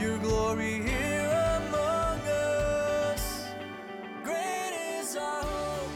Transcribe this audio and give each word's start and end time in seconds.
Your 0.00 0.18
glory 0.18 0.82
here 0.82 1.62
among 1.68 2.20
us. 2.20 3.46
Great 4.22 4.98
is 4.98 5.16
our 5.16 5.42
hope. 5.42 5.90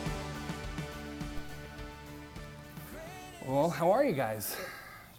Well, 3.46 3.68
how 3.68 3.90
are 3.90 4.02
you 4.02 4.14
guys? 4.14 4.56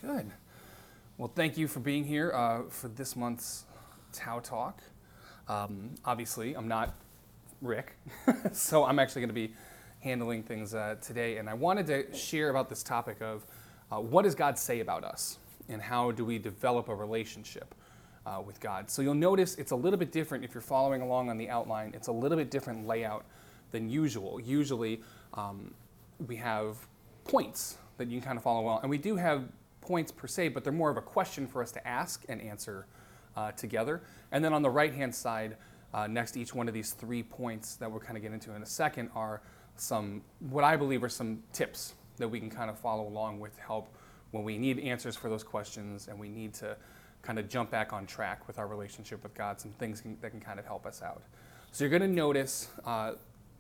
Good. 0.02 0.32
Well, 1.20 1.32
thank 1.36 1.60
you 1.60 1.68
for 1.68 1.80
being 1.80 2.04
here 2.04 2.32
uh, 2.34 2.64
for 2.70 2.88
this 2.88 3.16
month's 3.16 3.66
Tau 4.14 4.40
Talk. 4.40 4.82
Um, 5.48 5.92
obviously, 6.04 6.56
I'm 6.56 6.68
not 6.68 6.96
Rick, 7.62 7.96
so 8.52 8.84
I'm 8.84 8.98
actually 8.98 9.22
going 9.22 9.30
to 9.30 9.36
be 9.36 9.54
handling 10.00 10.42
things 10.42 10.74
uh, 10.74 10.96
today. 11.04 11.38
And 11.38 11.48
I 11.48 11.54
wanted 11.54 11.86
to 11.86 12.16
share 12.16 12.50
about 12.50 12.68
this 12.68 12.82
topic 12.82 13.22
of 13.22 13.46
uh, 13.92 14.00
what 14.00 14.24
does 14.24 14.34
God 14.34 14.58
say 14.58 14.80
about 14.80 15.04
us, 15.04 15.38
and 15.70 15.80
how 15.80 16.10
do 16.10 16.26
we 16.26 16.40
develop 16.40 16.90
a 16.90 16.96
relationship 16.96 17.76
uh, 18.26 18.42
with 18.46 18.60
God. 18.60 18.90
So 18.90 19.02
you'll 19.02 19.14
notice 19.14 19.56
it's 19.56 19.72
a 19.72 19.76
little 19.76 19.98
bit 19.98 20.12
different 20.12 20.44
if 20.44 20.54
you're 20.54 20.62
following 20.62 21.02
along 21.02 21.30
on 21.30 21.38
the 21.38 21.50
outline. 21.50 21.94
It's 21.96 22.08
a 22.08 22.12
little 22.12 22.38
bit 22.38 22.52
different 22.52 22.86
layout 22.88 23.26
than 23.72 23.90
usual. 23.90 24.40
Usually, 24.40 25.02
um, 25.34 25.74
we 26.28 26.36
have 26.38 26.78
points 27.24 27.78
that 27.98 28.08
you 28.08 28.20
can 28.20 28.28
kind 28.28 28.38
of 28.38 28.44
follow 28.44 28.62
along, 28.62 28.82
and 28.82 28.90
we 28.90 28.98
do 28.98 29.16
have 29.16 29.46
points 29.82 30.12
per 30.12 30.28
se, 30.28 30.50
but 30.50 30.64
they're 30.64 30.74
more 30.74 30.90
of 30.90 30.98
a 30.98 31.02
question 31.02 31.48
for 31.48 31.62
us 31.62 31.72
to 31.72 31.88
ask 31.88 32.24
and 32.30 32.42
answer 32.42 32.86
uh, 33.36 33.52
together. 33.52 34.02
And 34.32 34.44
then 34.44 34.54
on 34.54 34.62
the 34.62 34.70
right 34.70 34.94
hand 34.94 35.14
side, 35.14 35.58
uh, 35.94 36.08
next 36.08 36.32
to 36.32 36.42
each 36.42 36.54
one 36.54 36.68
of 36.68 36.74
these 36.74 36.92
three 36.92 37.24
points 37.24 37.76
that 37.76 37.90
we'll 37.90 38.00
kind 38.00 38.18
of 38.18 38.24
get 38.24 38.32
into 38.32 38.54
in 38.54 38.62
a 38.62 38.66
second, 38.66 39.10
are 39.16 39.42
some 39.76 40.22
what 40.40 40.64
I 40.64 40.78
believe 40.78 41.04
are 41.04 41.10
some 41.10 41.42
tips 41.54 41.96
that 42.18 42.28
we 42.28 42.40
can 42.40 42.50
kind 42.50 42.70
of 42.70 42.78
follow 42.78 43.08
along 43.08 43.40
with 43.40 43.58
help 43.58 43.90
when 44.32 44.44
we 44.44 44.58
need 44.58 44.80
answers 44.80 45.16
for 45.16 45.30
those 45.30 45.44
questions 45.44 46.08
and 46.08 46.20
we 46.20 46.30
need 46.30 46.54
to 46.56 46.78
kind 47.22 47.40
of 47.40 47.48
jump 47.50 47.70
back 47.70 47.94
on 47.94 48.06
track 48.06 48.48
with 48.48 48.58
our 48.58 48.68
relationship 48.68 49.24
with 49.24 49.34
God, 49.34 49.60
some 49.60 49.72
things 49.72 50.02
can, 50.02 50.18
that 50.22 50.32
can 50.32 50.40
kind 50.40 50.60
of 50.60 50.66
help 50.66 50.86
us 50.86 51.02
out. 51.02 51.22
So 51.72 51.84
you're 51.84 51.90
going 51.90 52.02
to 52.02 52.08
notice 52.16 52.70
uh, 52.86 53.14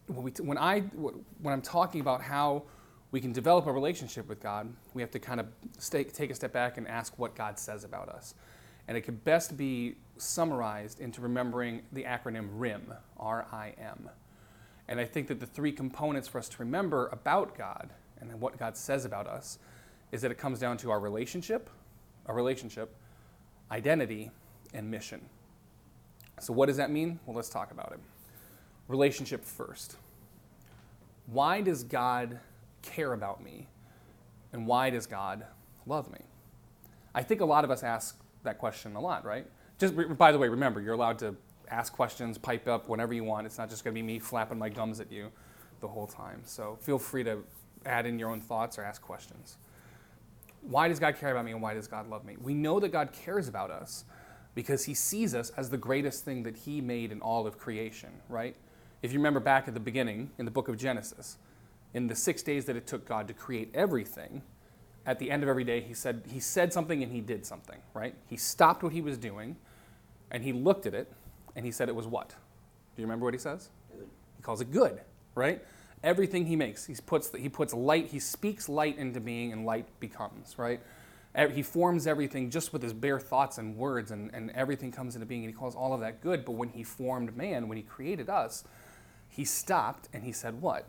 when, 0.07 0.23
we, 0.23 0.31
when 0.41 0.57
I 0.57 0.81
when 0.81 1.53
I'm 1.53 1.61
talking 1.61 2.01
about 2.01 2.21
how 2.21 2.63
we 3.11 3.21
can 3.21 3.33
develop 3.33 3.67
a 3.67 3.71
relationship 3.71 4.27
with 4.27 4.41
God, 4.41 4.73
we 4.93 5.01
have 5.01 5.11
to 5.11 5.19
kind 5.19 5.39
of 5.39 5.47
stay, 5.77 6.03
take 6.03 6.31
a 6.31 6.35
step 6.35 6.53
back 6.53 6.77
and 6.77 6.87
ask 6.87 7.17
what 7.19 7.35
God 7.35 7.59
says 7.59 7.83
about 7.83 8.09
us. 8.09 8.35
And 8.87 8.97
it 8.97 9.01
could 9.01 9.23
best 9.23 9.57
be 9.57 9.95
summarized 10.17 10.99
into 10.99 11.21
remembering 11.21 11.81
the 11.91 12.03
acronym 12.03 12.49
RIM, 12.53 12.93
R 13.17 13.45
I 13.51 13.73
M. 13.77 14.09
And 14.87 14.99
I 14.99 15.05
think 15.05 15.27
that 15.27 15.39
the 15.39 15.45
three 15.45 15.71
components 15.71 16.27
for 16.27 16.39
us 16.39 16.49
to 16.49 16.57
remember 16.59 17.07
about 17.07 17.57
God 17.57 17.91
and 18.19 18.39
what 18.39 18.57
God 18.57 18.75
says 18.75 19.05
about 19.05 19.27
us 19.27 19.59
is 20.11 20.21
that 20.21 20.31
it 20.31 20.37
comes 20.37 20.59
down 20.59 20.77
to 20.77 20.91
our 20.91 20.99
relationship, 20.99 21.69
a 22.25 22.33
relationship, 22.33 22.95
identity, 23.71 24.31
and 24.73 24.89
mission. 24.89 25.21
So, 26.39 26.53
what 26.53 26.67
does 26.67 26.77
that 26.77 26.91
mean? 26.91 27.19
Well, 27.25 27.35
let's 27.35 27.49
talk 27.49 27.71
about 27.71 27.91
it. 27.93 27.99
Relationship 28.87 29.43
first. 29.43 29.95
Why 31.27 31.61
does 31.61 31.83
God 31.83 32.39
care 32.81 33.13
about 33.13 33.43
me? 33.43 33.67
And 34.53 34.67
why 34.67 34.89
does 34.89 35.05
God 35.05 35.45
love 35.85 36.11
me? 36.11 36.19
I 37.13 37.23
think 37.23 37.41
a 37.41 37.45
lot 37.45 37.63
of 37.63 37.71
us 37.71 37.83
ask 37.83 38.19
that 38.43 38.57
question 38.57 38.95
a 38.95 39.01
lot, 39.01 39.23
right? 39.25 39.45
Just 39.77 39.93
by 40.17 40.31
the 40.31 40.37
way, 40.37 40.49
remember, 40.49 40.81
you're 40.81 40.93
allowed 40.93 41.19
to 41.19 41.35
ask 41.69 41.93
questions, 41.93 42.37
pipe 42.37 42.67
up 42.67 42.89
whenever 42.89 43.13
you 43.13 43.23
want. 43.23 43.45
It's 43.45 43.57
not 43.57 43.69
just 43.69 43.83
going 43.83 43.95
to 43.95 44.01
be 44.01 44.05
me 44.05 44.19
flapping 44.19 44.57
my 44.57 44.69
gums 44.69 44.99
at 44.99 45.11
you 45.11 45.31
the 45.79 45.87
whole 45.87 46.07
time. 46.07 46.41
So 46.45 46.77
feel 46.81 46.99
free 46.99 47.23
to 47.23 47.43
add 47.85 48.05
in 48.05 48.19
your 48.19 48.29
own 48.29 48.41
thoughts 48.41 48.77
or 48.77 48.83
ask 48.83 49.01
questions. 49.01 49.57
Why 50.61 50.87
does 50.87 50.99
God 50.99 51.17
care 51.17 51.31
about 51.31 51.45
me 51.45 51.51
and 51.51 51.61
why 51.61 51.73
does 51.73 51.87
God 51.87 52.07
love 52.07 52.23
me? 52.23 52.37
We 52.39 52.53
know 52.53 52.79
that 52.79 52.89
God 52.89 53.11
cares 53.11 53.47
about 53.47 53.71
us 53.71 54.05
because 54.53 54.85
he 54.85 54.93
sees 54.93 55.33
us 55.33 55.49
as 55.57 55.69
the 55.69 55.77
greatest 55.77 56.23
thing 56.25 56.43
that 56.43 56.55
he 56.57 56.81
made 56.81 57.11
in 57.11 57.21
all 57.21 57.47
of 57.47 57.57
creation, 57.57 58.09
right? 58.29 58.55
If 59.01 59.11
you 59.11 59.19
remember 59.19 59.39
back 59.39 59.67
at 59.67 59.73
the 59.73 59.79
beginning 59.79 60.31
in 60.37 60.45
the 60.45 60.51
book 60.51 60.67
of 60.67 60.77
Genesis, 60.77 61.37
in 61.93 62.07
the 62.07 62.15
six 62.15 62.43
days 62.43 62.65
that 62.65 62.75
it 62.75 62.85
took 62.85 63.07
God 63.07 63.27
to 63.27 63.33
create 63.33 63.71
everything, 63.73 64.43
at 65.05 65.17
the 65.17 65.31
end 65.31 65.41
of 65.41 65.49
every 65.49 65.63
day, 65.63 65.81
he 65.81 65.93
said, 65.93 66.21
he 66.31 66.39
said 66.39 66.71
something 66.71 67.01
and 67.01 67.11
he 67.11 67.21
did 67.21 67.45
something, 67.45 67.79
right? 67.93 68.13
He 68.27 68.37
stopped 68.37 68.83
what 68.83 68.93
he 68.93 69.01
was 69.01 69.17
doing 69.17 69.55
and 70.29 70.43
he 70.43 70.53
looked 70.53 70.85
at 70.85 70.93
it 70.93 71.11
and 71.55 71.65
he 71.65 71.71
said 71.71 71.89
it 71.89 71.95
was 71.95 72.07
what? 72.07 72.29
Do 72.29 73.01
you 73.01 73.05
remember 73.05 73.25
what 73.25 73.33
he 73.33 73.39
says? 73.39 73.69
Good. 73.91 74.07
He 74.37 74.43
calls 74.43 74.61
it 74.61 74.71
good, 74.71 75.01
right? 75.33 75.63
Everything 76.03 76.45
he 76.45 76.55
makes, 76.55 76.85
he 76.85 76.95
puts, 77.05 77.35
he 77.35 77.49
puts 77.49 77.73
light, 77.73 78.07
he 78.07 78.19
speaks 78.19 78.67
light 78.67 78.97
into 78.97 79.19
being 79.19 79.51
and 79.51 79.65
light 79.65 79.85
becomes, 79.99 80.57
right? 80.57 80.81
He 81.53 81.61
forms 81.61 82.07
everything 82.07 82.49
just 82.49 82.73
with 82.73 82.81
his 82.81 82.91
bare 82.91 83.19
thoughts 83.19 83.57
and 83.57 83.77
words, 83.77 84.11
and, 84.11 84.33
and 84.33 84.51
everything 84.51 84.91
comes 84.91 85.15
into 85.15 85.25
being, 85.25 85.45
and 85.45 85.53
he 85.53 85.57
calls 85.57 85.75
all 85.75 85.93
of 85.93 86.01
that 86.01 86.21
good. 86.21 86.43
But 86.43 86.53
when 86.53 86.69
he 86.69 86.83
formed 86.83 87.37
man, 87.37 87.69
when 87.69 87.77
he 87.77 87.83
created 87.83 88.29
us, 88.29 88.65
he 89.29 89.45
stopped 89.45 90.09
and 90.11 90.23
he 90.23 90.33
said, 90.33 90.61
What? 90.61 90.87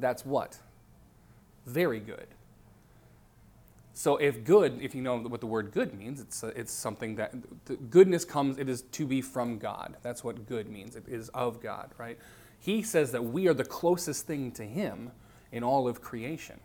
That's 0.00 0.24
what? 0.24 0.58
Very 1.64 2.00
good. 2.00 2.26
So 3.94 4.16
if 4.16 4.44
good, 4.44 4.80
if 4.80 4.94
you 4.94 5.02
know 5.02 5.18
what 5.18 5.40
the 5.40 5.46
word 5.46 5.72
good 5.72 5.92
means, 5.92 6.20
it's, 6.20 6.44
uh, 6.44 6.52
it's 6.54 6.72
something 6.72 7.16
that 7.16 7.90
goodness 7.90 8.24
comes, 8.24 8.56
it 8.56 8.68
is 8.68 8.82
to 8.82 9.06
be 9.06 9.20
from 9.20 9.58
God. 9.58 9.96
That's 10.02 10.22
what 10.22 10.46
good 10.46 10.68
means. 10.68 10.94
It 10.94 11.08
is 11.08 11.28
of 11.30 11.60
God, 11.60 11.90
right? 11.98 12.16
He 12.60 12.82
says 12.82 13.12
that 13.12 13.24
we 13.24 13.48
are 13.48 13.54
the 13.54 13.64
closest 13.64 14.26
thing 14.26 14.52
to 14.52 14.64
him 14.64 15.12
in 15.52 15.62
all 15.62 15.88
of 15.88 16.02
creation, 16.02 16.60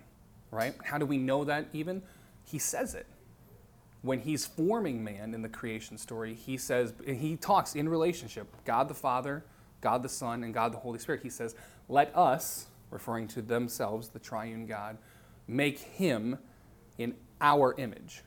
right? 0.52 0.74
How 0.84 0.98
do 0.98 1.06
we 1.06 1.18
know 1.18 1.44
that 1.44 1.68
even? 1.74 2.02
He 2.44 2.60
says 2.60 2.96
it. 2.96 3.06
When 4.02 4.20
he's 4.20 4.46
forming 4.46 5.04
man 5.04 5.34
in 5.34 5.42
the 5.42 5.50
creation 5.50 5.98
story, 5.98 6.34
he 6.34 6.58
says, 6.58 6.94
he 7.06 7.38
talks 7.38 7.76
in 7.76 7.88
relationship, 7.88 8.48
God 8.66 8.90
the 8.90 8.94
Father, 8.94 9.46
God 9.80 10.04
the 10.04 10.10
Son, 10.10 10.44
and 10.44 10.54
God 10.54 10.74
the 10.74 10.78
Holy 10.78 11.00
Spirit. 11.00 11.22
He 11.24 11.30
says, 11.30 11.56
let 11.88 12.14
us, 12.16 12.68
referring 12.92 13.28
to 13.30 13.42
themselves, 13.42 14.10
the 14.10 14.20
triune 14.20 14.66
God, 14.66 14.98
make 15.48 15.80
him 15.80 16.38
in 16.98 17.16
our 17.40 17.76
image. 17.78 18.24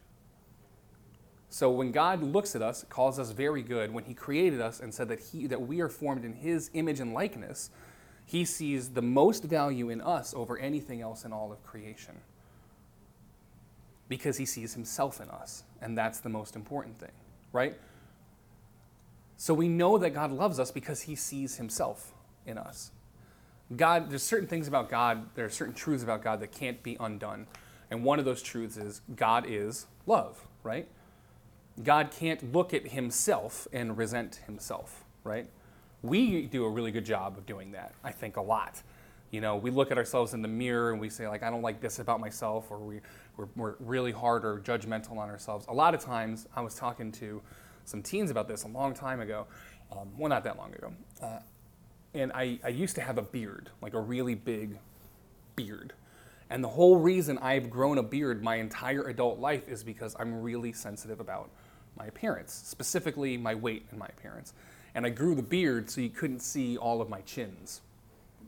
So 1.48 1.70
when 1.70 1.92
God 1.92 2.22
looks 2.22 2.54
at 2.56 2.62
us, 2.62 2.84
calls 2.88 3.18
us 3.18 3.30
very 3.30 3.62
good, 3.62 3.92
when 3.92 4.04
he 4.04 4.14
created 4.14 4.60
us 4.60 4.80
and 4.80 4.92
said 4.92 5.08
that 5.08 5.20
he 5.20 5.46
that 5.46 5.62
we 5.62 5.80
are 5.80 5.88
formed 5.88 6.24
in 6.24 6.34
his 6.34 6.70
image 6.74 7.00
and 7.00 7.14
likeness, 7.14 7.70
he 8.24 8.44
sees 8.44 8.90
the 8.90 9.02
most 9.02 9.44
value 9.44 9.88
in 9.88 10.00
us 10.00 10.34
over 10.34 10.58
anything 10.58 11.00
else 11.00 11.24
in 11.24 11.32
all 11.32 11.52
of 11.52 11.62
creation. 11.62 12.16
Because 14.08 14.36
he 14.36 14.46
sees 14.46 14.74
himself 14.74 15.20
in 15.20 15.28
us, 15.30 15.64
and 15.80 15.96
that's 15.96 16.20
the 16.20 16.28
most 16.28 16.56
important 16.56 16.98
thing, 16.98 17.12
right? 17.52 17.76
So 19.36 19.52
we 19.54 19.68
know 19.68 19.98
that 19.98 20.10
God 20.10 20.32
loves 20.32 20.58
us 20.58 20.70
because 20.70 21.02
he 21.02 21.14
sees 21.14 21.56
himself 21.56 22.12
in 22.46 22.58
us. 22.58 22.90
God, 23.74 24.10
there's 24.10 24.22
certain 24.22 24.48
things 24.48 24.68
about 24.68 24.88
God, 24.88 25.34
there 25.34 25.44
are 25.44 25.50
certain 25.50 25.74
truths 25.74 26.02
about 26.02 26.22
God 26.22 26.40
that 26.40 26.52
can't 26.52 26.82
be 26.82 26.96
undone. 27.00 27.46
And 27.90 28.04
one 28.04 28.18
of 28.18 28.24
those 28.24 28.42
truths 28.42 28.76
is 28.76 29.00
God 29.14 29.44
is 29.48 29.86
love, 30.06 30.46
right? 30.62 30.88
God 31.82 32.10
can't 32.10 32.52
look 32.52 32.72
at 32.72 32.88
himself 32.88 33.68
and 33.72 33.96
resent 33.96 34.36
himself, 34.46 35.04
right? 35.24 35.48
We 36.02 36.46
do 36.46 36.64
a 36.64 36.70
really 36.70 36.90
good 36.90 37.04
job 37.04 37.36
of 37.36 37.46
doing 37.46 37.72
that, 37.72 37.94
I 38.02 38.12
think, 38.12 38.36
a 38.36 38.40
lot. 38.40 38.82
You 39.30 39.40
know, 39.40 39.56
we 39.56 39.70
look 39.70 39.90
at 39.90 39.98
ourselves 39.98 40.34
in 40.34 40.40
the 40.40 40.48
mirror 40.48 40.92
and 40.92 41.00
we 41.00 41.10
say, 41.10 41.28
like, 41.28 41.42
I 41.42 41.50
don't 41.50 41.62
like 41.62 41.80
this 41.80 41.98
about 41.98 42.20
myself, 42.20 42.70
or 42.70 42.78
we, 42.78 43.00
we're, 43.36 43.48
we're 43.56 43.74
really 43.80 44.12
hard 44.12 44.44
or 44.44 44.60
judgmental 44.60 45.18
on 45.18 45.28
ourselves. 45.28 45.66
A 45.68 45.74
lot 45.74 45.94
of 45.94 46.00
times, 46.00 46.46
I 46.54 46.60
was 46.60 46.74
talking 46.74 47.12
to 47.12 47.42
some 47.84 48.02
teens 48.02 48.30
about 48.30 48.48
this 48.48 48.62
a 48.64 48.68
long 48.68 48.94
time 48.94 49.20
ago. 49.20 49.46
Um, 49.92 50.08
well, 50.16 50.28
not 50.28 50.44
that 50.44 50.56
long 50.56 50.72
ago. 50.74 50.92
Uh, 51.22 51.38
and 52.14 52.32
I, 52.32 52.58
I 52.64 52.68
used 52.68 52.94
to 52.94 53.02
have 53.02 53.18
a 53.18 53.22
beard, 53.22 53.70
like 53.82 53.94
a 53.94 54.00
really 54.00 54.34
big 54.34 54.78
beard. 55.54 55.92
And 56.48 56.62
the 56.62 56.68
whole 56.68 56.96
reason 56.96 57.38
I've 57.38 57.68
grown 57.68 57.98
a 57.98 58.02
beard 58.02 58.42
my 58.42 58.56
entire 58.56 59.08
adult 59.08 59.38
life 59.38 59.68
is 59.68 59.82
because 59.82 60.14
I'm 60.18 60.40
really 60.40 60.72
sensitive 60.72 61.20
about 61.20 61.50
my 61.96 62.06
appearance, 62.06 62.52
specifically 62.52 63.36
my 63.36 63.54
weight 63.54 63.86
and 63.90 63.98
my 63.98 64.06
appearance. 64.06 64.52
And 64.94 65.04
I 65.06 65.10
grew 65.10 65.34
the 65.34 65.42
beard 65.42 65.90
so 65.90 66.00
you 66.00 66.10
couldn't 66.10 66.40
see 66.40 66.76
all 66.76 67.00
of 67.00 67.08
my 67.08 67.20
chins, 67.22 67.80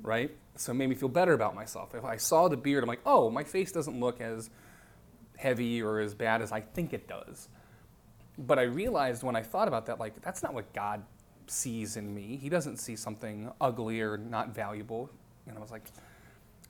right? 0.03 0.31
So 0.57 0.73
it 0.73 0.77
made 0.77 0.89
me 0.89 0.95
feel 0.95 1.09
better 1.09 1.35
about 1.35 1.55
myself. 1.55 1.95
If 1.95 2.05
I 2.05 2.17
saw 2.17 2.49
the 2.49 2.57
beard, 2.57 2.83
I'm 2.83 2.89
like, 2.89 3.03
oh, 3.07 3.31
my 3.31 3.45
face 3.45 3.71
doesn't 3.73 3.99
look 4.01 4.21
as 4.21 4.51
heavy 5.37 5.83
or 5.83 6.01
as 6.01 6.15
bad 6.15 6.43
as 6.43 6.51
I 6.51 6.61
think 6.61 6.93
it 6.93 7.07
does. 7.07 7.49
but 8.39 8.59
I 8.59 8.63
realized 8.63 9.23
when 9.25 9.35
I 9.35 9.43
thought 9.43 9.67
about 9.67 9.87
that, 9.87 9.99
like, 9.99 10.23
that's 10.23 10.43
not 10.43 10.55
what 10.55 10.73
God 10.73 11.03
sees 11.49 11.97
in 11.97 12.15
me. 12.15 12.39
He 12.41 12.49
doesn't 12.49 12.77
see 12.77 12.95
something 12.95 13.51
ugly 13.61 14.01
or 14.01 14.17
not 14.17 14.55
valuable. 14.55 15.11
And 15.47 15.59
I 15.59 15.61
was 15.61 15.73
like, 15.73 15.83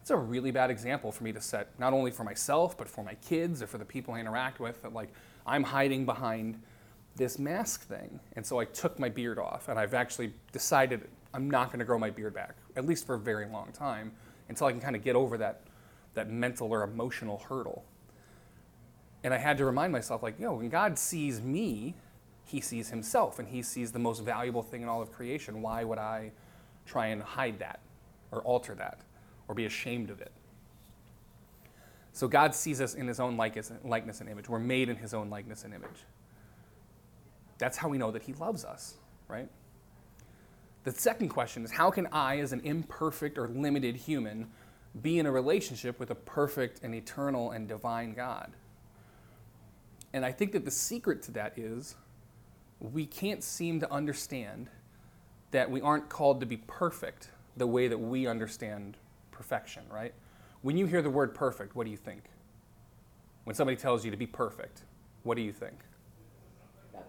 it's 0.00 0.10
a 0.10 0.16
really 0.16 0.50
bad 0.50 0.70
example 0.70 1.12
for 1.12 1.24
me 1.24 1.32
to 1.32 1.40
set, 1.40 1.78
not 1.78 1.92
only 1.92 2.10
for 2.10 2.24
myself, 2.24 2.78
but 2.78 2.88
for 2.88 3.04
my 3.04 3.14
kids 3.14 3.60
or 3.60 3.66
for 3.66 3.76
the 3.76 3.84
people 3.84 4.14
I 4.14 4.20
interact 4.20 4.60
with, 4.60 4.80
that 4.82 4.94
like 4.94 5.12
I'm 5.48 5.64
hiding 5.64 6.04
behind 6.04 6.62
this 7.16 7.38
mask 7.38 7.86
thing. 7.88 8.20
And 8.34 8.46
so 8.46 8.60
I 8.60 8.64
took 8.64 8.98
my 8.98 9.08
beard 9.08 9.38
off, 9.38 9.68
and 9.68 9.78
I've 9.78 9.94
actually 9.94 10.34
decided 10.52 11.08
I'm 11.34 11.50
not 11.50 11.68
going 11.68 11.80
to 11.80 11.84
grow 11.84 11.98
my 11.98 12.10
beard 12.10 12.34
back, 12.34 12.56
at 12.76 12.86
least 12.86 13.06
for 13.06 13.14
a 13.14 13.18
very 13.18 13.46
long 13.46 13.72
time, 13.72 14.12
until 14.48 14.66
I 14.66 14.72
can 14.72 14.80
kind 14.80 14.94
of 14.94 15.02
get 15.02 15.16
over 15.16 15.36
that, 15.38 15.62
that 16.14 16.30
mental 16.30 16.72
or 16.72 16.82
emotional 16.82 17.38
hurdle. 17.48 17.84
And 19.24 19.34
I 19.34 19.38
had 19.38 19.58
to 19.58 19.64
remind 19.64 19.92
myself, 19.92 20.22
like, 20.22 20.38
you 20.38 20.46
know, 20.46 20.54
when 20.54 20.68
God 20.68 20.98
sees 20.98 21.40
me, 21.40 21.96
he 22.44 22.60
sees 22.60 22.90
himself, 22.90 23.38
and 23.38 23.48
he 23.48 23.62
sees 23.62 23.92
the 23.92 23.98
most 23.98 24.22
valuable 24.22 24.62
thing 24.62 24.82
in 24.82 24.88
all 24.88 25.02
of 25.02 25.12
creation. 25.12 25.60
Why 25.60 25.84
would 25.84 25.98
I 25.98 26.30
try 26.86 27.08
and 27.08 27.20
hide 27.20 27.58
that 27.58 27.80
or 28.30 28.40
alter 28.42 28.74
that 28.76 29.00
or 29.48 29.54
be 29.54 29.66
ashamed 29.66 30.10
of 30.10 30.20
it? 30.20 30.32
So 32.12 32.26
God 32.26 32.54
sees 32.54 32.80
us 32.80 32.94
in 32.94 33.06
his 33.06 33.20
own 33.20 33.36
likeness, 33.36 33.70
and 33.70 34.28
image. 34.28 34.48
We're 34.48 34.58
made 34.58 34.88
in 34.88 34.96
his 34.96 35.14
own 35.14 35.30
likeness 35.30 35.64
and 35.64 35.72
image. 35.74 36.04
That's 37.58 37.76
how 37.76 37.88
we 37.88 37.98
know 37.98 38.10
that 38.10 38.22
he 38.22 38.32
loves 38.34 38.64
us, 38.64 38.94
right? 39.28 39.48
The 40.84 40.92
second 40.92 41.28
question 41.28 41.64
is 41.64 41.70
how 41.70 41.90
can 41.90 42.06
I, 42.12 42.38
as 42.38 42.52
an 42.52 42.60
imperfect 42.64 43.38
or 43.38 43.48
limited 43.48 43.96
human, 43.96 44.48
be 45.02 45.18
in 45.18 45.26
a 45.26 45.30
relationship 45.30 46.00
with 46.00 46.10
a 46.10 46.14
perfect 46.14 46.80
and 46.82 46.94
eternal 46.94 47.50
and 47.50 47.68
divine 47.68 48.14
God? 48.14 48.52
And 50.12 50.24
I 50.24 50.32
think 50.32 50.52
that 50.52 50.64
the 50.64 50.70
secret 50.70 51.22
to 51.24 51.32
that 51.32 51.58
is 51.58 51.94
we 52.80 53.04
can't 53.06 53.42
seem 53.42 53.80
to 53.80 53.92
understand 53.92 54.68
that 55.50 55.70
we 55.70 55.80
aren't 55.80 56.08
called 56.08 56.40
to 56.40 56.46
be 56.46 56.58
perfect 56.58 57.30
the 57.56 57.66
way 57.66 57.88
that 57.88 57.98
we 57.98 58.26
understand 58.26 58.96
perfection, 59.30 59.82
right? 59.90 60.14
When 60.62 60.76
you 60.76 60.86
hear 60.86 61.02
the 61.02 61.10
word 61.10 61.34
perfect, 61.34 61.76
what 61.76 61.84
do 61.84 61.90
you 61.90 61.96
think? 61.96 62.24
When 63.44 63.54
somebody 63.54 63.76
tells 63.76 64.04
you 64.04 64.10
to 64.10 64.16
be 64.16 64.26
perfect, 64.26 64.82
what 65.22 65.36
do 65.36 65.42
you 65.42 65.52
think? 65.52 65.78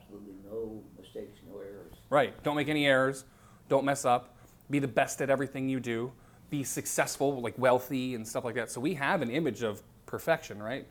absolutely 0.10 0.34
no 0.50 0.82
mistakes, 0.98 1.40
no 1.50 1.60
errors. 1.60 1.94
Right. 2.10 2.42
Don't 2.44 2.56
make 2.56 2.70
any 2.70 2.86
errors. 2.86 3.26
Don't 3.68 3.86
mess 3.86 4.06
up. 4.06 4.36
Be 4.70 4.80
the 4.80 4.88
best 4.88 5.22
at 5.22 5.30
everything 5.30 5.70
you 5.70 5.80
do. 5.80 6.12
Be 6.50 6.64
successful, 6.64 7.42
like 7.42 7.58
wealthy 7.58 8.16
and 8.16 8.28
stuff 8.28 8.44
like 8.44 8.56
that. 8.56 8.72
So 8.72 8.82
we 8.82 8.94
have 8.96 9.22
an 9.22 9.30
image 9.30 9.62
of 9.64 9.84
perfection, 10.06 10.62
right? 10.62 10.88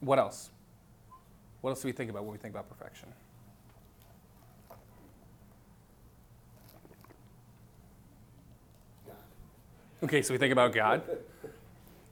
What 0.00 0.18
else? 0.18 0.50
What 1.60 1.70
else 1.70 1.82
do 1.82 1.88
we 1.88 1.92
think 1.92 2.10
about 2.10 2.24
when 2.24 2.32
we 2.32 2.38
think 2.38 2.54
about 2.54 2.68
perfection? 2.68 3.08
God. 9.06 9.16
Okay, 10.04 10.22
so 10.22 10.32
we 10.32 10.38
think 10.38 10.52
about 10.52 10.72
God, 10.72 11.02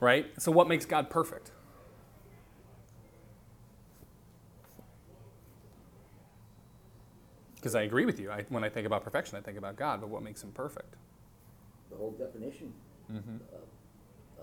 right? 0.01 0.27
So 0.41 0.53
what 0.53 0.69
makes 0.69 0.85
God 0.85 1.11
perfect? 1.11 1.51
Because 7.57 7.75
I 7.75 7.83
agree 7.83 8.05
with 8.05 8.21
you. 8.21 8.31
I, 8.31 8.45
when 8.49 8.63
I 8.65 8.69
think 8.69 8.87
about 8.87 9.03
perfection, 9.03 9.37
I 9.37 9.41
think 9.41 9.59
about 9.59 9.77
God, 9.77 10.01
but 10.01 10.09
what 10.09 10.23
makes 10.23 10.43
him 10.43 10.53
perfect? 10.53 10.95
The 11.91 11.97
whole 11.97 12.13
definition, 12.13 12.73
Mm-hmm. 13.13 13.37
uh, 13.37 13.59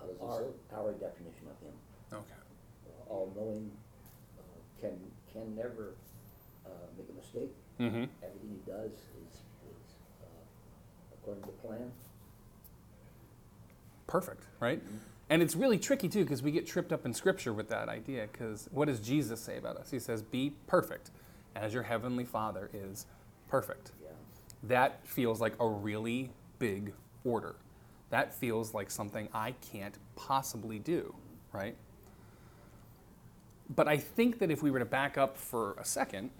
that 0.06 0.10
is 0.14 0.20
our, 0.22 0.44
our 0.78 0.92
definition 0.92 1.46
of 1.50 1.60
him. 1.66 1.74
Okay. 2.14 2.40
Uh, 2.88 3.12
All-knowing, 3.12 3.70
uh, 4.38 4.42
can, 4.80 4.98
can 5.30 5.54
never 5.54 5.92
uh, 6.64 6.70
make 6.96 7.06
a 7.10 7.12
mistake. 7.12 7.52
Mm-hmm. 7.78 8.04
Everything 8.24 8.48
he 8.64 8.70
does 8.70 8.90
is, 8.92 9.34
is 9.68 9.94
uh, 10.22 10.26
according 11.20 11.42
to 11.44 11.50
plan. 11.50 11.92
perfect, 14.06 14.44
right? 14.60 14.80
And 15.34 15.42
it's 15.42 15.56
really 15.56 15.78
tricky 15.78 16.08
too 16.08 16.22
because 16.22 16.44
we 16.44 16.52
get 16.52 16.64
tripped 16.64 16.92
up 16.92 17.04
in 17.04 17.12
scripture 17.12 17.52
with 17.52 17.68
that 17.68 17.88
idea. 17.88 18.28
Because 18.30 18.68
what 18.70 18.86
does 18.86 19.00
Jesus 19.00 19.40
say 19.40 19.56
about 19.56 19.76
us? 19.76 19.90
He 19.90 19.98
says, 19.98 20.22
Be 20.22 20.52
perfect 20.68 21.10
as 21.56 21.74
your 21.74 21.82
heavenly 21.82 22.24
Father 22.24 22.70
is 22.72 23.06
perfect. 23.48 23.90
Yeah. 24.00 24.10
That 24.62 25.04
feels 25.04 25.40
like 25.40 25.54
a 25.58 25.66
really 25.66 26.30
big 26.60 26.92
order. 27.24 27.56
That 28.10 28.32
feels 28.32 28.74
like 28.74 28.92
something 28.92 29.28
I 29.34 29.56
can't 29.72 29.98
possibly 30.14 30.78
do, 30.78 31.12
right? 31.52 31.74
But 33.74 33.88
I 33.88 33.96
think 33.96 34.38
that 34.38 34.52
if 34.52 34.62
we 34.62 34.70
were 34.70 34.78
to 34.78 34.84
back 34.84 35.18
up 35.18 35.36
for 35.36 35.74
a 35.80 35.84
second, 35.84 36.30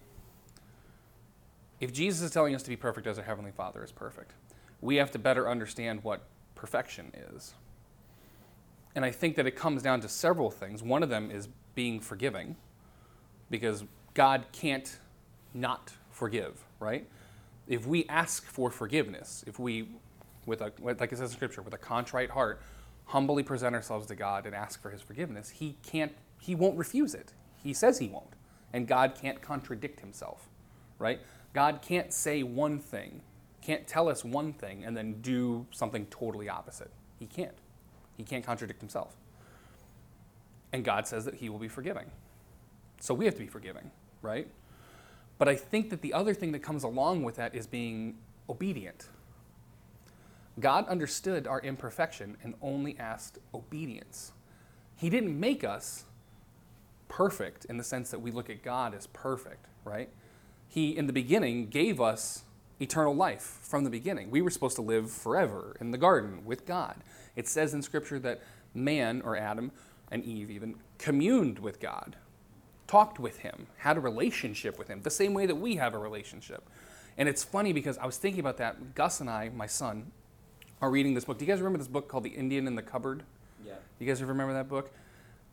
if 1.81 1.93
Jesus 1.93 2.23
is 2.23 2.31
telling 2.31 2.55
us 2.55 2.63
to 2.63 2.69
be 2.69 2.77
perfect 2.77 3.09
as 3.09 3.19
our 3.19 3.25
Heavenly 3.25 3.51
Father 3.51 3.83
is 3.83 3.91
perfect, 3.91 4.35
we 4.81 4.95
have 4.97 5.11
to 5.11 5.19
better 5.19 5.51
understand 5.51 6.05
what 6.05 6.23
perfection 6.55 7.11
is. 7.35 7.55
And 8.95 9.05
I 9.05 9.11
think 9.11 9.37
that 9.37 9.47
it 9.47 9.57
comes 9.57 9.83
down 9.83 10.01
to 10.03 10.09
several 10.09 10.51
things. 10.51 10.83
One 10.83 11.03
of 11.03 11.09
them 11.09 11.31
is 11.31 11.49
being 11.75 12.01
forgiving, 12.01 12.57
because 13.51 13.85
God 14.15 14.47
can't 14.53 14.99
not 15.53 15.93
forgive, 16.11 16.65
right? 16.79 17.09
If 17.67 17.87
we 17.87 18.07
ask 18.09 18.45
for 18.45 18.71
forgiveness, 18.71 19.45
if 19.47 19.59
we, 19.59 19.89
with 20.47 20.61
a, 20.61 20.73
like 20.81 21.13
it 21.13 21.19
says 21.19 21.31
in 21.31 21.37
Scripture, 21.37 21.63
with 21.63 21.75
a 21.75 21.79
contrite 21.79 22.31
heart, 22.31 22.61
humbly 23.07 23.43
present 23.43 23.75
ourselves 23.75 24.07
to 24.07 24.15
God 24.15 24.47
and 24.47 24.55
ask 24.55 24.81
for 24.81 24.91
His 24.91 25.03
forgiveness, 25.03 25.51
He 25.51 25.77
can't, 25.83 26.13
He 26.39 26.55
won't 26.55 26.77
refuse 26.79 27.15
it. 27.15 27.33
He 27.63 27.73
says 27.73 27.99
He 27.99 28.09
won't. 28.09 28.35
And 28.73 28.87
God 28.87 29.15
can't 29.21 29.41
contradict 29.41 30.01
Himself, 30.01 30.49
right? 30.99 31.21
God 31.53 31.81
can't 31.83 32.13
say 32.13 32.43
one 32.43 32.79
thing, 32.79 33.23
can't 33.61 33.87
tell 33.87 34.09
us 34.09 34.25
one 34.25 34.53
thing, 34.53 34.85
and 34.85 34.97
then 34.97 35.21
do 35.21 35.67
something 35.71 36.07
totally 36.07 36.49
opposite. 36.49 36.91
He 37.19 37.27
can't. 37.27 37.57
He 38.17 38.23
can't 38.23 38.45
contradict 38.45 38.81
Himself. 38.81 39.17
And 40.73 40.85
God 40.85 41.07
says 41.07 41.25
that 41.25 41.35
He 41.35 41.49
will 41.49 41.59
be 41.59 41.69
forgiving. 41.69 42.11
So 43.01 43.15
we 43.15 43.25
have 43.27 43.35
to 43.35 43.41
be 43.41 43.47
forgiving, 43.47 43.91
right? 44.23 44.49
But 45.39 45.49
I 45.49 45.57
think 45.57 45.91
that 45.91 46.01
the 46.01 46.13
other 46.13 46.35
thing 46.35 46.53
that 46.53 46.61
comes 46.61 46.85
along 46.85 47.23
with 47.23 47.37
that 47.37 47.55
is 47.55 47.67
being 47.67 48.17
obedient. 48.49 49.09
God 50.61 50.87
understood 50.89 51.47
our 51.47 51.61
imperfection 51.61 52.37
and 52.43 52.55
only 52.63 52.97
asked 52.99 53.39
obedience. 53.53 54.33
He 54.97 55.11
didn't 55.11 55.39
make 55.39 55.65
us 55.65 56.05
perfect 57.09 57.65
in 57.65 57.77
the 57.77 57.85
sense 57.85 58.11
that 58.11 58.21
we 58.21 58.31
look 58.31 58.49
at 58.49 58.63
God 58.63 58.95
as 58.95 59.09
perfect, 59.09 59.67
right? 59.85 60.09
He, 60.69 60.97
in 60.97 61.07
the 61.07 61.13
beginning, 61.13 61.69
gave 61.69 62.01
us 62.01 62.45
eternal 62.81 63.15
life 63.15 63.59
from 63.63 63.85
the 63.85 63.91
beginning. 63.91 64.31
We 64.31 64.43
were 64.43 64.51
supposed 64.51 64.77
to 64.77 64.83
live 64.83 65.11
forever 65.11 65.77
in 65.81 65.91
the 65.91 65.99
garden 65.99 66.45
with 66.45 66.67
God. 66.67 66.97
It 67.37 67.49
says 67.49 67.75
in 67.75 67.83
Scripture 67.83 68.19
that 68.21 68.43
man, 68.75 69.23
or 69.23 69.37
Adam 69.37 69.73
and 70.11 70.25
Eve 70.25 70.51
even, 70.51 70.77
communed 70.99 71.59
with 71.59 71.81
God, 71.81 72.17
talked 72.87 73.19
with 73.19 73.39
him, 73.39 73.67
had 73.79 73.97
a 73.97 74.01
relationship 74.01 74.79
with 74.79 74.89
him, 74.89 75.03
the 75.03 75.11
same 75.11 75.35
way 75.35 75.47
that 75.47 75.57
we 75.57 75.77
have 75.77 75.95
a 75.95 75.99
relationship. 75.99 76.69
And 77.17 77.29
it's 77.29 77.45
funny 77.45 77.73
because 77.73 77.97
I 77.99 78.07
was 78.07 78.17
thinking 78.17 78.41
about 78.41 78.59
that. 78.59 78.95
Gus 78.95 79.21
and 79.21 79.31
I, 79.31 79.51
my 79.51 79.67
son, 79.67 80.11
are 80.81 80.91
reading 80.91 81.15
this 81.15 81.25
book. 81.25 81.39
Do 81.39 81.45
you 81.45 81.51
guys 81.51 81.61
remember 81.61 81.79
this 81.79 81.89
book 81.89 82.09
called 82.09 82.25
The 82.25 82.31
Indian 82.31 82.67
in 82.67 82.75
the 82.75 82.83
Cupboard? 82.83 83.23
Yeah. 83.65 83.75
Do 83.75 84.05
you 84.05 84.11
guys 84.11 84.23
remember 84.23 84.53
that 84.55 84.69
book? 84.69 84.91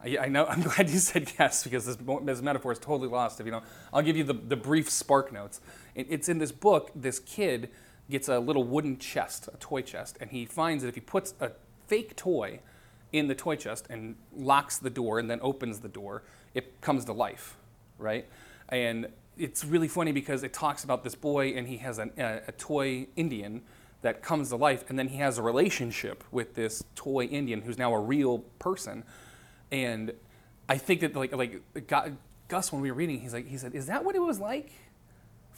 I, 0.04 0.18
I 0.18 0.28
know. 0.28 0.46
I'm 0.50 0.62
glad 0.62 0.90
you 0.90 1.00
said 1.00 1.32
yes 1.40 1.64
because 1.64 1.86
this, 1.86 1.98
this 2.24 2.42
metaphor 2.42 2.72
is 2.72 2.80
totally 2.80 3.08
lost. 3.08 3.40
If 3.40 3.46
you 3.46 3.52
don't, 3.52 3.64
I'll 3.94 4.02
give 4.02 4.18
you 4.18 4.24
the, 4.24 4.34
the 4.34 4.56
brief 4.56 4.90
spark 4.90 5.32
notes. 5.32 5.62
It, 5.96 6.08
it's 6.10 6.30
in 6.30 6.40
this 6.40 6.52
book. 6.52 6.92
This 6.96 7.20
kid 7.20 7.70
gets 8.10 8.28
a 8.28 8.40
little 8.40 8.64
wooden 8.64 8.98
chest, 8.98 9.48
a 9.54 9.58
toy 9.58 9.82
chest, 9.82 10.18
and 10.20 10.32
he 10.32 10.46
finds 10.46 10.84
that 10.84 10.90
if 10.90 10.96
he 10.96 11.02
puts 11.02 11.34
a 11.40 11.52
fake 11.92 12.16
toy 12.16 12.58
in 13.12 13.28
the 13.28 13.36
toy 13.36 13.58
chest 13.58 13.86
and 13.90 14.16
locks 14.34 14.78
the 14.78 14.90
door 14.90 15.20
and 15.20 15.30
then 15.30 15.40
opens 15.42 15.82
the 15.82 15.90
door, 15.90 16.24
it 16.54 16.80
comes 16.80 17.04
to 17.04 17.12
life, 17.12 17.58
right? 17.98 18.26
And 18.70 19.08
it's 19.38 19.66
really 19.66 19.90
funny 19.90 20.14
because 20.14 20.42
it 20.44 20.54
talks 20.54 20.86
about 20.86 21.04
this 21.04 21.16
boy 21.16 21.50
and 21.50 21.68
he 21.68 21.76
has 21.78 22.00
an, 22.00 22.14
a, 22.18 22.40
a 22.48 22.54
toy 22.54 23.08
Indian 23.18 23.62
that 24.04 24.24
comes 24.24 24.50
to 24.50 24.56
life, 24.56 24.86
and 24.88 24.98
then 24.98 25.10
he 25.10 25.18
has 25.18 25.38
a 25.38 25.42
relationship 25.42 26.24
with 26.32 26.56
this 26.56 26.82
toy 26.96 27.26
Indian 27.26 27.62
who's 27.62 27.78
now 27.78 27.94
a 27.94 28.00
real 28.00 28.40
person. 28.58 29.04
And 29.70 30.14
I 30.70 30.78
think 30.78 31.02
that 31.02 31.14
like 31.14 31.36
like 31.36 31.62
God, 31.88 32.16
Gus, 32.48 32.72
when 32.72 32.82
we 32.82 32.90
were 32.90 32.98
reading, 32.98 33.20
he's 33.20 33.34
like 33.34 33.48
he 33.48 33.58
said, 33.58 33.76
"Is 33.76 33.88
that 33.88 34.04
what 34.06 34.16
it 34.16 34.22
was 34.22 34.40
like 34.40 34.72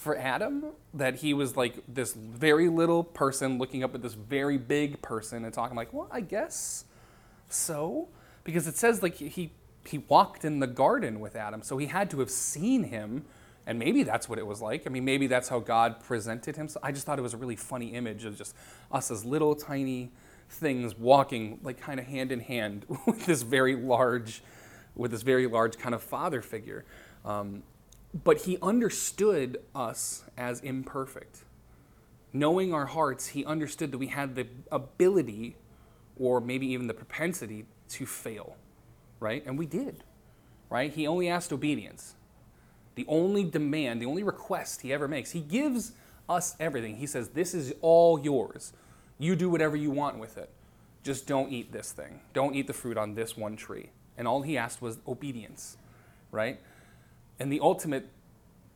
for 0.04 0.18
Adam? 0.18 0.66
That 0.94 1.16
he 1.16 1.34
was 1.34 1.58
like 1.58 1.82
this 1.88 2.14
very 2.14 2.70
little 2.70 3.04
person 3.04 3.58
looking 3.58 3.84
up 3.84 3.96
at 3.96 4.02
this 4.02 4.14
very 4.14 4.58
big 4.58 5.02
person 5.02 5.46
and 5.46 5.54
talking 5.54 5.76
like, 5.76 5.94
well, 5.94 6.10
I 6.12 6.22
guess 6.22 6.86
so, 7.50 8.10
because 8.44 8.68
it 8.68 8.76
says 8.76 9.02
like 9.02 9.16
he 9.16 9.52
he 9.86 9.98
walked 9.98 10.46
in 10.46 10.60
the 10.60 10.68
garden 10.68 11.20
with 11.20 11.36
Adam, 11.36 11.62
so 11.62 11.78
he 11.78 11.88
had 11.88 12.10
to 12.12 12.20
have 12.20 12.30
seen 12.30 12.84
him." 12.84 13.26
And 13.66 13.80
maybe 13.80 14.04
that's 14.04 14.28
what 14.28 14.40
it 14.40 14.46
was 14.46 14.62
like. 14.62 14.86
I 14.86 14.90
mean, 14.90 15.06
maybe 15.06 15.28
that's 15.28 15.48
how 15.48 15.60
God 15.60 16.02
presented 16.02 16.58
himself. 16.58 16.84
I 16.84 16.92
just 16.92 17.06
thought 17.06 17.18
it 17.18 17.22
was 17.22 17.34
a 17.34 17.38
really 17.38 17.56
funny 17.56 17.94
image 17.94 18.26
of 18.26 18.38
just 18.38 18.54
us 18.92 19.10
as 19.10 19.24
little 19.24 19.56
tiny 19.56 20.12
things 20.50 20.98
walking 20.98 21.60
like 21.64 21.80
kind 21.80 21.98
of 21.98 22.06
hand 22.06 22.34
in 22.34 22.42
hand 22.42 22.86
with 23.08 23.26
this 23.26 23.42
very 23.42 23.78
large, 23.78 24.44
with 24.96 25.12
this 25.12 25.22
very 25.22 25.48
large 25.48 25.78
kind 25.78 25.96
of 25.96 26.04
father 26.04 26.42
figure. 26.42 26.84
Um, 27.24 27.64
but 28.14 28.42
he 28.42 28.58
understood 28.62 29.60
us 29.74 30.24
as 30.38 30.60
imperfect. 30.60 31.40
Knowing 32.32 32.74
our 32.74 32.86
hearts, 32.86 33.28
he 33.28 33.46
understood 33.46 33.92
that 33.92 33.98
we 33.98 34.08
had 34.08 34.36
the 34.36 34.48
ability 34.72 35.56
or 36.20 36.40
maybe 36.40 36.68
even 36.68 36.88
the 36.88 36.94
propensity 36.94 37.66
to 37.90 38.06
fail, 38.06 38.56
right? 39.20 39.44
And 39.46 39.58
we 39.58 39.66
did, 39.66 40.04
right? 40.70 40.92
He 40.92 41.08
only 41.08 41.28
asked 41.28 41.52
obedience. 41.52 42.16
The 42.96 43.06
only 43.08 43.44
demand, 43.44 44.02
the 44.02 44.06
only 44.06 44.24
request 44.24 44.82
he 44.82 44.94
ever 44.94 45.08
makes, 45.08 45.32
he 45.32 45.40
gives 45.42 45.94
us 46.30 46.56
everything. 46.60 46.98
He 46.98 47.08
says, 47.08 47.30
This 47.30 47.54
is 47.54 47.74
all 47.82 48.20
yours. 48.20 48.74
You 49.18 49.36
do 49.36 49.50
whatever 49.50 49.76
you 49.76 49.90
want 49.90 50.20
with 50.20 50.38
it. 50.38 50.50
Just 51.04 51.28
don't 51.28 51.52
eat 51.52 51.72
this 51.72 51.92
thing. 51.92 52.22
Don't 52.34 52.56
eat 52.56 52.68
the 52.68 52.74
fruit 52.74 52.98
on 52.98 53.16
this 53.16 53.36
one 53.36 53.56
tree. 53.56 53.90
And 54.18 54.28
all 54.28 54.42
he 54.44 54.58
asked 54.58 54.82
was 54.82 55.00
obedience, 55.08 55.78
right? 56.32 56.60
And 57.40 57.52
the 57.52 57.60
ultimate, 57.60 58.08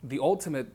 the 0.03 0.19
ultimate 0.19 0.67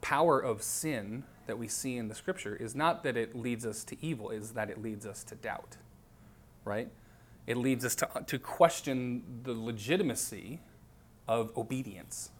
power 0.00 0.40
of 0.40 0.62
sin 0.62 1.24
that 1.46 1.58
we 1.58 1.68
see 1.68 1.96
in 1.96 2.08
the 2.08 2.14
scripture 2.14 2.54
is 2.54 2.74
not 2.74 3.02
that 3.02 3.16
it 3.16 3.34
leads 3.34 3.66
us 3.66 3.82
to 3.84 3.96
evil, 4.04 4.30
is 4.30 4.52
that 4.52 4.70
it 4.70 4.80
leads 4.80 5.04
us 5.06 5.24
to 5.24 5.34
doubt, 5.34 5.76
right? 6.64 6.88
It 7.46 7.56
leads 7.56 7.84
us 7.84 7.94
to, 7.96 8.08
to 8.26 8.38
question 8.38 9.40
the 9.42 9.52
legitimacy 9.52 10.60
of 11.26 11.56
obedience. 11.56 12.30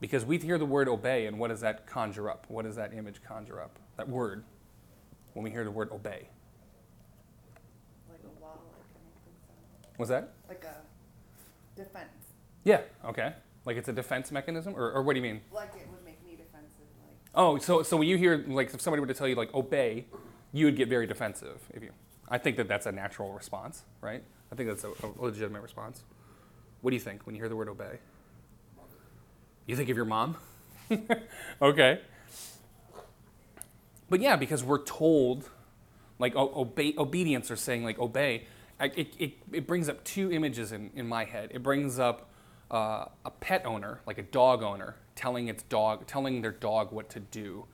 Because 0.00 0.24
we 0.24 0.38
hear 0.38 0.58
the 0.58 0.64
word 0.64 0.88
obey, 0.88 1.26
and 1.26 1.38
what 1.38 1.48
does 1.48 1.60
that 1.60 1.86
conjure 1.86 2.30
up? 2.30 2.46
What 2.48 2.64
does 2.64 2.76
that 2.76 2.94
image 2.94 3.22
conjure 3.22 3.60
up? 3.60 3.78
That 3.96 4.08
word, 4.08 4.44
when 5.34 5.42
we 5.42 5.50
hear 5.50 5.64
the 5.64 5.70
word 5.70 5.90
obey. 5.90 6.28
Like 8.08 8.20
a 8.24 8.40
wall, 8.40 8.62
like 8.74 8.86
so. 8.86 9.98
Was 9.98 10.08
that? 10.08 10.32
Like 10.48 10.64
a 10.64 11.78
defense. 11.78 12.08
Yeah, 12.64 12.80
okay. 13.04 13.34
Like 13.68 13.76
it's 13.76 13.90
a 13.90 13.92
defense 13.92 14.32
mechanism? 14.32 14.74
Or, 14.74 14.90
or 14.92 15.02
what 15.02 15.12
do 15.12 15.18
you 15.18 15.22
mean? 15.22 15.42
Like 15.52 15.74
it 15.74 15.86
would 15.90 16.02
make 16.02 16.24
me 16.24 16.36
defensive. 16.36 16.86
Like 17.02 17.18
Oh, 17.34 17.58
so, 17.58 17.82
so 17.82 17.98
when 17.98 18.08
you 18.08 18.16
hear, 18.16 18.42
like, 18.48 18.72
if 18.72 18.80
somebody 18.80 19.02
were 19.02 19.06
to 19.06 19.12
tell 19.12 19.28
you, 19.28 19.34
like, 19.34 19.52
obey, 19.52 20.06
you 20.54 20.64
would 20.64 20.74
get 20.74 20.88
very 20.88 21.06
defensive. 21.06 21.60
If 21.74 21.82
you, 21.82 21.90
I 22.30 22.38
think 22.38 22.56
that 22.56 22.66
that's 22.66 22.86
a 22.86 22.92
natural 22.92 23.30
response, 23.34 23.82
right? 24.00 24.22
I 24.50 24.54
think 24.54 24.70
that's 24.70 24.84
a, 24.84 24.88
a 24.88 25.22
legitimate 25.22 25.60
response. 25.60 26.02
What 26.80 26.92
do 26.92 26.96
you 26.96 27.00
think 27.00 27.26
when 27.26 27.34
you 27.34 27.42
hear 27.42 27.50
the 27.50 27.56
word 27.56 27.68
obey? 27.68 27.98
You 29.66 29.76
think 29.76 29.90
of 29.90 29.96
your 29.96 30.06
mom? 30.06 30.36
okay. 31.60 32.00
But 34.08 34.22
yeah, 34.22 34.36
because 34.36 34.64
we're 34.64 34.82
told, 34.82 35.50
like, 36.18 36.34
o- 36.34 36.62
obey, 36.62 36.94
obedience 36.96 37.50
or 37.50 37.56
saying, 37.56 37.84
like, 37.84 37.98
obey, 37.98 38.46
I, 38.80 38.86
it, 38.86 39.08
it, 39.18 39.32
it 39.52 39.66
brings 39.66 39.90
up 39.90 40.02
two 40.04 40.32
images 40.32 40.72
in, 40.72 40.90
in 40.94 41.06
my 41.06 41.24
head. 41.24 41.50
It 41.52 41.62
brings 41.62 41.98
up 41.98 42.27
uh, 42.70 43.06
a 43.24 43.30
pet 43.30 43.64
owner, 43.64 44.00
like 44.06 44.18
a 44.18 44.22
dog 44.22 44.62
owner, 44.62 44.96
telling 45.14 45.48
its 45.48 45.62
dog, 45.64 46.06
telling 46.06 46.42
their 46.42 46.52
dog 46.52 46.92
what 46.92 47.08
to 47.10 47.20
do. 47.20 47.66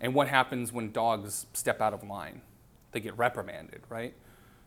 And 0.00 0.14
what 0.14 0.28
happens 0.28 0.72
when 0.72 0.92
dogs 0.92 1.46
step 1.52 1.80
out 1.80 1.94
of 1.94 2.02
line? 2.04 2.42
They 2.92 3.00
get 3.00 3.16
reprimanded, 3.16 3.82
right? 3.88 4.14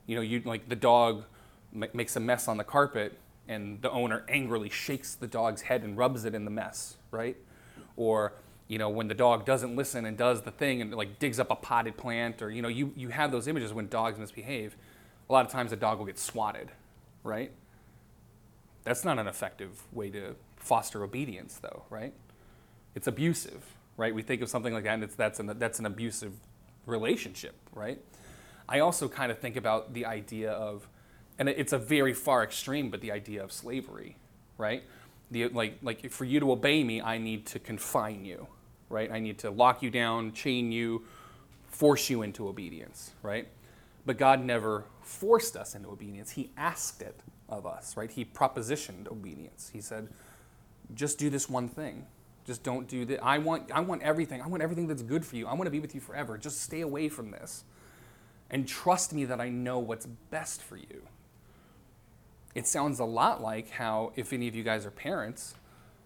You 0.06 0.16
know, 0.16 0.22
you 0.22 0.42
like 0.44 0.70
the 0.70 0.76
dog 0.76 1.24
ma- 1.72 1.88
makes 1.94 2.16
a 2.16 2.20
mess 2.20 2.48
on 2.48 2.58
the 2.58 2.64
carpet, 2.64 3.18
and 3.48 3.82
the 3.82 3.92
owner 3.92 4.24
angrily 4.28 4.70
shakes 4.70 5.16
the 5.16 5.28
dog's 5.28 5.62
head 5.64 5.84
and 5.84 5.98
rubs 5.98 6.26
it 6.26 6.36
in 6.36 6.46
the 6.46 6.52
mess, 6.52 6.98
right? 7.12 7.38
Or 7.96 8.34
you 8.68 8.78
know, 8.78 8.90
when 8.90 9.08
the 9.08 9.16
dog 9.16 9.46
doesn't 9.46 9.76
listen 9.76 10.06
and 10.06 10.16
does 10.16 10.44
the 10.44 10.52
thing 10.52 10.82
and 10.82 10.94
like 10.94 11.20
digs 11.20 11.40
up 11.40 11.50
a 11.50 11.56
potted 11.56 11.98
plant, 11.98 12.42
or 12.42 12.52
you 12.52 12.62
know, 12.62 12.68
you, 12.68 12.94
you 12.96 13.10
have 13.10 13.32
those 13.32 13.48
images 13.48 13.74
when 13.74 13.88
dogs 13.88 14.20
misbehave. 14.20 14.78
A 15.28 15.34
lot 15.34 15.46
of 15.46 15.52
times 15.52 15.72
the 15.72 15.76
dog 15.76 15.98
will 15.98 16.06
get 16.06 16.20
swatted, 16.20 16.72
right? 17.24 17.52
That's 18.90 19.06
not 19.06 19.20
an 19.20 19.28
effective 19.28 19.84
way 19.94 20.10
to 20.10 20.36
foster 20.56 21.04
obedience, 21.04 21.60
though, 21.62 21.84
right? 21.92 22.12
It's 22.96 23.06
abusive, 23.06 23.64
right? 23.98 24.16
We 24.16 24.24
think 24.24 24.42
of 24.42 24.50
something 24.50 24.74
like 24.74 24.84
that, 24.86 24.96
and 24.96 25.04
it's, 25.04 25.14
that's, 25.14 25.40
an, 25.40 25.60
that's 25.60 25.78
an 25.78 25.86
abusive 25.86 26.34
relationship, 26.88 27.54
right? 27.76 28.00
I 28.68 28.80
also 28.80 29.08
kind 29.08 29.32
of 29.32 29.38
think 29.38 29.58
about 29.58 29.94
the 29.94 30.08
idea 30.08 30.54
of, 30.54 30.90
and 31.38 31.48
it's 31.48 31.72
a 31.72 31.78
very 31.78 32.16
far 32.16 32.44
extreme, 32.44 32.90
but 32.90 33.00
the 33.02 33.12
idea 33.12 33.44
of 33.44 33.52
slavery, 33.52 34.18
right? 34.58 34.82
The, 35.30 35.50
like, 35.50 35.78
like 35.84 36.10
for 36.10 36.26
you 36.26 36.40
to 36.40 36.52
obey 36.52 36.84
me, 36.84 37.00
I 37.00 37.20
need 37.20 37.46
to 37.46 37.60
confine 37.60 38.26
you, 38.26 38.48
right? 38.90 39.12
I 39.12 39.20
need 39.20 39.38
to 39.40 39.52
lock 39.52 39.84
you 39.84 39.92
down, 39.92 40.34
chain 40.34 40.72
you, 40.72 41.06
force 41.68 42.10
you 42.10 42.24
into 42.24 42.48
obedience, 42.48 43.12
right? 43.22 43.50
But 44.08 44.18
God 44.18 44.44
never 44.44 44.86
forced 45.04 45.56
us 45.56 45.76
into 45.76 45.90
obedience. 45.90 46.32
He 46.32 46.50
asked 46.58 47.04
it 47.04 47.20
of 47.50 47.66
us, 47.66 47.98
right? 47.98 48.10
He 48.10 48.26
propositioned 48.26 49.12
obedience. 49.12 49.70
He 49.74 49.82
said, 49.82 50.10
just 50.94 51.18
do 51.18 51.30
this 51.30 51.50
one 51.50 51.68
thing. 51.68 52.06
Just 52.46 52.64
don't 52.64 52.88
do 52.88 53.06
that. 53.06 53.24
I 53.24 53.38
want, 53.38 53.72
I 53.72 53.82
want 53.82 54.02
everything. 54.02 54.42
I 54.42 54.48
want 54.48 54.64
everything 54.64 54.88
that's 54.88 55.04
good 55.04 55.26
for 55.26 55.36
you. 55.36 55.48
I 55.48 55.54
want 55.54 55.66
to 55.66 55.72
be 55.72 55.80
with 55.80 55.94
you 55.94 56.02
forever. 56.02 56.38
Just 56.38 56.62
stay 56.62 56.82
away 56.82 57.10
from 57.10 57.32
this. 57.32 57.64
And 58.50 58.68
trust 58.68 59.14
me 59.14 59.26
that 59.26 59.40
I 59.40 59.50
know 59.50 59.78
what's 59.78 60.08
best 60.08 60.62
for 60.62 60.78
you. 60.78 61.04
It 62.56 62.66
sounds 62.66 63.00
a 63.00 63.06
lot 63.06 63.42
like 63.42 63.70
how, 63.70 64.12
if 64.16 64.34
any 64.34 64.48
of 64.48 64.56
you 64.56 64.64
guys 64.64 64.86
are 64.86 64.92
parents, 64.92 65.54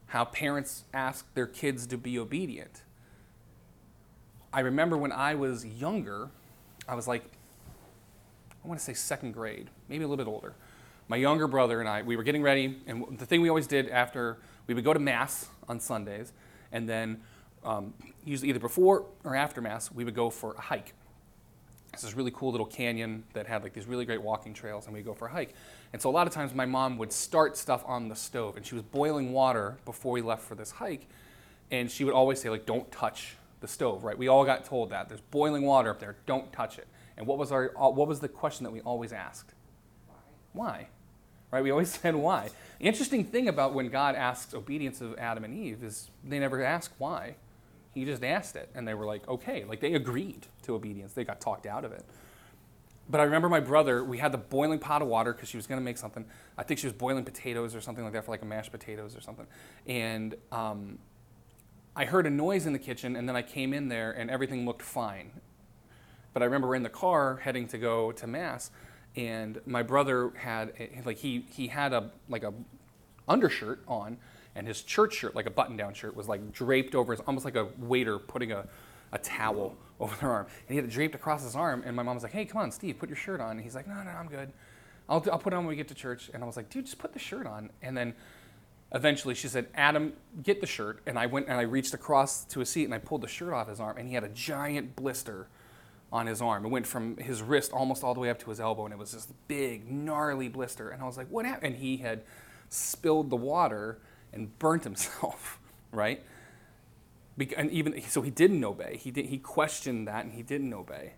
how 0.07 0.25
parents 0.25 0.83
ask 0.93 1.33
their 1.33 1.47
kids 1.47 1.87
to 1.87 1.97
be 1.97 2.19
obedient. 2.19 2.81
I 4.51 4.59
remember 4.59 4.97
when 4.97 5.11
I 5.13 5.35
was 5.35 5.65
younger, 5.65 6.29
I 6.87 6.95
was 6.95 7.07
like, 7.07 7.23
I 8.63 8.67
want 8.67 8.79
to 8.79 8.85
say 8.85 8.93
second 8.93 9.31
grade, 9.31 9.69
maybe 9.89 10.03
a 10.03 10.07
little 10.07 10.23
bit 10.23 10.29
older. 10.29 10.53
My 11.13 11.17
younger 11.17 11.47
brother 11.47 11.79
and 11.79 11.87
I, 11.87 12.01
we 12.01 12.15
were 12.15 12.23
getting 12.23 12.41
ready, 12.41 12.75
and 12.87 13.19
the 13.19 13.25
thing 13.27 13.41
we 13.43 13.49
always 13.49 13.67
did 13.67 13.87
after 13.87 14.39
we 14.65 14.73
would 14.73 14.83
go 14.83 14.93
to 14.93 14.99
mass 14.99 15.47
on 15.69 15.79
Sundays, 15.79 16.33
and 16.71 16.89
then 16.89 17.21
um, 17.63 17.93
usually 18.25 18.49
either 18.49 18.57
before 18.57 19.05
or 19.23 19.35
after 19.35 19.61
mass, 19.61 19.91
we 19.91 20.05
would 20.05 20.15
go 20.15 20.31
for 20.31 20.55
a 20.55 20.61
hike. 20.61 20.95
It's 21.93 22.01
this 22.01 22.15
really 22.15 22.31
cool 22.31 22.49
little 22.49 22.65
canyon 22.65 23.25
that 23.33 23.45
had 23.45 23.61
like 23.61 23.73
these 23.73 23.85
really 23.85 24.05
great 24.05 24.23
walking 24.23 24.55
trails, 24.55 24.85
and 24.85 24.95
we'd 24.95 25.05
go 25.05 25.13
for 25.13 25.27
a 25.27 25.31
hike. 25.31 25.53
And 25.93 26.01
so 26.01 26.09
a 26.09 26.13
lot 26.13 26.25
of 26.25 26.33
times 26.33 26.55
my 26.55 26.65
mom 26.65 26.97
would 26.97 27.13
start 27.13 27.57
stuff 27.57 27.83
on 27.85 28.09
the 28.09 28.15
stove, 28.15 28.57
and 28.57 28.65
she 28.65 28.73
was 28.73 28.83
boiling 28.83 29.33
water 29.33 29.77
before 29.85 30.13
we 30.13 30.23
left 30.23 30.41
for 30.41 30.55
this 30.55 30.71
hike, 30.71 31.07
and 31.69 31.91
she 31.91 32.05
would 32.05 32.15
always 32.15 32.41
say 32.41 32.49
like, 32.49 32.65
"Don't 32.65 32.91
touch 32.91 33.35
the 33.59 33.67
stove." 33.67 34.03
Right? 34.03 34.17
We 34.17 34.29
all 34.29 34.45
got 34.45 34.65
told 34.65 34.89
that 34.89 35.09
there's 35.09 35.21
boiling 35.21 35.61
water 35.61 35.91
up 35.91 35.99
there. 35.99 36.15
Don't 36.25 36.51
touch 36.51 36.79
it. 36.79 36.87
And 37.17 37.27
what 37.27 37.37
was 37.37 37.51
our 37.51 37.71
uh, 37.79 37.89
what 37.89 38.07
was 38.07 38.19
the 38.19 38.29
question 38.29 38.63
that 38.63 38.71
we 38.71 38.81
always 38.81 39.13
asked? 39.13 39.53
Why? 40.53 40.87
Right? 41.53 41.63
We 41.63 41.69
always 41.69 41.93
said 42.01 42.15
why. 42.15 42.49
The 42.79 42.85
interesting 42.85 43.23
thing 43.23 43.47
about 43.47 43.75
when 43.75 43.89
God 43.89 44.15
asks 44.15 44.55
obedience 44.55 45.01
of 45.01 45.15
Adam 45.19 45.43
and 45.43 45.55
Eve 45.55 45.83
is 45.83 46.09
they 46.23 46.39
never 46.39 46.63
ask 46.63 46.91
why. 46.97 47.35
He 47.93 48.05
just 48.05 48.23
asked 48.23 48.55
it, 48.55 48.69
and 48.73 48.87
they 48.87 48.95
were 48.95 49.05
like, 49.05 49.27
okay, 49.29 49.63
like 49.63 49.79
they 49.79 49.93
agreed 49.93 50.47
to 50.63 50.73
obedience. 50.73 51.13
They 51.13 51.23
got 51.23 51.39
talked 51.39 51.67
out 51.67 51.85
of 51.85 51.91
it. 51.91 52.03
But 53.07 53.21
I 53.21 53.25
remember 53.25 53.49
my 53.49 53.59
brother, 53.59 54.03
we 54.03 54.17
had 54.17 54.31
the 54.31 54.39
boiling 54.39 54.79
pot 54.79 55.03
of 55.03 55.07
water 55.07 55.31
because 55.31 55.47
she 55.47 55.57
was 55.57 55.67
going 55.67 55.79
to 55.79 55.83
make 55.85 55.99
something. 55.99 56.25
I 56.57 56.63
think 56.63 56.79
she 56.79 56.87
was 56.87 56.93
boiling 56.93 57.23
potatoes 57.23 57.75
or 57.75 57.81
something 57.81 58.03
like 58.03 58.13
that 58.13 58.25
for 58.25 58.31
like 58.31 58.41
a 58.41 58.45
mashed 58.45 58.71
potatoes 58.71 59.15
or 59.15 59.21
something. 59.21 59.45
And 59.85 60.33
um, 60.51 60.97
I 61.95 62.05
heard 62.05 62.25
a 62.25 62.31
noise 62.31 62.65
in 62.65 62.73
the 62.73 62.79
kitchen, 62.79 63.15
and 63.15 63.29
then 63.29 63.35
I 63.35 63.43
came 63.43 63.73
in 63.73 63.89
there, 63.89 64.11
and 64.11 64.31
everything 64.31 64.65
looked 64.65 64.81
fine. 64.81 65.29
But 66.33 66.41
I 66.41 66.45
remember 66.45 66.69
we're 66.69 66.75
in 66.75 66.83
the 66.83 66.89
car 66.89 67.35
heading 67.35 67.67
to 67.67 67.77
go 67.77 68.11
to 68.13 68.25
mass, 68.25 68.71
and 69.15 69.59
my 69.65 69.83
brother 69.83 70.31
had 70.35 70.73
like 71.05 71.17
he 71.17 71.45
he 71.51 71.67
had 71.67 71.93
a 71.93 72.11
like 72.29 72.43
a 72.43 72.53
undershirt 73.27 73.83
on, 73.87 74.17
and 74.55 74.67
his 74.67 74.81
church 74.81 75.13
shirt, 75.13 75.35
like 75.35 75.45
a 75.45 75.51
button-down 75.51 75.93
shirt, 75.93 76.15
was 76.15 76.27
like 76.27 76.51
draped 76.51 76.95
over 76.95 77.13
his, 77.13 77.21
almost 77.21 77.45
like 77.45 77.55
a 77.55 77.67
waiter 77.77 78.19
putting 78.19 78.51
a, 78.51 78.65
a 79.11 79.17
towel 79.19 79.75
over 79.99 80.15
their 80.17 80.29
arm, 80.29 80.45
and 80.45 80.69
he 80.69 80.75
had 80.75 80.85
it 80.85 80.91
draped 80.91 81.15
across 81.15 81.43
his 81.43 81.55
arm. 81.55 81.83
And 81.85 81.95
my 81.95 82.03
mom 82.03 82.15
was 82.15 82.23
like, 82.23 82.33
"Hey, 82.33 82.45
come 82.45 82.61
on, 82.61 82.71
Steve, 82.71 82.99
put 82.99 83.09
your 83.09 83.15
shirt 83.15 83.39
on." 83.39 83.51
And 83.51 83.61
he's 83.61 83.75
like, 83.75 83.87
"No, 83.87 83.95
no, 83.95 84.09
I'm 84.09 84.27
good. 84.27 84.51
I'll 85.07 85.23
I'll 85.31 85.39
put 85.39 85.53
it 85.53 85.55
on 85.55 85.63
when 85.63 85.69
we 85.69 85.75
get 85.75 85.87
to 85.89 85.95
church." 85.95 86.29
And 86.33 86.43
I 86.43 86.47
was 86.47 86.57
like, 86.57 86.69
"Dude, 86.69 86.85
just 86.85 86.97
put 86.97 87.13
the 87.13 87.19
shirt 87.19 87.45
on." 87.45 87.69
And 87.81 87.95
then 87.95 88.13
eventually 88.93 89.33
she 89.33 89.47
said, 89.47 89.67
Adam, 89.75 90.13
get 90.43 90.61
the 90.61 90.67
shirt. 90.67 91.01
And 91.05 91.17
I 91.17 91.25
went 91.25 91.47
and 91.47 91.57
I 91.57 91.63
reached 91.63 91.93
across 91.93 92.45
to 92.45 92.61
a 92.61 92.65
seat 92.65 92.85
and 92.85 92.93
I 92.93 92.99
pulled 92.99 93.21
the 93.21 93.27
shirt 93.27 93.53
off 93.53 93.67
his 93.67 93.79
arm, 93.79 93.97
and 93.97 94.07
he 94.07 94.15
had 94.15 94.23
a 94.23 94.29
giant 94.29 94.95
blister 94.95 95.47
on 96.13 96.27
his 96.27 96.43
arm. 96.43 96.63
It 96.63 96.69
went 96.69 96.85
from 96.85 97.17
his 97.17 97.41
wrist 97.41 97.73
almost 97.73 98.03
all 98.03 98.13
the 98.13 98.19
way 98.19 98.29
up 98.29 98.37
to 98.43 98.49
his 98.51 98.59
elbow, 98.59 98.85
and 98.85 98.93
it 98.93 98.99
was 98.99 99.13
this 99.13 99.27
big, 99.47 99.91
gnarly 99.91 100.47
blister. 100.47 100.91
And 100.91 101.01
I 101.01 101.05
was 101.05 101.17
like, 101.17 101.27
what 101.29 101.43
happened? 101.43 101.73
And 101.73 101.83
he 101.83 101.97
had 101.97 102.21
spilled 102.69 103.31
the 103.31 103.35
water 103.35 103.99
and 104.31 104.57
burnt 104.59 104.83
himself, 104.85 105.59
right? 105.91 106.21
Bec- 107.35 107.55
and 107.57 107.71
even 107.71 107.99
so, 108.07 108.21
he 108.21 108.29
didn't 108.29 108.63
obey. 108.63 108.97
He 108.97 109.09
did, 109.09 109.25
he 109.25 109.39
questioned 109.39 110.07
that, 110.07 110.23
and 110.23 110.35
he 110.35 110.43
didn't 110.43 110.71
obey. 110.71 111.13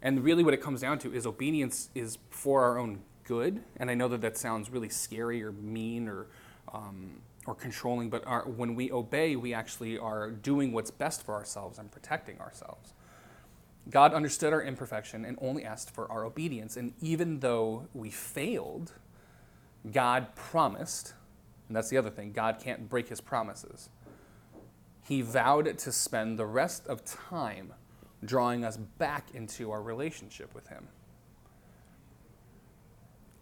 And 0.00 0.24
really, 0.24 0.42
what 0.42 0.54
it 0.54 0.62
comes 0.62 0.80
down 0.80 0.98
to 1.00 1.12
is 1.12 1.26
obedience 1.26 1.90
is 1.94 2.16
for 2.30 2.62
our 2.64 2.78
own 2.78 3.02
good. 3.24 3.62
And 3.76 3.90
I 3.90 3.94
know 3.94 4.08
that 4.08 4.22
that 4.22 4.38
sounds 4.38 4.70
really 4.70 4.88
scary 4.88 5.42
or 5.42 5.52
mean 5.52 6.08
or 6.08 6.28
um, 6.72 7.20
or 7.46 7.54
controlling, 7.54 8.10
but 8.10 8.26
our, 8.26 8.42
when 8.48 8.74
we 8.74 8.90
obey, 8.90 9.36
we 9.36 9.54
actually 9.54 9.96
are 9.96 10.30
doing 10.30 10.72
what's 10.72 10.90
best 10.90 11.24
for 11.24 11.34
ourselves 11.34 11.78
and 11.78 11.92
protecting 11.92 12.40
ourselves. 12.40 12.92
God 13.90 14.12
understood 14.12 14.52
our 14.52 14.62
imperfection 14.62 15.24
and 15.24 15.38
only 15.40 15.64
asked 15.64 15.90
for 15.90 16.10
our 16.10 16.24
obedience. 16.24 16.76
And 16.76 16.92
even 17.00 17.40
though 17.40 17.86
we 17.94 18.10
failed, 18.10 18.92
God 19.90 20.34
promised 20.34 21.14
And 21.68 21.76
that's 21.76 21.88
the 21.88 21.96
other 21.98 22.10
thing 22.10 22.32
God 22.32 22.58
can't 22.60 22.88
break 22.88 23.08
his 23.08 23.20
promises. 23.20 23.90
He 25.02 25.22
vowed 25.22 25.78
to 25.78 25.92
spend 25.92 26.38
the 26.38 26.46
rest 26.46 26.86
of 26.86 27.04
time 27.04 27.72
drawing 28.24 28.64
us 28.64 28.76
back 28.76 29.28
into 29.34 29.70
our 29.70 29.82
relationship 29.82 30.54
with 30.54 30.68
him. 30.68 30.88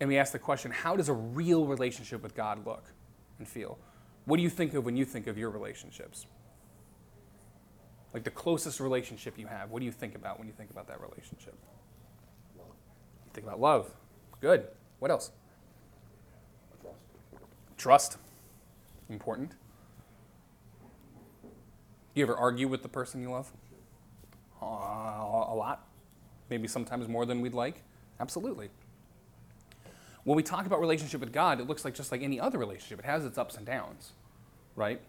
And 0.01 0.09
we 0.09 0.19
ask 0.19 0.33
the 0.33 0.39
question 0.39 0.71
how 0.71 0.97
does 0.97 1.09
a 1.09 1.15
real 1.15 1.67
relationship 1.67 2.23
with 2.23 2.35
God 2.35 2.67
look 2.67 2.85
and 3.39 3.49
feel? 3.49 3.79
What 4.27 4.37
do 4.37 4.43
you 4.43 4.51
think 4.51 4.75
of 4.75 4.85
when 4.85 4.97
you 4.97 5.05
think 5.05 5.27
of 5.27 5.39
your 5.39 5.51
relationships? 5.51 6.27
Like 8.15 8.23
the 8.23 8.31
closest 8.31 8.79
relationship 8.79 9.37
you 9.37 9.49
have, 9.49 9.71
what 9.71 9.81
do 9.81 9.85
you 9.87 9.93
think 9.93 10.15
about 10.15 10.39
when 10.39 10.47
you 10.47 10.55
think 10.55 10.71
about 10.71 10.87
that 10.87 11.01
relationship? 11.01 11.55
Love, 12.57 12.69
You 13.27 13.31
think 13.35 13.45
about 13.47 13.61
love. 13.61 13.91
Good. 14.41 14.69
What 15.01 15.11
else? 15.11 15.33
trust. 16.81 18.13
Trust. 18.13 18.19
Important. 19.11 19.51
Do 21.43 22.21
You 22.21 22.23
ever 22.25 22.37
argue 22.37 22.69
with 22.69 22.83
the 22.83 22.89
person 22.89 23.21
you 23.21 23.33
love? 23.33 23.51
Uh, 24.63 24.67
a 24.67 25.55
lot. 25.55 25.85
Maybe 26.49 26.69
sometimes 26.69 27.09
more 27.09 27.27
than 27.27 27.41
we'd 27.41 27.53
like. 27.53 27.83
Absolutely. 28.21 28.71
When 30.23 30.37
we 30.37 30.43
talk 30.45 30.67
about 30.67 30.81
relationship 30.81 31.21
with 31.21 31.33
God, 31.33 31.61
it 31.61 31.67
looks 31.67 31.85
like 31.85 31.95
just 31.95 32.13
like 32.13 32.23
any 32.23 32.39
other 32.39 32.59
relationship. 32.59 33.01
It 33.01 33.05
has 33.05 33.25
its 33.27 33.37
ups 33.37 33.57
and 33.57 33.67
downs, 33.67 34.13
right? 34.77 35.01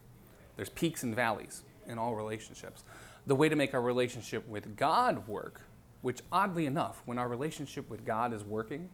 There's 0.55 0.69
peaks 0.69 1.03
and 1.03 1.15
valleys 1.15 1.61
in 1.87 1.97
all 1.97 2.15
relationships. 2.15 2.83
The 3.27 3.35
way 3.35 3.49
to 3.49 3.55
make 3.55 3.73
our 3.73 3.81
relationship 3.81 4.47
with 4.47 4.75
God 4.75 5.27
work, 5.27 5.61
which 6.01 6.21
oddly 6.31 6.65
enough, 6.65 7.01
when 7.05 7.17
our 7.17 7.27
relationship 7.27 7.89
with 7.89 8.05
God 8.05 8.33
is 8.33 8.43
working, 8.43 8.89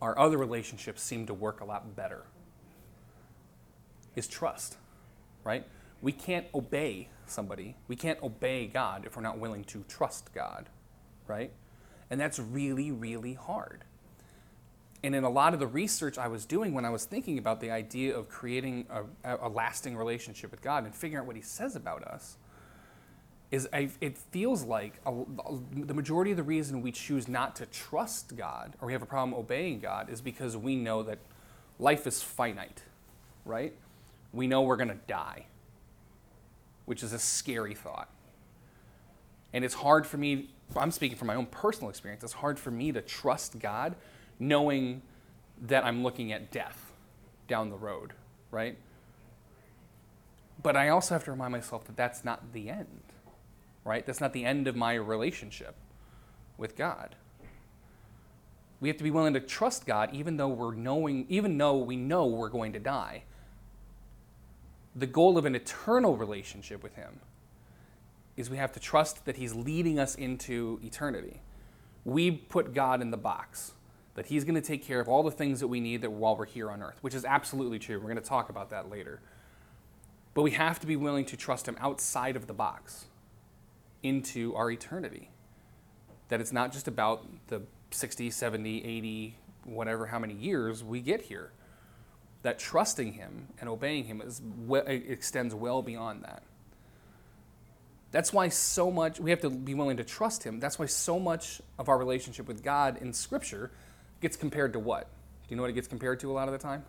our 0.00 0.18
other 0.18 0.38
relationships 0.38 1.02
seem 1.02 1.26
to 1.26 1.34
work 1.34 1.60
a 1.60 1.64
lot 1.64 1.94
better 1.94 2.24
is 4.16 4.26
trust, 4.26 4.76
right? 5.44 5.66
We 6.02 6.12
can't 6.12 6.46
obey 6.54 7.08
somebody. 7.26 7.76
We 7.88 7.96
can't 7.96 8.22
obey 8.22 8.66
God 8.66 9.04
if 9.06 9.16
we're 9.16 9.22
not 9.22 9.38
willing 9.38 9.64
to 9.64 9.84
trust 9.88 10.32
God, 10.34 10.68
right? 11.26 11.52
And 12.08 12.20
that's 12.20 12.38
really, 12.38 12.90
really 12.90 13.34
hard. 13.34 13.84
And 15.02 15.14
in 15.14 15.24
a 15.24 15.30
lot 15.30 15.54
of 15.54 15.60
the 15.60 15.66
research 15.66 16.18
I 16.18 16.28
was 16.28 16.44
doing 16.44 16.74
when 16.74 16.84
I 16.84 16.90
was 16.90 17.04
thinking 17.04 17.38
about 17.38 17.60
the 17.60 17.70
idea 17.70 18.16
of 18.16 18.28
creating 18.28 18.86
a, 19.24 19.36
a 19.36 19.48
lasting 19.48 19.96
relationship 19.96 20.50
with 20.50 20.60
God 20.60 20.84
and 20.84 20.94
figuring 20.94 21.22
out 21.22 21.26
what 21.26 21.36
He 21.36 21.42
says 21.42 21.74
about 21.74 22.04
us, 22.04 22.36
is 23.50 23.68
I, 23.72 23.90
it 24.00 24.16
feels 24.16 24.62
like 24.62 25.00
a, 25.04 25.12
the 25.72 25.94
majority 25.94 26.30
of 26.30 26.36
the 26.36 26.42
reason 26.42 26.82
we 26.82 26.92
choose 26.92 27.26
not 27.26 27.56
to 27.56 27.66
trust 27.66 28.36
God 28.36 28.74
or 28.80 28.86
we 28.86 28.92
have 28.92 29.02
a 29.02 29.06
problem 29.06 29.34
obeying 29.34 29.80
God 29.80 30.08
is 30.08 30.20
because 30.20 30.56
we 30.56 30.76
know 30.76 31.02
that 31.02 31.18
life 31.78 32.06
is 32.06 32.22
finite, 32.22 32.84
right? 33.44 33.74
We 34.32 34.46
know 34.46 34.62
we're 34.62 34.76
going 34.76 34.88
to 34.88 34.98
die, 35.08 35.46
which 36.84 37.02
is 37.02 37.12
a 37.12 37.18
scary 37.18 37.74
thought. 37.74 38.08
And 39.52 39.64
it's 39.64 39.74
hard 39.74 40.06
for 40.06 40.16
me, 40.16 40.50
I'm 40.76 40.92
speaking 40.92 41.18
from 41.18 41.26
my 41.26 41.34
own 41.34 41.46
personal 41.46 41.90
experience, 41.90 42.22
it's 42.22 42.34
hard 42.34 42.58
for 42.58 42.70
me 42.70 42.92
to 42.92 43.00
trust 43.00 43.58
God 43.58 43.96
knowing 44.40 45.02
that 45.60 45.84
I'm 45.84 46.02
looking 46.02 46.32
at 46.32 46.50
death 46.50 46.92
down 47.46 47.68
the 47.68 47.76
road, 47.76 48.14
right? 48.50 48.76
But 50.62 50.76
I 50.76 50.88
also 50.88 51.14
have 51.14 51.24
to 51.24 51.30
remind 51.30 51.52
myself 51.52 51.84
that 51.84 51.96
that's 51.96 52.24
not 52.24 52.52
the 52.52 52.70
end, 52.70 53.02
right? 53.84 54.04
That's 54.04 54.20
not 54.20 54.32
the 54.32 54.44
end 54.44 54.66
of 54.66 54.74
my 54.74 54.94
relationship 54.94 55.74
with 56.56 56.76
God. 56.76 57.14
We 58.80 58.88
have 58.88 58.96
to 58.96 59.04
be 59.04 59.10
willing 59.10 59.34
to 59.34 59.40
trust 59.40 59.86
God 59.86 60.10
even 60.12 60.38
though 60.38 60.48
we're 60.48 60.74
knowing 60.74 61.26
even 61.28 61.58
though 61.58 61.76
we 61.76 61.96
know 61.96 62.26
we're 62.26 62.48
going 62.48 62.72
to 62.72 62.78
die. 62.78 63.24
The 64.96 65.06
goal 65.06 65.36
of 65.36 65.44
an 65.44 65.54
eternal 65.54 66.16
relationship 66.16 66.82
with 66.82 66.94
him 66.94 67.20
is 68.36 68.48
we 68.48 68.56
have 68.56 68.72
to 68.72 68.80
trust 68.80 69.26
that 69.26 69.36
he's 69.36 69.54
leading 69.54 69.98
us 69.98 70.14
into 70.14 70.80
eternity. 70.82 71.42
We 72.04 72.30
put 72.30 72.72
God 72.72 73.02
in 73.02 73.10
the 73.10 73.18
box 73.18 73.72
that 74.20 74.26
he's 74.26 74.44
going 74.44 74.54
to 74.54 74.60
take 74.60 74.84
care 74.84 75.00
of 75.00 75.08
all 75.08 75.22
the 75.22 75.30
things 75.30 75.60
that 75.60 75.68
we 75.68 75.80
need 75.80 76.02
that 76.02 76.12
while 76.12 76.36
we're 76.36 76.44
here 76.44 76.70
on 76.70 76.82
earth, 76.82 76.98
which 77.00 77.14
is 77.14 77.24
absolutely 77.24 77.78
true. 77.78 77.96
We're 77.96 78.02
going 78.02 78.16
to 78.16 78.20
talk 78.20 78.50
about 78.50 78.68
that 78.68 78.90
later. 78.90 79.18
But 80.34 80.42
we 80.42 80.50
have 80.50 80.78
to 80.80 80.86
be 80.86 80.94
willing 80.94 81.24
to 81.24 81.38
trust 81.38 81.66
him 81.66 81.74
outside 81.80 82.36
of 82.36 82.46
the 82.46 82.52
box 82.52 83.06
into 84.02 84.54
our 84.54 84.70
eternity. 84.70 85.30
That 86.28 86.38
it's 86.38 86.52
not 86.52 86.70
just 86.70 86.86
about 86.86 87.24
the 87.46 87.62
60, 87.92 88.28
70, 88.28 88.84
80, 88.84 89.36
whatever, 89.64 90.04
how 90.04 90.18
many 90.18 90.34
years 90.34 90.84
we 90.84 91.00
get 91.00 91.22
here. 91.22 91.52
That 92.42 92.58
trusting 92.58 93.14
him 93.14 93.46
and 93.58 93.70
obeying 93.70 94.04
him 94.04 94.20
is, 94.20 94.42
extends 94.86 95.54
well 95.54 95.80
beyond 95.80 96.24
that. 96.24 96.42
That's 98.10 98.34
why 98.34 98.50
so 98.50 98.90
much, 98.90 99.18
we 99.18 99.30
have 99.30 99.40
to 99.40 99.48
be 99.48 99.72
willing 99.72 99.96
to 99.96 100.04
trust 100.04 100.44
him. 100.44 100.60
That's 100.60 100.78
why 100.78 100.84
so 100.84 101.18
much 101.18 101.62
of 101.78 101.88
our 101.88 101.96
relationship 101.96 102.46
with 102.46 102.62
God 102.62 102.98
in 103.00 103.14
Scripture 103.14 103.70
gets 104.20 104.36
compared 104.36 104.72
to 104.72 104.78
what? 104.78 105.02
Do 105.02 105.54
you 105.54 105.56
know 105.56 105.62
what 105.62 105.70
it 105.70 105.74
gets 105.74 105.88
compared 105.88 106.20
to 106.20 106.30
a 106.30 106.34
lot 106.34 106.48
of 106.48 106.52
the 106.52 106.58
time? 106.58 106.84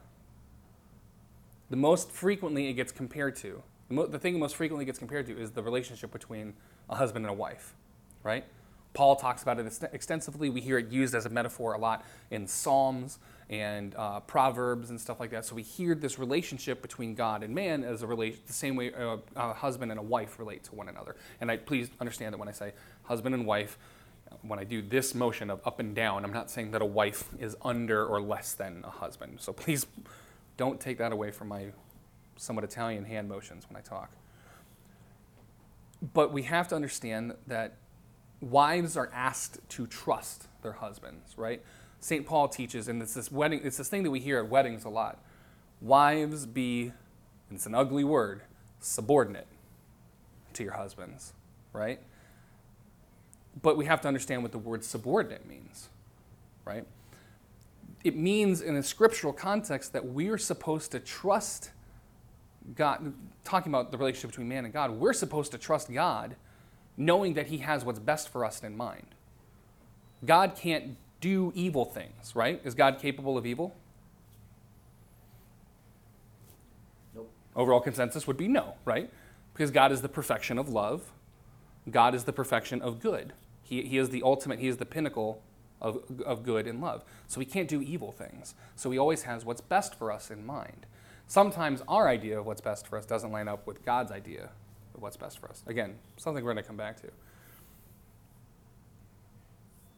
The 1.69 1.77
most 1.77 2.11
frequently 2.11 2.67
it 2.67 2.73
gets 2.73 2.91
compared 2.91 3.35
to, 3.37 3.63
the, 3.87 3.93
mo- 3.93 4.07
the 4.07 4.19
thing 4.19 4.35
it 4.35 4.39
most 4.39 4.55
frequently 4.55 4.85
gets 4.85 4.99
compared 4.99 5.25
to 5.27 5.37
is 5.37 5.51
the 5.51 5.63
relationship 5.63 6.11
between 6.11 6.53
a 6.89 6.95
husband 6.95 7.25
and 7.25 7.31
a 7.31 7.35
wife, 7.35 7.73
right? 8.23 8.43
Paul 8.93 9.15
talks 9.15 9.41
about 9.41 9.57
it 9.57 9.65
ext- 9.65 9.93
extensively. 9.93 10.49
We 10.49 10.59
hear 10.59 10.77
it 10.77 10.89
used 10.89 11.15
as 11.15 11.25
a 11.25 11.29
metaphor 11.29 11.73
a 11.73 11.77
lot 11.77 12.05
in 12.29 12.45
Psalms 12.45 13.19
and 13.49 13.95
uh, 13.95 14.19
Proverbs 14.21 14.89
and 14.89 14.99
stuff 14.99 15.19
like 15.19 15.31
that. 15.31 15.45
So 15.45 15.55
we 15.55 15.61
hear 15.61 15.95
this 15.95 16.19
relationship 16.19 16.81
between 16.81 17.15
God 17.15 17.43
and 17.43 17.55
man 17.55 17.83
as 17.83 18.01
a 18.01 18.07
relation, 18.07 18.39
the 18.47 18.53
same 18.53 18.75
way 18.75 18.93
uh, 18.93 19.17
a 19.35 19.53
husband 19.53 19.91
and 19.91 19.99
a 19.99 20.03
wife 20.03 20.39
relate 20.39 20.63
to 20.65 20.75
one 20.75 20.89
another. 20.89 21.15
And 21.39 21.49
I 21.49 21.57
please 21.57 21.89
understand 21.99 22.33
that 22.33 22.37
when 22.37 22.49
I 22.49 22.53
say 22.53 22.73
husband 23.03 23.35
and 23.35 23.45
wife, 23.45 23.77
when 24.43 24.59
I 24.59 24.63
do 24.63 24.81
this 24.81 25.13
motion 25.13 25.49
of 25.49 25.61
up 25.65 25.79
and 25.79 25.95
down, 25.95 26.25
I'm 26.25 26.33
not 26.33 26.49
saying 26.49 26.71
that 26.71 26.81
a 26.81 26.85
wife 26.85 27.25
is 27.39 27.55
under 27.61 28.05
or 28.05 28.21
less 28.21 28.53
than 28.53 28.83
a 28.83 28.89
husband. 28.89 29.39
So 29.39 29.53
please 29.53 29.85
don't 30.57 30.79
take 30.79 30.97
that 30.97 31.11
away 31.11 31.31
from 31.31 31.47
my 31.47 31.67
somewhat 32.37 32.63
Italian 32.63 33.05
hand 33.05 33.29
motions 33.29 33.65
when 33.69 33.77
I 33.77 33.81
talk. 33.81 34.11
But 36.13 36.33
we 36.33 36.43
have 36.43 36.67
to 36.69 36.75
understand 36.75 37.35
that 37.45 37.75
wives 38.39 38.97
are 38.97 39.11
asked 39.13 39.59
to 39.69 39.85
trust 39.85 40.47
their 40.63 40.73
husbands, 40.73 41.37
right? 41.37 41.61
St. 41.99 42.25
Paul 42.25 42.47
teaches, 42.47 42.87
and 42.87 43.01
it's 43.01 43.13
this 43.13 43.31
wedding, 43.31 43.61
it's 43.63 43.77
this 43.77 43.87
thing 43.87 44.01
that 44.03 44.09
we 44.11 44.19
hear 44.19 44.39
at 44.39 44.49
weddings 44.49 44.83
a 44.85 44.89
lot. 44.89 45.19
Wives 45.79 46.47
be, 46.47 46.91
it's 47.51 47.67
an 47.67 47.75
ugly 47.75 48.03
word, 48.03 48.41
subordinate 48.79 49.47
to 50.53 50.63
your 50.63 50.73
husbands, 50.73 51.33
right? 51.73 51.99
But 53.61 53.77
we 53.77 53.85
have 53.85 54.01
to 54.01 54.07
understand 54.07 54.43
what 54.43 54.51
the 54.51 54.57
word 54.57 54.83
subordinate 54.83 55.47
means, 55.47 55.89
right? 56.65 56.85
It 58.03 58.15
means 58.15 58.61
in 58.61 58.75
a 58.75 58.83
scriptural 58.83 59.33
context 59.33 59.93
that 59.93 60.07
we 60.07 60.29
are 60.29 60.37
supposed 60.37 60.91
to 60.91 60.99
trust 60.99 61.71
God, 62.75 63.13
talking 63.43 63.71
about 63.71 63.91
the 63.91 63.97
relationship 63.97 64.31
between 64.31 64.47
man 64.47 64.65
and 64.65 64.73
God, 64.73 64.91
we're 64.91 65.13
supposed 65.13 65.51
to 65.51 65.57
trust 65.57 65.91
God 65.91 66.35
knowing 66.97 67.33
that 67.33 67.47
He 67.47 67.59
has 67.59 67.83
what's 67.83 67.99
best 67.99 68.29
for 68.29 68.45
us 68.45 68.63
in 68.63 68.77
mind. 68.77 69.07
God 70.25 70.55
can't 70.55 70.97
do 71.19 71.51
evil 71.55 71.85
things, 71.85 72.35
right? 72.35 72.61
Is 72.63 72.75
God 72.75 72.99
capable 72.99 73.37
of 73.37 73.45
evil? 73.45 73.75
Nope. 77.15 77.31
Overall 77.55 77.81
consensus 77.81 78.27
would 78.27 78.37
be 78.37 78.47
no, 78.47 78.75
right? 78.85 79.09
Because 79.53 79.71
God 79.71 79.91
is 79.91 80.01
the 80.01 80.09
perfection 80.09 80.57
of 80.57 80.69
love, 80.69 81.11
God 81.89 82.13
is 82.13 82.25
the 82.25 82.33
perfection 82.33 82.81
of 82.81 82.99
good. 82.99 83.33
He, 83.71 83.83
he 83.83 83.97
is 83.97 84.09
the 84.09 84.21
ultimate, 84.21 84.59
He 84.59 84.67
is 84.67 84.75
the 84.75 84.85
pinnacle 84.85 85.41
of, 85.79 86.03
of 86.25 86.43
good 86.43 86.67
and 86.67 86.81
love. 86.81 87.05
So 87.29 87.39
He 87.39 87.45
can't 87.45 87.69
do 87.69 87.81
evil 87.81 88.11
things. 88.11 88.53
So 88.75 88.91
He 88.91 88.97
always 88.97 89.23
has 89.23 89.45
what's 89.45 89.61
best 89.61 89.95
for 89.95 90.11
us 90.11 90.29
in 90.29 90.45
mind. 90.45 90.85
Sometimes 91.25 91.81
our 91.87 92.09
idea 92.09 92.37
of 92.37 92.45
what's 92.45 92.59
best 92.59 92.85
for 92.85 92.97
us 92.97 93.05
doesn't 93.05 93.31
line 93.31 93.47
up 93.47 93.65
with 93.65 93.85
God's 93.85 94.11
idea 94.11 94.49
of 94.93 95.01
what's 95.01 95.15
best 95.15 95.39
for 95.39 95.47
us. 95.47 95.63
Again, 95.67 95.95
something 96.17 96.43
we're 96.43 96.51
going 96.51 96.61
to 96.61 96.67
come 96.67 96.75
back 96.75 96.99
to. 97.01 97.07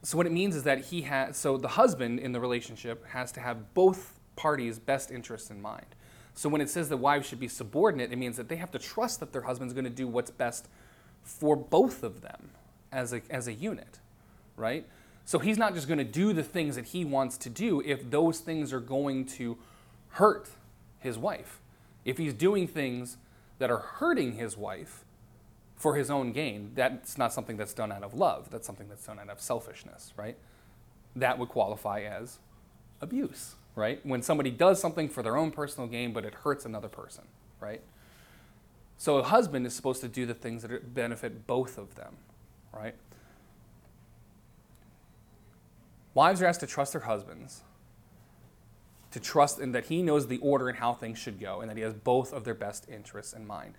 So 0.04 0.18
what 0.18 0.28
it 0.28 0.32
means 0.32 0.56
is 0.56 0.62
that 0.64 0.86
he 0.86 1.02
has 1.02 1.36
so 1.36 1.58
the 1.58 1.70
husband 1.70 2.20
in 2.20 2.32
the 2.32 2.40
relationship 2.40 3.08
has 3.08 3.32
to 3.32 3.40
have 3.40 3.74
both 3.74 4.20
parties' 4.36 4.78
best 4.78 5.10
interests 5.10 5.50
in 5.50 5.60
mind. 5.64 5.88
So 6.36 6.48
when 6.48 6.62
it 6.62 6.70
says 6.70 6.90
that 6.90 6.98
wives 6.98 7.28
should 7.28 7.40
be 7.40 7.48
subordinate, 7.48 8.12
it 8.12 8.18
means 8.18 8.38
that 8.38 8.50
they 8.50 8.58
have 8.58 8.70
to 8.72 8.80
trust 8.80 9.20
that 9.22 9.34
their 9.34 9.44
husband's 9.44 9.74
going 9.74 9.86
to 9.86 9.90
do 9.90 10.08
what's 10.08 10.30
best 10.30 10.68
for 11.24 11.56
both 11.56 12.04
of 12.04 12.22
them 12.22 12.52
as 12.94 13.12
a, 13.14 13.22
as 13.30 13.48
a 13.48 13.54
unit, 13.54 14.00
right? 14.56 14.86
So 15.26 15.40
he's 15.40 15.58
not 15.58 15.74
just 15.74 15.88
going 15.88 15.98
to 15.98 16.04
do 16.04 16.34
the 16.34 16.44
things 16.44 16.76
that 16.76 16.88
he 16.88 17.04
wants 17.04 17.38
to 17.40 17.50
do 17.50 17.82
if 17.82 18.10
those 18.10 18.40
things 18.40 18.72
are 18.72 18.80
going 18.80 19.26
to 19.26 19.58
hurt 20.10 20.50
his 21.00 21.18
wife. 21.18 21.60
If 22.06 22.18
he's 22.18 22.34
doing 22.34 22.68
things 22.68 23.18
that 23.60 23.72
are 23.72 23.78
hurting 23.78 24.34
his 24.34 24.58
wife 24.58 25.06
for 25.76 25.96
his 25.96 26.12
own 26.12 26.34
gain, 26.34 26.72
that's 26.76 27.18
not 27.18 27.34
something 27.34 27.58
that's 27.58 27.74
done 27.74 27.92
out 27.92 28.04
of 28.04 28.14
love. 28.14 28.50
That's 28.50 28.68
something 28.68 28.88
that's 28.90 29.06
done 29.06 29.20
out 29.20 29.30
of 29.30 29.42
selfishness, 29.42 30.14
right? 30.18 30.38
That 31.16 31.40
would 31.40 31.50
qualify 31.50 32.02
as 32.02 32.40
abuse, 33.02 33.56
right? 33.76 34.06
When 34.06 34.22
somebody 34.22 34.52
does 34.52 34.82
something 34.82 35.08
for 35.08 35.24
their 35.24 35.38
own 35.38 35.52
personal 35.52 35.88
gain, 35.88 36.12
but 36.12 36.26
it 36.26 36.34
hurts 36.34 36.66
another 36.66 36.90
person, 36.90 37.24
right? 37.62 37.82
So 38.98 39.18
a 39.18 39.24
husband 39.24 39.66
is 39.66 39.74
supposed 39.74 40.02
to 40.02 40.08
do 40.08 40.26
the 40.26 40.34
things 40.34 40.62
that 40.62 40.94
benefit 40.94 41.48
both 41.48 41.78
of 41.78 41.96
them, 41.96 42.18
right? 42.74 42.96
Wives 46.14 46.42
are 46.42 46.46
asked 46.46 46.60
to 46.60 46.68
trust 46.68 46.94
their 46.94 47.02
husbands, 47.02 47.62
to 49.12 49.20
trust 49.20 49.60
in 49.60 49.72
that 49.72 49.86
he 49.86 50.02
knows 50.02 50.28
the 50.28 50.38
order 50.40 50.70
and 50.70 50.78
how 50.78 50.94
things 50.94 51.18
should 51.18 51.40
go, 51.40 51.62
and 51.62 51.70
that 51.70 51.78
he 51.78 51.84
has 51.84 51.94
both 51.94 52.34
of 52.34 52.44
their 52.44 52.54
best 52.54 52.88
interests 52.90 53.34
in 53.34 53.48
mind. 53.48 53.74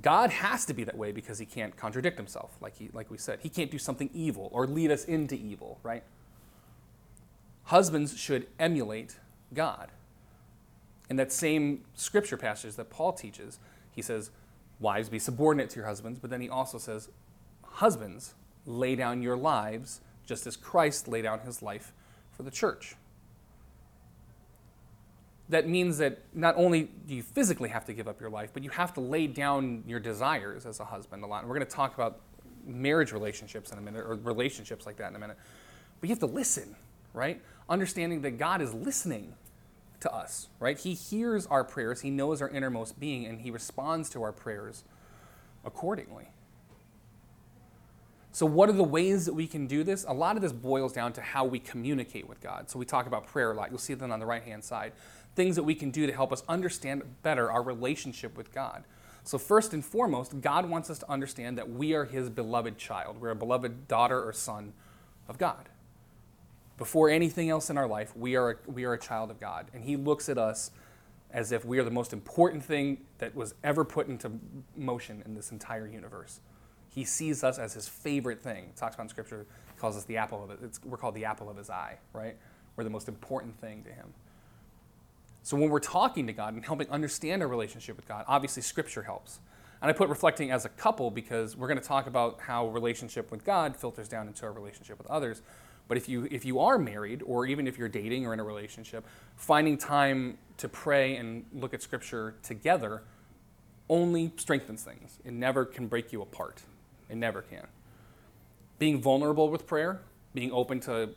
God 0.00 0.30
has 0.30 0.64
to 0.66 0.74
be 0.74 0.84
that 0.84 0.96
way 0.96 1.12
because 1.12 1.38
he 1.38 1.44
can't 1.44 1.76
contradict 1.76 2.16
himself, 2.16 2.56
like, 2.60 2.76
he, 2.76 2.88
like 2.92 3.10
we 3.10 3.18
said. 3.18 3.40
He 3.42 3.48
can't 3.48 3.70
do 3.70 3.78
something 3.78 4.08
evil 4.14 4.48
or 4.52 4.66
lead 4.66 4.90
us 4.90 5.04
into 5.04 5.34
evil, 5.34 5.78
right? 5.82 6.02
Husbands 7.64 8.18
should 8.18 8.46
emulate 8.58 9.18
God. 9.52 9.90
In 11.10 11.16
that 11.16 11.30
same 11.30 11.84
scripture 11.94 12.38
passage 12.38 12.74
that 12.76 12.88
Paul 12.88 13.12
teaches, 13.12 13.58
he 13.94 14.00
says, 14.00 14.30
Wives, 14.80 15.10
be 15.10 15.18
subordinate 15.18 15.70
to 15.70 15.76
your 15.76 15.86
husbands, 15.86 16.18
but 16.18 16.30
then 16.30 16.40
he 16.40 16.48
also 16.48 16.78
says, 16.78 17.08
Husbands, 17.72 18.34
lay 18.66 18.94
down 18.94 19.22
your 19.22 19.36
lives 19.36 20.00
just 20.26 20.46
as 20.46 20.56
Christ 20.56 21.08
laid 21.08 21.22
down 21.22 21.40
his 21.40 21.62
life 21.62 21.92
for 22.30 22.42
the 22.42 22.50
church. 22.50 22.94
That 25.48 25.68
means 25.68 25.98
that 25.98 26.20
not 26.32 26.54
only 26.56 26.84
do 27.06 27.14
you 27.14 27.22
physically 27.22 27.68
have 27.68 27.84
to 27.86 27.92
give 27.92 28.08
up 28.08 28.20
your 28.20 28.30
life, 28.30 28.50
but 28.54 28.62
you 28.62 28.70
have 28.70 28.94
to 28.94 29.00
lay 29.00 29.26
down 29.26 29.84
your 29.86 30.00
desires 30.00 30.64
as 30.64 30.80
a 30.80 30.84
husband 30.84 31.24
a 31.24 31.26
lot. 31.26 31.40
And 31.40 31.48
we're 31.48 31.56
going 31.56 31.66
to 31.66 31.74
talk 31.74 31.94
about 31.94 32.20
marriage 32.64 33.12
relationships 33.12 33.72
in 33.72 33.78
a 33.78 33.80
minute, 33.80 34.00
or 34.00 34.14
relationships 34.14 34.86
like 34.86 34.96
that 34.96 35.10
in 35.10 35.16
a 35.16 35.18
minute. 35.18 35.36
But 36.00 36.08
you 36.08 36.12
have 36.12 36.20
to 36.20 36.26
listen, 36.26 36.76
right? 37.12 37.42
Understanding 37.68 38.22
that 38.22 38.38
God 38.38 38.62
is 38.62 38.72
listening 38.72 39.34
to 40.00 40.12
us, 40.12 40.48
right? 40.58 40.78
He 40.78 40.94
hears 40.94 41.46
our 41.46 41.64
prayers, 41.64 42.00
He 42.00 42.10
knows 42.10 42.40
our 42.40 42.48
innermost 42.48 42.98
being, 42.98 43.26
and 43.26 43.40
He 43.40 43.50
responds 43.50 44.08
to 44.10 44.22
our 44.22 44.32
prayers 44.32 44.84
accordingly. 45.64 46.28
So, 48.34 48.46
what 48.46 48.70
are 48.70 48.72
the 48.72 48.82
ways 48.82 49.26
that 49.26 49.34
we 49.34 49.46
can 49.46 49.66
do 49.66 49.84
this? 49.84 50.06
A 50.08 50.12
lot 50.14 50.36
of 50.36 50.42
this 50.42 50.52
boils 50.52 50.94
down 50.94 51.12
to 51.12 51.20
how 51.20 51.44
we 51.44 51.58
communicate 51.58 52.26
with 52.26 52.40
God. 52.40 52.70
So, 52.70 52.78
we 52.78 52.86
talk 52.86 53.06
about 53.06 53.26
prayer 53.26 53.52
a 53.52 53.54
lot. 53.54 53.70
You'll 53.70 53.78
see 53.78 53.92
them 53.92 54.10
on 54.10 54.20
the 54.20 54.26
right 54.26 54.42
hand 54.42 54.64
side. 54.64 54.92
Things 55.36 55.54
that 55.56 55.62
we 55.62 55.74
can 55.74 55.90
do 55.90 56.06
to 56.06 56.12
help 56.12 56.32
us 56.32 56.42
understand 56.48 57.02
better 57.22 57.50
our 57.50 57.62
relationship 57.62 58.36
with 58.36 58.50
God. 58.52 58.84
So, 59.22 59.36
first 59.36 59.74
and 59.74 59.84
foremost, 59.84 60.40
God 60.40 60.68
wants 60.68 60.88
us 60.88 60.98
to 61.00 61.10
understand 61.10 61.58
that 61.58 61.68
we 61.68 61.92
are 61.92 62.06
His 62.06 62.30
beloved 62.30 62.78
child. 62.78 63.20
We're 63.20 63.30
a 63.30 63.36
beloved 63.36 63.86
daughter 63.86 64.26
or 64.26 64.32
son 64.32 64.72
of 65.28 65.36
God. 65.36 65.68
Before 66.78 67.10
anything 67.10 67.50
else 67.50 67.68
in 67.68 67.76
our 67.76 67.86
life, 67.86 68.16
we 68.16 68.34
are, 68.34 68.52
a, 68.52 68.70
we 68.70 68.84
are 68.84 68.94
a 68.94 68.98
child 68.98 69.30
of 69.30 69.38
God. 69.38 69.66
And 69.74 69.84
He 69.84 69.96
looks 69.96 70.30
at 70.30 70.38
us 70.38 70.70
as 71.30 71.52
if 71.52 71.66
we 71.66 71.78
are 71.78 71.84
the 71.84 71.90
most 71.90 72.14
important 72.14 72.64
thing 72.64 73.04
that 73.18 73.34
was 73.34 73.54
ever 73.62 73.84
put 73.84 74.08
into 74.08 74.32
motion 74.74 75.22
in 75.26 75.34
this 75.34 75.52
entire 75.52 75.86
universe. 75.86 76.40
He 76.94 77.04
sees 77.04 77.42
us 77.42 77.58
as 77.58 77.72
his 77.72 77.88
favorite 77.88 78.42
thing. 78.42 78.64
It 78.64 78.76
talks 78.76 78.94
about 78.94 79.04
in 79.04 79.08
scripture, 79.08 79.46
he 79.74 79.80
calls 79.80 79.96
us 79.96 80.04
the 80.04 80.18
apple 80.18 80.44
of 80.44 80.50
it. 80.50 80.58
It's, 80.62 80.82
we're 80.84 80.98
called 80.98 81.14
the 81.14 81.24
apple 81.24 81.48
of 81.48 81.56
his 81.56 81.70
eye, 81.70 81.96
right? 82.12 82.36
We're 82.76 82.84
the 82.84 82.90
most 82.90 83.08
important 83.08 83.58
thing 83.60 83.82
to 83.84 83.90
him. 83.90 84.12
So 85.42 85.56
when 85.56 85.70
we're 85.70 85.80
talking 85.80 86.26
to 86.26 86.32
God 86.32 86.54
and 86.54 86.64
helping 86.64 86.88
understand 86.90 87.42
our 87.42 87.48
relationship 87.48 87.96
with 87.96 88.06
God, 88.06 88.24
obviously 88.28 88.62
scripture 88.62 89.02
helps. 89.02 89.40
And 89.80 89.90
I 89.90 89.94
put 89.94 90.08
reflecting 90.08 90.50
as 90.50 90.64
a 90.64 90.68
couple 90.68 91.10
because 91.10 91.56
we're 91.56 91.66
going 91.66 91.80
to 91.80 91.84
talk 91.84 92.06
about 92.06 92.40
how 92.40 92.68
relationship 92.68 93.30
with 93.30 93.44
God 93.44 93.74
filters 93.74 94.06
down 94.06 94.28
into 94.28 94.44
our 94.44 94.52
relationship 94.52 94.98
with 94.98 95.08
others. 95.08 95.42
But 95.88 95.96
if 95.96 96.08
you 96.08 96.28
if 96.30 96.44
you 96.44 96.60
are 96.60 96.78
married 96.78 97.22
or 97.26 97.46
even 97.46 97.66
if 97.66 97.76
you're 97.76 97.88
dating 97.88 98.24
or 98.24 98.32
in 98.32 98.38
a 98.38 98.44
relationship, 98.44 99.04
finding 99.34 99.76
time 99.76 100.38
to 100.58 100.68
pray 100.68 101.16
and 101.16 101.44
look 101.52 101.74
at 101.74 101.82
scripture 101.82 102.36
together 102.42 103.02
only 103.88 104.32
strengthens 104.36 104.82
things. 104.82 105.18
It 105.24 105.32
never 105.32 105.64
can 105.64 105.88
break 105.88 106.12
you 106.12 106.22
apart. 106.22 106.62
It 107.12 107.18
never 107.18 107.42
can. 107.42 107.66
Being 108.78 109.02
vulnerable 109.02 109.50
with 109.50 109.66
prayer, 109.66 110.00
being 110.34 110.50
open 110.50 110.80
to 110.80 111.10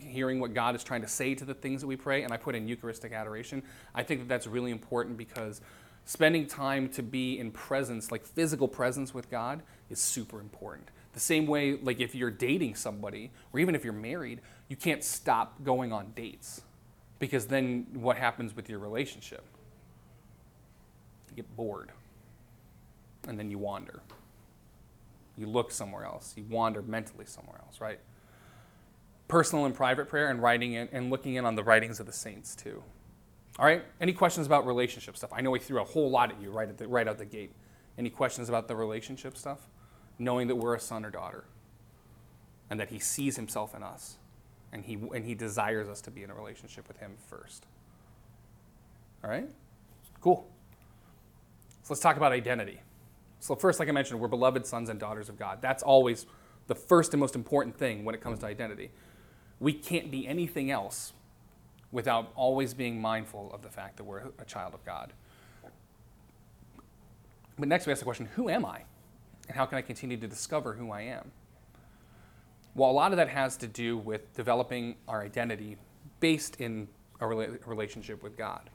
hearing 0.00 0.40
what 0.40 0.52
God 0.52 0.74
is 0.74 0.82
trying 0.82 1.02
to 1.02 1.08
say 1.08 1.36
to 1.36 1.44
the 1.44 1.54
things 1.54 1.80
that 1.80 1.86
we 1.86 1.94
pray, 1.94 2.24
and 2.24 2.32
I 2.32 2.36
put 2.36 2.56
in 2.56 2.66
Eucharistic 2.66 3.12
adoration, 3.12 3.62
I 3.94 4.02
think 4.02 4.20
that 4.20 4.28
that's 4.28 4.48
really 4.48 4.72
important 4.72 5.16
because 5.16 5.60
spending 6.04 6.44
time 6.48 6.88
to 6.88 7.04
be 7.04 7.38
in 7.38 7.52
presence, 7.52 8.10
like 8.10 8.26
physical 8.26 8.66
presence 8.66 9.14
with 9.14 9.30
God, 9.30 9.62
is 9.90 10.00
super 10.00 10.40
important. 10.40 10.88
The 11.12 11.20
same 11.20 11.46
way, 11.46 11.78
like 11.80 12.00
if 12.00 12.16
you're 12.16 12.32
dating 12.32 12.74
somebody, 12.74 13.30
or 13.52 13.60
even 13.60 13.76
if 13.76 13.84
you're 13.84 13.92
married, 13.92 14.40
you 14.66 14.74
can't 14.74 15.04
stop 15.04 15.62
going 15.62 15.92
on 15.92 16.12
dates 16.16 16.62
because 17.20 17.46
then 17.46 17.86
what 17.94 18.16
happens 18.16 18.56
with 18.56 18.68
your 18.68 18.80
relationship? 18.80 19.44
You 21.30 21.36
get 21.36 21.56
bored 21.56 21.92
and 23.28 23.38
then 23.38 23.52
you 23.52 23.58
wander. 23.58 24.00
You 25.38 25.46
look 25.46 25.70
somewhere 25.70 26.04
else. 26.04 26.34
You 26.36 26.44
wander 26.48 26.82
mentally 26.82 27.24
somewhere 27.24 27.60
else, 27.64 27.80
right? 27.80 28.00
Personal 29.28 29.66
and 29.66 29.74
private 29.74 30.08
prayer 30.08 30.30
and 30.30 30.42
writing 30.42 30.72
it 30.72 30.90
and 30.92 31.10
looking 31.10 31.36
in 31.36 31.44
on 31.44 31.54
the 31.54 31.62
writings 31.62 32.00
of 32.00 32.06
the 32.06 32.12
saints 32.12 32.56
too. 32.56 32.82
All 33.58 33.64
right? 33.64 33.84
Any 34.00 34.12
questions 34.12 34.46
about 34.46 34.66
relationship 34.66 35.16
stuff? 35.16 35.30
I 35.32 35.40
know 35.40 35.50
we 35.50 35.58
threw 35.58 35.80
a 35.80 35.84
whole 35.84 36.10
lot 36.10 36.32
at 36.32 36.40
you 36.40 36.50
right, 36.50 36.68
at 36.68 36.78
the, 36.78 36.88
right 36.88 37.06
out 37.06 37.18
the 37.18 37.24
gate. 37.24 37.52
Any 37.96 38.10
questions 38.10 38.48
about 38.48 38.68
the 38.68 38.74
relationship 38.74 39.36
stuff? 39.36 39.68
Knowing 40.18 40.48
that 40.48 40.56
we're 40.56 40.74
a 40.74 40.80
son 40.80 41.04
or 41.04 41.10
daughter 41.10 41.44
and 42.70 42.80
that 42.80 42.88
he 42.88 42.98
sees 42.98 43.36
himself 43.36 43.74
in 43.74 43.82
us 43.82 44.16
and 44.72 44.84
he, 44.84 44.94
and 44.94 45.24
he 45.24 45.34
desires 45.34 45.88
us 45.88 46.00
to 46.02 46.10
be 46.10 46.22
in 46.22 46.30
a 46.30 46.34
relationship 46.34 46.88
with 46.88 46.98
him 46.98 47.12
first. 47.28 47.66
All 49.22 49.30
right? 49.30 49.48
Cool. 50.20 50.48
So 51.82 51.94
let's 51.94 52.00
talk 52.00 52.16
about 52.16 52.32
identity. 52.32 52.80
So, 53.40 53.54
first, 53.54 53.78
like 53.78 53.88
I 53.88 53.92
mentioned, 53.92 54.20
we're 54.20 54.28
beloved 54.28 54.66
sons 54.66 54.88
and 54.88 54.98
daughters 54.98 55.28
of 55.28 55.38
God. 55.38 55.58
That's 55.60 55.82
always 55.82 56.26
the 56.66 56.74
first 56.74 57.14
and 57.14 57.20
most 57.20 57.34
important 57.34 57.76
thing 57.76 58.04
when 58.04 58.14
it 58.14 58.20
comes 58.20 58.40
to 58.40 58.46
identity. 58.46 58.90
We 59.60 59.72
can't 59.72 60.10
be 60.10 60.26
anything 60.26 60.70
else 60.70 61.12
without 61.90 62.32
always 62.36 62.74
being 62.74 63.00
mindful 63.00 63.50
of 63.52 63.62
the 63.62 63.68
fact 63.68 63.96
that 63.96 64.04
we're 64.04 64.22
a 64.38 64.44
child 64.44 64.74
of 64.74 64.84
God. 64.84 65.12
But 67.58 67.68
next, 67.68 67.86
we 67.86 67.92
ask 67.92 68.00
the 68.00 68.04
question 68.04 68.28
who 68.34 68.48
am 68.48 68.64
I? 68.64 68.82
And 69.48 69.56
how 69.56 69.64
can 69.66 69.78
I 69.78 69.82
continue 69.82 70.16
to 70.18 70.28
discover 70.28 70.74
who 70.74 70.90
I 70.90 71.02
am? 71.02 71.32
Well, 72.74 72.90
a 72.90 72.92
lot 72.92 73.12
of 73.12 73.16
that 73.16 73.28
has 73.30 73.56
to 73.58 73.66
do 73.66 73.96
with 73.96 74.34
developing 74.34 74.96
our 75.08 75.22
identity 75.22 75.76
based 76.20 76.60
in 76.60 76.88
a 77.20 77.24
rela- 77.24 77.66
relationship 77.66 78.22
with 78.22 78.36
God. 78.36 78.70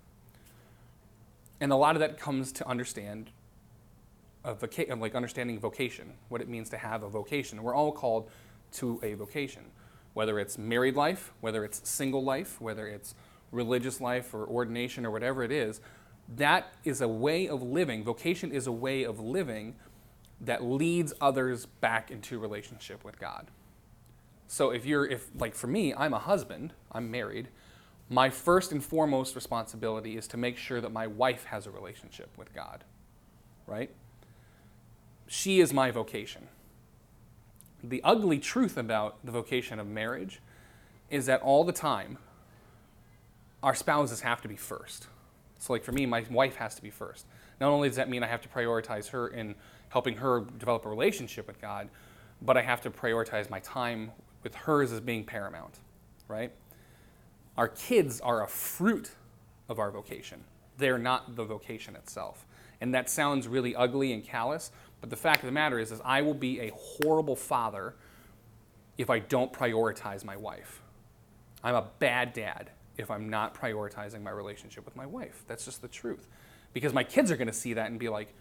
And 1.61 1.71
a 1.71 1.75
lot 1.75 1.95
of 1.95 1.99
that 2.01 2.19
comes 2.19 2.51
to 2.53 2.67
understand 2.67 3.29
a 4.43 4.53
voca- 4.53 4.99
like 4.99 5.15
understanding 5.15 5.59
vocation, 5.59 6.13
what 6.29 6.41
it 6.41 6.49
means 6.49 6.69
to 6.69 6.77
have 6.77 7.03
a 7.03 7.09
vocation. 7.09 7.63
We're 7.63 7.75
all 7.75 7.91
called 7.91 8.29
to 8.73 8.99
a 9.03 9.13
vocation, 9.13 9.63
whether 10.13 10.39
it's 10.39 10.57
married 10.57 10.95
life, 10.95 11.33
whether 11.41 11.63
it's 11.63 11.87
single 11.87 12.23
life, 12.23 12.59
whether 12.59 12.87
it's 12.87 13.15
religious 13.51 14.01
life 14.01 14.33
or 14.33 14.45
ordination 14.45 15.05
or 15.05 15.11
whatever 15.11 15.43
it 15.43 15.51
is. 15.51 15.79
That 16.35 16.73
is 16.83 17.01
a 17.01 17.07
way 17.07 17.47
of 17.47 17.61
living. 17.61 18.03
Vocation 18.03 18.51
is 18.51 18.67
a 18.67 18.71
way 18.71 19.03
of 19.03 19.19
living 19.19 19.75
that 20.41 20.63
leads 20.63 21.13
others 21.21 21.65
back 21.65 22.11
into 22.11 22.39
relationship 22.39 23.03
with 23.03 23.19
God. 23.19 23.47
So 24.47 24.71
if 24.71 24.85
you're 24.85 25.05
if 25.05 25.29
like 25.35 25.55
for 25.55 25.67
me, 25.67 25.93
I'm 25.93 26.13
a 26.13 26.19
husband, 26.19 26.73
I'm 26.91 27.09
married, 27.09 27.47
my 28.09 28.29
first 28.29 28.71
and 28.71 28.83
foremost 28.83 29.35
responsibility 29.35 30.17
is 30.17 30.27
to 30.27 30.37
make 30.37 30.57
sure 30.57 30.81
that 30.81 30.91
my 30.91 31.07
wife 31.07 31.45
has 31.45 31.65
a 31.65 31.71
relationship 31.71 32.29
with 32.37 32.53
God. 32.53 32.83
Right? 33.65 33.91
She 35.27 35.59
is 35.59 35.73
my 35.73 35.91
vocation. 35.91 36.47
The 37.83 38.01
ugly 38.03 38.39
truth 38.39 38.77
about 38.77 39.17
the 39.25 39.31
vocation 39.31 39.79
of 39.79 39.87
marriage 39.87 40.41
is 41.09 41.25
that 41.25 41.41
all 41.41 41.63
the 41.63 41.73
time, 41.73 42.17
our 43.61 43.75
spouses 43.75 44.21
have 44.21 44.41
to 44.41 44.47
be 44.47 44.55
first. 44.55 45.07
So, 45.59 45.73
like 45.73 45.83
for 45.83 45.91
me, 45.91 46.05
my 46.05 46.25
wife 46.29 46.55
has 46.57 46.75
to 46.75 46.81
be 46.81 46.89
first. 46.89 47.25
Not 47.59 47.69
only 47.69 47.87
does 47.87 47.95
that 47.97 48.09
mean 48.09 48.23
I 48.23 48.27
have 48.27 48.41
to 48.41 48.49
prioritize 48.49 49.09
her 49.09 49.29
in 49.29 49.55
helping 49.89 50.17
her 50.17 50.41
develop 50.57 50.85
a 50.85 50.89
relationship 50.89 51.47
with 51.47 51.61
God, 51.61 51.89
but 52.41 52.57
I 52.57 52.61
have 52.61 52.81
to 52.81 52.91
prioritize 52.91 53.49
my 53.49 53.59
time 53.59 54.11
with 54.43 54.55
hers 54.55 54.91
as 54.91 54.99
being 54.99 55.23
paramount, 55.23 55.79
right? 56.27 56.51
Our 57.57 57.69
kids 57.69 58.19
are 58.19 58.43
a 58.43 58.47
fruit 58.47 59.11
of 59.69 59.79
our 59.79 59.91
vocation. 59.91 60.43
They're 60.77 60.97
not 60.97 61.35
the 61.35 61.45
vocation 61.45 61.95
itself. 61.95 62.45
And 62.81 62.93
that 62.93 63.09
sounds 63.09 63.47
really 63.47 63.75
ugly 63.75 64.11
and 64.11 64.23
callous, 64.23 64.71
but 65.03 65.09
the 65.09 65.17
fact 65.17 65.41
of 65.41 65.47
the 65.47 65.51
matter 65.51 65.79
is, 65.79 65.91
is 65.91 65.99
I 66.05 66.21
will 66.21 66.33
be 66.33 66.61
a 66.61 66.71
horrible 66.73 67.35
father 67.35 67.93
if 68.97 69.09
I 69.09 69.19
don't 69.19 69.51
prioritize 69.51 70.23
my 70.23 70.37
wife. 70.37 70.81
I'm 71.61 71.75
a 71.75 71.89
bad 71.99 72.31
dad 72.31 72.69
if 72.97 73.11
I'm 73.11 73.27
not 73.27 73.53
prioritizing 73.53 74.23
my 74.23 74.29
relationship 74.29 74.85
with 74.85 74.95
my 74.95 75.05
wife. 75.05 75.43
That's 75.45 75.65
just 75.65 75.81
the 75.81 75.89
truth. 75.89 76.25
Because 76.71 76.93
my 76.93 77.03
kids 77.03 77.31
are 77.31 77.35
going 77.35 77.49
to 77.49 77.53
see 77.53 77.73
that 77.73 77.91
and 77.91 77.99
be 77.99 78.07
like, 78.07 78.33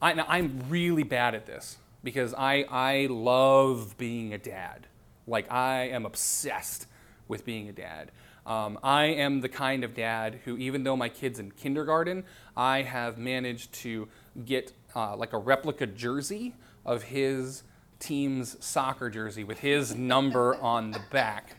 I, 0.00 0.12
am 0.38 0.62
really 0.68 1.02
bad 1.02 1.34
at 1.34 1.44
this 1.44 1.76
because 2.04 2.32
I, 2.34 2.64
I 2.70 3.08
love 3.10 3.98
being 3.98 4.32
a 4.32 4.38
dad. 4.38 4.86
Like, 5.26 5.50
I 5.50 5.88
am 5.88 6.06
obsessed 6.06 6.86
with 7.26 7.44
being 7.44 7.68
a 7.68 7.72
dad. 7.72 8.12
Um, 8.46 8.78
I 8.84 9.06
am 9.06 9.40
the 9.40 9.48
kind 9.48 9.82
of 9.82 9.92
dad 9.92 10.38
who, 10.44 10.56
even 10.56 10.84
though 10.84 10.96
my 10.96 11.08
kid's 11.08 11.40
in 11.40 11.50
kindergarten, 11.50 12.22
I 12.56 12.82
have 12.82 13.18
managed 13.18 13.72
to 13.80 14.06
get 14.44 14.72
uh, 14.96 15.14
like 15.16 15.32
a 15.32 15.38
replica 15.38 15.86
jersey 15.86 16.54
of 16.84 17.04
his 17.04 17.62
team's 17.98 18.56
soccer 18.64 19.10
jersey 19.10 19.44
with 19.44 19.60
his 19.60 19.94
number 19.94 20.54
on 20.60 20.90
the 20.90 21.00
back. 21.10 21.56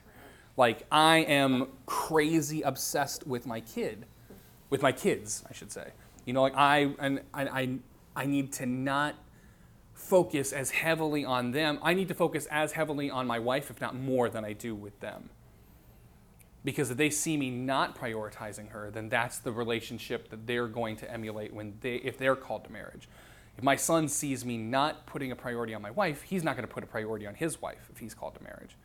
Like, 0.57 0.85
I 0.91 1.17
am 1.17 1.67
crazy 1.85 2.63
obsessed 2.63 3.27
with 3.27 3.45
my 3.45 3.61
kid, 3.61 4.07
with 4.71 4.81
my 4.81 4.91
kids, 4.91 5.43
I 5.47 5.53
should 5.53 5.71
say. 5.71 5.91
You 6.25 6.33
know, 6.33 6.41
like, 6.41 6.55
I, 6.55 6.93
and 6.97 7.21
I, 7.31 7.43
I, 7.43 7.79
I 8.15 8.25
need 8.25 8.51
to 8.53 8.65
not 8.65 9.15
focus 9.93 10.51
as 10.51 10.71
heavily 10.71 11.23
on 11.23 11.51
them. 11.51 11.77
I 11.83 11.93
need 11.93 12.07
to 12.07 12.15
focus 12.15 12.47
as 12.49 12.71
heavily 12.71 13.11
on 13.11 13.27
my 13.27 13.37
wife, 13.37 13.69
if 13.69 13.79
not 13.79 13.95
more, 13.95 14.29
than 14.29 14.43
I 14.43 14.53
do 14.53 14.73
with 14.73 14.99
them 14.99 15.29
because 16.67 16.91
if 16.91 16.97
they 16.97 17.09
see 17.09 17.37
me 17.37 17.49
not 17.49 17.97
prioritizing 17.97 18.69
her, 18.71 18.91
then 18.91 19.07
that's 19.07 19.37
the 19.39 19.53
relationship 19.53 20.27
that 20.27 20.45
they're 20.45 20.67
going 20.67 20.97
to 20.97 21.09
emulate 21.09 21.53
when 21.53 21.77
they, 21.79 21.95
if 21.95 22.17
they're 22.17 22.35
called 22.35 22.65
to 22.65 22.71
marriage. 22.73 23.07
If 23.57 23.63
my 23.63 23.75
son 23.75 24.07
sees 24.07 24.45
me 24.45 24.57
not 24.57 25.05
putting 25.07 25.31
a 25.31 25.35
priority 25.35 25.73
on 25.73 25.81
my 25.81 25.89
wife, 25.89 26.21
he's 26.21 26.43
not 26.43 26.55
going 26.55 26.67
to 26.67 26.73
put 26.73 26.83
a 26.83 26.87
priority 26.87 27.25
on 27.25 27.33
his 27.33 27.59
wife 27.61 27.89
if 27.91 27.97
he's 27.97 28.13
called 28.13 28.35
to 28.35 28.43
marriage. 28.43 28.77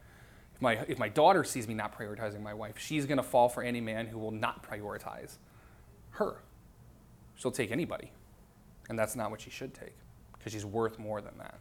If 0.55 0.63
my, 0.63 0.73
if 0.89 0.99
my 0.99 1.11
daughter 1.11 1.45
sees 1.45 1.69
me 1.69 1.75
not 1.75 1.97
prioritizing 1.97 2.43
my 2.43 2.55
wife, 2.55 2.79
she's 2.79 3.05
going 3.05 3.19
to 3.19 3.23
fall 3.23 3.51
for 3.51 3.63
any 3.63 3.83
man 3.83 4.07
who 4.07 4.19
will 4.19 4.31
not 4.31 4.67
prioritize 4.67 5.37
her. 6.13 6.37
She'll 7.35 7.51
take 7.51 7.71
anybody. 7.71 8.13
And 8.89 8.99
that's 8.99 9.15
not 9.15 9.31
what 9.31 9.43
she 9.43 9.51
should 9.51 9.75
take 9.75 9.95
because 10.33 10.53
she's 10.53 10.65
worth 10.65 10.99
more 10.99 11.21
than 11.21 11.37
that. 11.39 11.59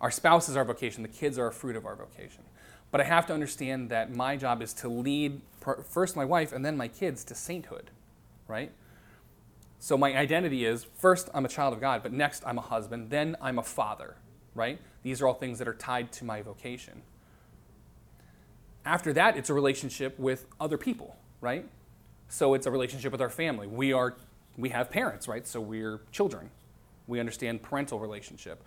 Our 0.00 0.10
spouse 0.10 0.48
is 0.48 0.56
our 0.56 0.64
vocation, 0.64 1.02
the 1.02 1.08
kids 1.08 1.38
are 1.38 1.46
a 1.46 1.52
fruit 1.52 1.76
of 1.76 1.86
our 1.86 1.94
vocation. 1.94 2.42
But 2.90 3.00
I 3.00 3.04
have 3.04 3.26
to 3.26 3.34
understand 3.34 3.90
that 3.90 4.14
my 4.14 4.36
job 4.36 4.62
is 4.62 4.72
to 4.74 4.88
lead 4.88 5.40
first 5.88 6.16
my 6.16 6.24
wife 6.24 6.52
and 6.52 6.64
then 6.64 6.76
my 6.76 6.88
kids 6.88 7.24
to 7.24 7.34
sainthood, 7.34 7.90
right? 8.48 8.72
So 9.84 9.98
my 9.98 10.16
identity 10.16 10.64
is 10.64 10.86
first 10.96 11.28
I'm 11.34 11.44
a 11.44 11.48
child 11.48 11.74
of 11.74 11.80
God, 11.82 12.02
but 12.02 12.10
next 12.10 12.42
I'm 12.46 12.56
a 12.56 12.62
husband, 12.62 13.10
then 13.10 13.36
I'm 13.38 13.58
a 13.58 13.62
father, 13.62 14.14
right? 14.54 14.80
These 15.02 15.20
are 15.20 15.26
all 15.26 15.34
things 15.34 15.58
that 15.58 15.68
are 15.68 15.74
tied 15.74 16.10
to 16.12 16.24
my 16.24 16.40
vocation. 16.40 17.02
After 18.86 19.12
that, 19.12 19.36
it's 19.36 19.50
a 19.50 19.52
relationship 19.52 20.18
with 20.18 20.46
other 20.58 20.78
people, 20.78 21.18
right? 21.42 21.68
So 22.28 22.54
it's 22.54 22.66
a 22.66 22.70
relationship 22.70 23.12
with 23.12 23.20
our 23.20 23.28
family. 23.28 23.66
We 23.66 23.92
are 23.92 24.14
we 24.56 24.70
have 24.70 24.88
parents, 24.88 25.28
right? 25.28 25.46
So 25.46 25.60
we're 25.60 26.00
children. 26.10 26.48
We 27.06 27.20
understand 27.20 27.60
parental 27.60 27.98
relationship. 27.98 28.66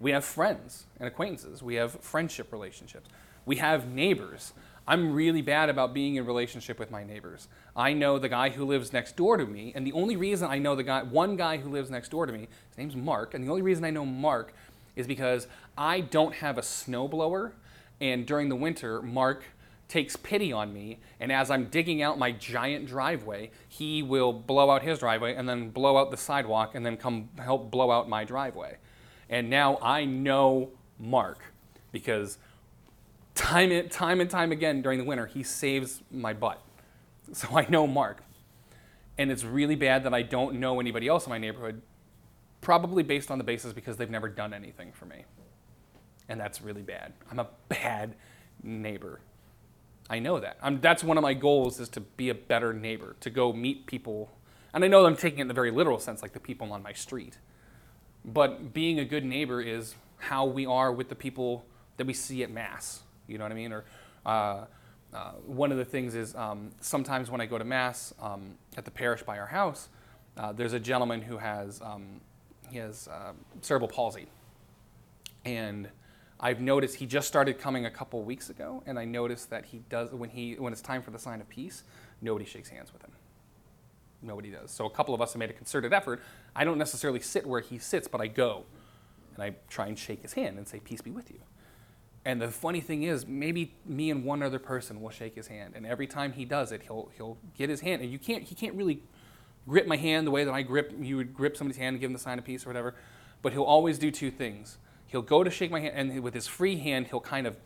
We 0.00 0.10
have 0.10 0.22
friends 0.22 0.84
and 0.98 1.08
acquaintances. 1.08 1.62
We 1.62 1.76
have 1.76 1.92
friendship 1.92 2.52
relationships. 2.52 3.08
We 3.46 3.56
have 3.56 3.88
neighbors. 3.88 4.52
I'm 4.88 5.12
really 5.12 5.42
bad 5.42 5.68
about 5.68 5.92
being 5.92 6.14
in 6.14 6.24
relationship 6.24 6.78
with 6.78 6.90
my 6.90 7.04
neighbors. 7.04 7.46
I 7.76 7.92
know 7.92 8.18
the 8.18 8.30
guy 8.30 8.48
who 8.48 8.64
lives 8.64 8.90
next 8.90 9.16
door 9.16 9.36
to 9.36 9.44
me, 9.44 9.70
and 9.76 9.86
the 9.86 9.92
only 9.92 10.16
reason 10.16 10.48
I 10.48 10.56
know 10.56 10.74
the 10.74 10.82
guy, 10.82 11.02
one 11.02 11.36
guy 11.36 11.58
who 11.58 11.68
lives 11.68 11.90
next 11.90 12.08
door 12.08 12.24
to 12.24 12.32
me, 12.32 12.48
his 12.70 12.78
name's 12.78 12.96
Mark, 12.96 13.34
and 13.34 13.44
the 13.44 13.50
only 13.50 13.60
reason 13.60 13.84
I 13.84 13.90
know 13.90 14.06
Mark 14.06 14.54
is 14.96 15.06
because 15.06 15.46
I 15.76 16.00
don't 16.00 16.36
have 16.36 16.56
a 16.56 16.62
snowblower, 16.62 17.52
and 18.00 18.26
during 18.26 18.48
the 18.48 18.56
winter, 18.56 19.02
Mark 19.02 19.44
takes 19.88 20.16
pity 20.16 20.54
on 20.54 20.72
me, 20.72 21.00
and 21.20 21.30
as 21.30 21.50
I'm 21.50 21.66
digging 21.66 22.00
out 22.00 22.18
my 22.18 22.32
giant 22.32 22.86
driveway, 22.86 23.50
he 23.68 24.02
will 24.02 24.32
blow 24.32 24.70
out 24.70 24.82
his 24.82 25.00
driveway 25.00 25.34
and 25.34 25.46
then 25.46 25.68
blow 25.68 25.98
out 25.98 26.10
the 26.10 26.16
sidewalk 26.16 26.74
and 26.74 26.86
then 26.86 26.96
come 26.96 27.28
help 27.36 27.70
blow 27.70 27.90
out 27.90 28.08
my 28.08 28.24
driveway. 28.24 28.78
And 29.28 29.50
now 29.50 29.78
I 29.82 30.06
know 30.06 30.70
Mark 30.98 31.40
because 31.92 32.38
time 33.38 33.70
and 33.70 33.90
time 33.90 34.20
and 34.20 34.28
time 34.28 34.50
again 34.50 34.82
during 34.82 34.98
the 34.98 35.04
winter, 35.04 35.26
he 35.26 35.42
saves 35.42 36.02
my 36.10 36.32
butt. 36.32 36.60
So 37.32 37.56
I 37.56 37.66
know 37.68 37.86
Mark. 37.86 38.22
And 39.16 39.30
it's 39.30 39.44
really 39.44 39.76
bad 39.76 40.04
that 40.04 40.14
I 40.14 40.22
don't 40.22 40.58
know 40.60 40.80
anybody 40.80 41.08
else 41.08 41.26
in 41.26 41.30
my 41.30 41.38
neighborhood, 41.38 41.82
probably 42.60 43.02
based 43.02 43.30
on 43.30 43.38
the 43.38 43.44
basis 43.44 43.72
because 43.72 43.96
they've 43.96 44.10
never 44.10 44.28
done 44.28 44.54
anything 44.54 44.92
for 44.92 45.04
me. 45.04 45.24
And 46.28 46.40
that's 46.40 46.60
really 46.60 46.82
bad. 46.82 47.12
I'm 47.30 47.38
a 47.38 47.48
bad 47.68 48.14
neighbor. 48.62 49.20
I 50.10 50.18
know 50.18 50.40
that. 50.40 50.56
I'm, 50.62 50.80
that's 50.80 51.04
one 51.04 51.18
of 51.18 51.22
my 51.22 51.34
goals 51.34 51.80
is 51.80 51.88
to 51.90 52.00
be 52.00 52.30
a 52.30 52.34
better 52.34 52.72
neighbor, 52.72 53.16
to 53.20 53.30
go 53.30 53.52
meet 53.52 53.86
people. 53.86 54.30
And 54.72 54.84
I 54.84 54.88
know 54.88 55.04
I'm 55.04 55.16
taking 55.16 55.40
it 55.40 55.42
in 55.42 55.48
the 55.48 55.54
very 55.54 55.70
literal 55.70 55.98
sense, 55.98 56.22
like 56.22 56.32
the 56.32 56.40
people 56.40 56.72
on 56.72 56.82
my 56.82 56.92
street. 56.92 57.38
But 58.24 58.72
being 58.72 58.98
a 58.98 59.04
good 59.04 59.24
neighbor 59.24 59.60
is 59.60 59.94
how 60.16 60.46
we 60.46 60.64
are 60.64 60.90
with 60.92 61.08
the 61.08 61.14
people 61.14 61.66
that 61.98 62.06
we 62.06 62.14
see 62.14 62.42
at 62.42 62.50
Mass. 62.50 63.02
You 63.28 63.38
know 63.38 63.44
what 63.44 63.52
I 63.52 63.56
mean? 63.56 63.72
Or 63.72 63.84
uh, 64.26 64.64
uh, 65.14 65.32
one 65.46 65.70
of 65.70 65.78
the 65.78 65.84
things 65.84 66.14
is 66.14 66.34
um, 66.34 66.70
sometimes 66.80 67.30
when 67.30 67.40
I 67.40 67.46
go 67.46 67.58
to 67.58 67.64
Mass 67.64 68.12
um, 68.20 68.56
at 68.76 68.84
the 68.84 68.90
parish 68.90 69.22
by 69.22 69.38
our 69.38 69.46
house, 69.46 69.88
uh, 70.36 70.52
there's 70.52 70.72
a 70.72 70.80
gentleman 70.80 71.22
who 71.22 71.38
has, 71.38 71.80
um, 71.82 72.20
he 72.68 72.78
has 72.78 73.08
uh, 73.08 73.32
cerebral 73.60 73.88
palsy. 73.88 74.26
And 75.44 75.88
I've 76.40 76.60
noticed 76.60 76.96
he 76.96 77.06
just 77.06 77.26
started 77.26 77.58
coming 77.58 77.86
a 77.86 77.90
couple 77.90 78.22
weeks 78.22 78.48
ago, 78.48 78.82
and 78.86 78.98
I 78.98 79.04
noticed 79.04 79.50
that 79.50 79.66
he 79.66 79.82
does 79.88 80.12
when 80.12 80.30
he 80.30 80.54
when 80.54 80.72
it's 80.72 80.82
time 80.82 81.02
for 81.02 81.10
the 81.10 81.18
sign 81.18 81.40
of 81.40 81.48
peace, 81.48 81.82
nobody 82.20 82.44
shakes 82.44 82.68
hands 82.68 82.92
with 82.92 83.02
him. 83.02 83.10
Nobody 84.22 84.50
does. 84.50 84.70
So 84.70 84.86
a 84.86 84.90
couple 84.90 85.14
of 85.14 85.20
us 85.20 85.32
have 85.32 85.40
made 85.40 85.50
a 85.50 85.54
concerted 85.54 85.92
effort. 85.92 86.20
I 86.54 86.64
don't 86.64 86.78
necessarily 86.78 87.20
sit 87.20 87.46
where 87.46 87.60
he 87.60 87.78
sits, 87.78 88.06
but 88.06 88.20
I 88.20 88.28
go, 88.28 88.64
and 89.34 89.42
I 89.42 89.56
try 89.68 89.86
and 89.86 89.98
shake 89.98 90.22
his 90.22 90.34
hand 90.34 90.58
and 90.58 90.68
say, 90.68 90.78
"Peace 90.78 91.00
be 91.00 91.10
with 91.10 91.30
you." 91.30 91.40
And 92.24 92.42
the 92.42 92.48
funny 92.48 92.80
thing 92.80 93.04
is, 93.04 93.26
maybe 93.26 93.74
me 93.86 94.10
and 94.10 94.24
one 94.24 94.42
other 94.42 94.58
person 94.58 95.00
will 95.00 95.10
shake 95.10 95.34
his 95.34 95.46
hand, 95.46 95.74
and 95.76 95.86
every 95.86 96.06
time 96.06 96.32
he 96.32 96.44
does 96.44 96.72
it, 96.72 96.82
he'll 96.82 97.10
he'll 97.16 97.38
get 97.56 97.70
his 97.70 97.80
hand, 97.80 98.02
and 98.02 98.10
you 98.10 98.18
can't 98.18 98.42
he 98.42 98.54
can't 98.54 98.74
really 98.74 99.02
grip 99.66 99.86
my 99.86 99.96
hand 99.96 100.26
the 100.26 100.30
way 100.30 100.44
that 100.44 100.52
I 100.52 100.62
grip 100.62 100.92
you 101.00 101.16
would 101.16 101.32
grip 101.32 101.56
somebody's 101.56 101.78
hand 101.78 101.94
and 101.94 102.00
give 102.00 102.08
them 102.08 102.14
the 102.14 102.18
sign 102.18 102.38
of 102.38 102.44
peace 102.44 102.66
or 102.66 102.70
whatever, 102.70 102.94
but 103.40 103.52
he'll 103.52 103.62
always 103.62 103.98
do 103.98 104.10
two 104.10 104.30
things. 104.30 104.78
He'll 105.06 105.22
go 105.22 105.42
to 105.42 105.50
shake 105.50 105.70
my 105.70 105.80
hand, 105.80 105.94
and 105.96 106.22
with 106.22 106.34
his 106.34 106.46
free 106.46 106.76
hand, 106.76 107.06
he'll 107.06 107.20
kind 107.20 107.46
of 107.46 107.56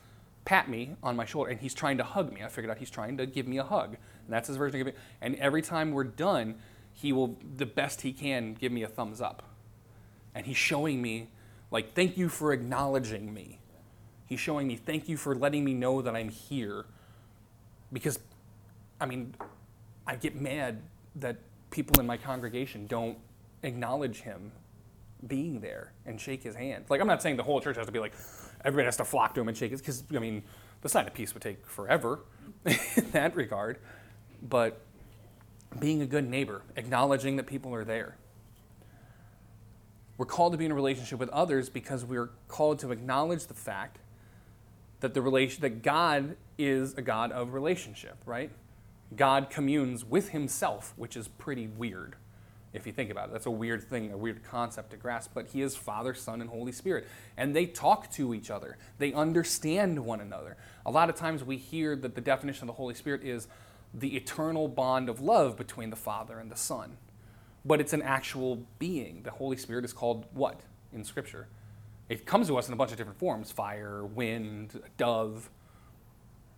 pat 0.44 0.68
me 0.68 0.96
on 1.02 1.16
my 1.16 1.24
shoulder, 1.24 1.50
and 1.50 1.60
he's 1.60 1.74
trying 1.74 1.98
to 1.98 2.04
hug 2.04 2.32
me. 2.32 2.42
I 2.42 2.48
figured 2.48 2.70
out 2.70 2.78
he's 2.78 2.90
trying 2.90 3.16
to 3.16 3.26
give 3.26 3.48
me 3.48 3.58
a 3.58 3.64
hug, 3.64 3.96
and 4.24 4.28
that's 4.28 4.48
his 4.48 4.56
version 4.56 4.80
of 4.80 4.86
giving. 4.86 5.00
And 5.20 5.34
every 5.36 5.62
time 5.62 5.92
we're 5.92 6.04
done, 6.04 6.56
he 6.92 7.12
will, 7.12 7.36
the 7.56 7.66
best 7.66 8.02
he 8.02 8.12
can, 8.12 8.54
give 8.54 8.70
me 8.70 8.82
a 8.82 8.88
thumbs 8.88 9.20
up, 9.20 9.42
and 10.34 10.46
he's 10.46 10.56
showing 10.56 11.02
me, 11.02 11.30
like, 11.70 11.94
thank 11.94 12.16
you 12.16 12.28
for 12.28 12.52
acknowledging 12.52 13.32
me. 13.32 13.58
He's 14.26 14.40
showing 14.40 14.66
me, 14.66 14.76
thank 14.76 15.08
you 15.08 15.16
for 15.16 15.34
letting 15.34 15.64
me 15.64 15.74
know 15.74 16.02
that 16.02 16.16
I'm 16.16 16.28
here, 16.28 16.86
because, 17.92 18.18
I 19.00 19.06
mean, 19.06 19.34
I 20.06 20.16
get 20.16 20.40
mad 20.40 20.80
that 21.16 21.36
people 21.70 22.00
in 22.00 22.06
my 22.06 22.16
congregation 22.16 22.86
don't 22.86 23.18
acknowledge 23.62 24.20
him 24.20 24.52
being 25.26 25.60
there 25.60 25.92
and 26.06 26.20
shake 26.20 26.42
his 26.42 26.54
hand. 26.54 26.84
Like, 26.88 27.00
I'm 27.00 27.06
not 27.06 27.22
saying 27.22 27.36
the 27.36 27.42
whole 27.42 27.60
church 27.60 27.76
has 27.76 27.86
to 27.86 27.92
be 27.92 27.98
like, 27.98 28.14
everybody 28.64 28.86
has 28.86 28.96
to 28.96 29.04
flock 29.04 29.34
to 29.34 29.40
him 29.40 29.48
and 29.48 29.56
shake 29.56 29.70
his, 29.70 29.80
because, 29.80 30.02
I 30.14 30.18
mean, 30.18 30.42
the 30.80 30.88
sign 30.88 31.06
of 31.06 31.14
peace 31.14 31.34
would 31.34 31.42
take 31.42 31.66
forever 31.66 32.20
in 32.64 33.10
that 33.12 33.36
regard. 33.36 33.78
But 34.42 34.80
being 35.78 36.02
a 36.02 36.06
good 36.06 36.28
neighbor, 36.28 36.62
acknowledging 36.76 37.36
that 37.36 37.46
people 37.46 37.74
are 37.74 37.84
there. 37.84 38.16
We're 40.18 40.26
called 40.26 40.52
to 40.52 40.58
be 40.58 40.66
in 40.66 40.72
a 40.72 40.74
relationship 40.74 41.18
with 41.18 41.30
others 41.30 41.70
because 41.70 42.04
we're 42.04 42.30
called 42.48 42.78
to 42.80 42.92
acknowledge 42.92 43.46
the 43.46 43.54
fact 43.54 43.98
that 45.02 45.14
the 45.14 45.20
relation 45.20 45.60
that 45.62 45.82
God 45.82 46.36
is 46.56 46.94
a 46.94 47.02
God 47.02 47.32
of 47.32 47.54
relationship, 47.54 48.16
right? 48.24 48.50
God 49.16 49.50
communes 49.50 50.04
with 50.04 50.30
himself, 50.30 50.94
which 50.96 51.16
is 51.16 51.26
pretty 51.26 51.66
weird 51.66 52.14
if 52.72 52.86
you 52.86 52.92
think 52.92 53.10
about 53.10 53.28
it. 53.28 53.32
That's 53.32 53.46
a 53.46 53.50
weird 53.50 53.82
thing, 53.82 54.12
a 54.12 54.16
weird 54.16 54.44
concept 54.44 54.92
to 54.92 54.96
grasp, 54.96 55.32
but 55.34 55.48
he 55.48 55.60
is 55.60 55.74
Father, 55.74 56.14
Son, 56.14 56.40
and 56.40 56.48
Holy 56.48 56.70
Spirit. 56.70 57.08
And 57.36 57.54
they 57.54 57.66
talk 57.66 58.12
to 58.12 58.32
each 58.32 58.48
other, 58.48 58.78
they 58.98 59.12
understand 59.12 60.04
one 60.04 60.20
another. 60.20 60.56
A 60.86 60.90
lot 60.90 61.10
of 61.10 61.16
times 61.16 61.42
we 61.42 61.56
hear 61.56 61.96
that 61.96 62.14
the 62.14 62.20
definition 62.20 62.62
of 62.62 62.68
the 62.68 62.78
Holy 62.78 62.94
Spirit 62.94 63.24
is 63.24 63.48
the 63.92 64.16
eternal 64.16 64.68
bond 64.68 65.08
of 65.08 65.20
love 65.20 65.56
between 65.56 65.90
the 65.90 65.96
Father 65.96 66.38
and 66.38 66.50
the 66.50 66.56
Son. 66.56 66.96
But 67.64 67.80
it's 67.80 67.92
an 67.92 68.02
actual 68.02 68.64
being. 68.78 69.22
The 69.24 69.32
Holy 69.32 69.56
Spirit 69.56 69.84
is 69.84 69.92
called 69.92 70.26
what 70.32 70.60
in 70.92 71.02
Scripture? 71.04 71.48
It 72.12 72.26
comes 72.26 72.46
to 72.48 72.58
us 72.58 72.68
in 72.68 72.74
a 72.74 72.76
bunch 72.76 72.90
of 72.90 72.98
different 72.98 73.18
forms 73.18 73.50
fire, 73.50 74.04
wind, 74.04 74.82
dove. 74.98 75.48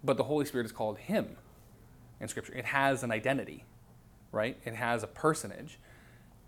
But 0.02 0.16
the 0.16 0.24
Holy 0.24 0.44
Spirit 0.46 0.64
is 0.64 0.72
called 0.72 0.98
Him 0.98 1.36
in 2.20 2.26
Scripture. 2.26 2.52
It 2.54 2.64
has 2.64 3.04
an 3.04 3.12
identity, 3.12 3.64
right? 4.32 4.58
It 4.64 4.74
has 4.74 5.04
a 5.04 5.06
personage 5.06 5.78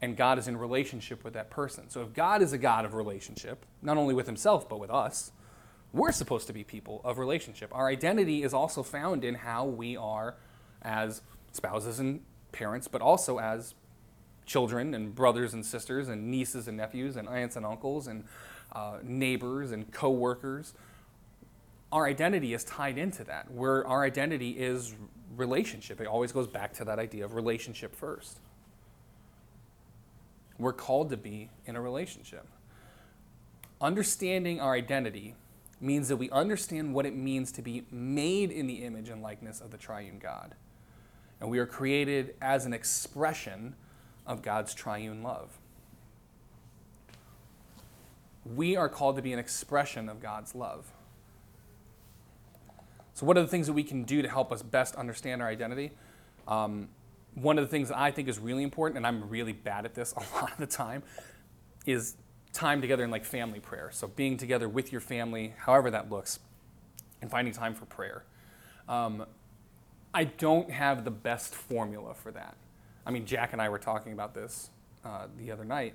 and 0.02 0.16
God 0.16 0.40
is 0.40 0.48
in 0.48 0.56
relationship 0.56 1.22
with 1.22 1.34
that 1.34 1.50
person. 1.50 1.88
So 1.88 2.02
if 2.02 2.14
God 2.14 2.42
is 2.42 2.52
a 2.52 2.58
God 2.58 2.84
of 2.84 2.94
relationship, 2.94 3.64
not 3.80 3.96
only 3.96 4.12
with 4.12 4.26
himself, 4.26 4.68
but 4.68 4.80
with 4.80 4.90
us, 4.90 5.30
we're 5.92 6.10
supposed 6.10 6.48
to 6.48 6.52
be 6.52 6.64
people 6.64 7.00
of 7.04 7.18
relationship. 7.18 7.70
Our 7.72 7.86
identity 7.86 8.42
is 8.42 8.52
also 8.52 8.82
found 8.82 9.24
in 9.24 9.36
how 9.36 9.66
we 9.66 9.96
are 9.96 10.34
as 10.82 11.22
spouses 11.52 12.00
and 12.00 12.22
parents, 12.50 12.88
but 12.88 13.00
also 13.00 13.38
as 13.38 13.74
children 14.46 14.94
and 14.94 15.14
brothers 15.14 15.54
and 15.54 15.64
sisters 15.64 16.08
and 16.08 16.28
nieces 16.28 16.66
and 16.66 16.76
nephews 16.76 17.16
and 17.16 17.28
aunts 17.28 17.54
and 17.54 17.64
uncles 17.64 18.08
and 18.08 18.24
uh, 18.76 18.98
neighbors 19.02 19.72
and 19.72 19.90
co-workers. 19.90 20.74
our 21.90 22.06
identity 22.06 22.52
is 22.52 22.62
tied 22.64 22.98
into 22.98 23.24
that. 23.24 23.50
Where 23.50 23.86
our 23.86 24.04
identity 24.04 24.50
is 24.50 24.94
relationship. 25.34 26.00
It 26.00 26.06
always 26.06 26.30
goes 26.30 26.46
back 26.46 26.74
to 26.74 26.84
that 26.84 26.98
idea 26.98 27.24
of 27.24 27.34
relationship 27.34 27.94
first. 27.94 28.38
We're 30.58 30.74
called 30.74 31.10
to 31.10 31.16
be 31.16 31.50
in 31.64 31.76
a 31.76 31.80
relationship. 31.80 32.46
Understanding 33.80 34.60
our 34.60 34.74
identity 34.74 35.34
means 35.80 36.08
that 36.08 36.16
we 36.16 36.30
understand 36.30 36.94
what 36.94 37.06
it 37.06 37.14
means 37.14 37.52
to 37.52 37.62
be 37.62 37.84
made 37.90 38.50
in 38.50 38.66
the 38.66 38.84
image 38.84 39.08
and 39.08 39.22
likeness 39.22 39.60
of 39.60 39.70
the 39.70 39.76
triune 39.76 40.18
God. 40.18 40.54
And 41.40 41.50
we 41.50 41.58
are 41.58 41.66
created 41.66 42.34
as 42.40 42.64
an 42.66 42.72
expression 42.72 43.74
of 44.26 44.42
God's 44.42 44.74
triune 44.74 45.22
love. 45.22 45.58
We 48.54 48.76
are 48.76 48.88
called 48.88 49.16
to 49.16 49.22
be 49.22 49.32
an 49.32 49.38
expression 49.38 50.08
of 50.08 50.20
God's 50.20 50.54
love. 50.54 50.92
So, 53.14 53.24
what 53.24 53.38
are 53.38 53.42
the 53.42 53.48
things 53.48 53.66
that 53.66 53.72
we 53.72 53.82
can 53.82 54.04
do 54.04 54.22
to 54.22 54.28
help 54.28 54.52
us 54.52 54.62
best 54.62 54.94
understand 54.94 55.40
our 55.40 55.48
identity? 55.48 55.92
Um, 56.46 56.88
one 57.34 57.58
of 57.58 57.64
the 57.64 57.70
things 57.70 57.88
that 57.88 57.98
I 57.98 58.10
think 58.10 58.28
is 58.28 58.38
really 58.38 58.62
important, 58.62 58.98
and 58.98 59.06
I'm 59.06 59.28
really 59.28 59.52
bad 59.52 59.84
at 59.84 59.94
this 59.94 60.12
a 60.16 60.20
lot 60.34 60.52
of 60.52 60.58
the 60.58 60.66
time, 60.66 61.02
is 61.86 62.16
time 62.52 62.80
together 62.80 63.04
in 63.04 63.10
like 63.10 63.24
family 63.24 63.60
prayer. 63.60 63.90
So, 63.92 64.06
being 64.06 64.36
together 64.36 64.68
with 64.68 64.92
your 64.92 65.00
family, 65.00 65.54
however 65.56 65.90
that 65.90 66.10
looks, 66.10 66.40
and 67.22 67.30
finding 67.30 67.54
time 67.54 67.74
for 67.74 67.86
prayer. 67.86 68.24
Um, 68.88 69.26
I 70.14 70.24
don't 70.24 70.70
have 70.70 71.04
the 71.04 71.10
best 71.10 71.54
formula 71.54 72.14
for 72.14 72.30
that. 72.32 72.56
I 73.04 73.10
mean, 73.10 73.26
Jack 73.26 73.52
and 73.52 73.60
I 73.60 73.68
were 73.68 73.78
talking 73.78 74.12
about 74.12 74.34
this 74.34 74.70
uh, 75.04 75.26
the 75.38 75.50
other 75.50 75.64
night. 75.64 75.94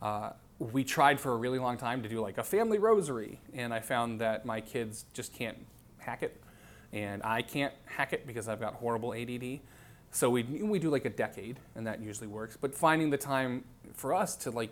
Uh, 0.00 0.30
we 0.58 0.84
tried 0.84 1.20
for 1.20 1.32
a 1.32 1.36
really 1.36 1.58
long 1.58 1.76
time 1.76 2.02
to 2.02 2.08
do 2.08 2.20
like 2.20 2.38
a 2.38 2.42
family 2.42 2.78
rosary, 2.78 3.40
and 3.54 3.74
I 3.74 3.80
found 3.80 4.20
that 4.20 4.46
my 4.46 4.60
kids 4.60 5.04
just 5.12 5.32
can't 5.34 5.58
hack 5.98 6.22
it, 6.22 6.40
and 6.92 7.22
I 7.22 7.42
can't 7.42 7.74
hack 7.84 8.12
it 8.12 8.26
because 8.26 8.48
I've 8.48 8.60
got 8.60 8.74
horrible 8.74 9.12
ADD. 9.12 9.60
So 10.12 10.30
we, 10.30 10.44
we 10.44 10.78
do 10.78 10.88
like 10.88 11.04
a 11.04 11.10
decade, 11.10 11.58
and 11.74 11.86
that 11.86 12.00
usually 12.00 12.28
works. 12.28 12.56
But 12.58 12.74
finding 12.74 13.10
the 13.10 13.18
time 13.18 13.64
for 13.94 14.14
us 14.14 14.36
to 14.36 14.50
like 14.50 14.70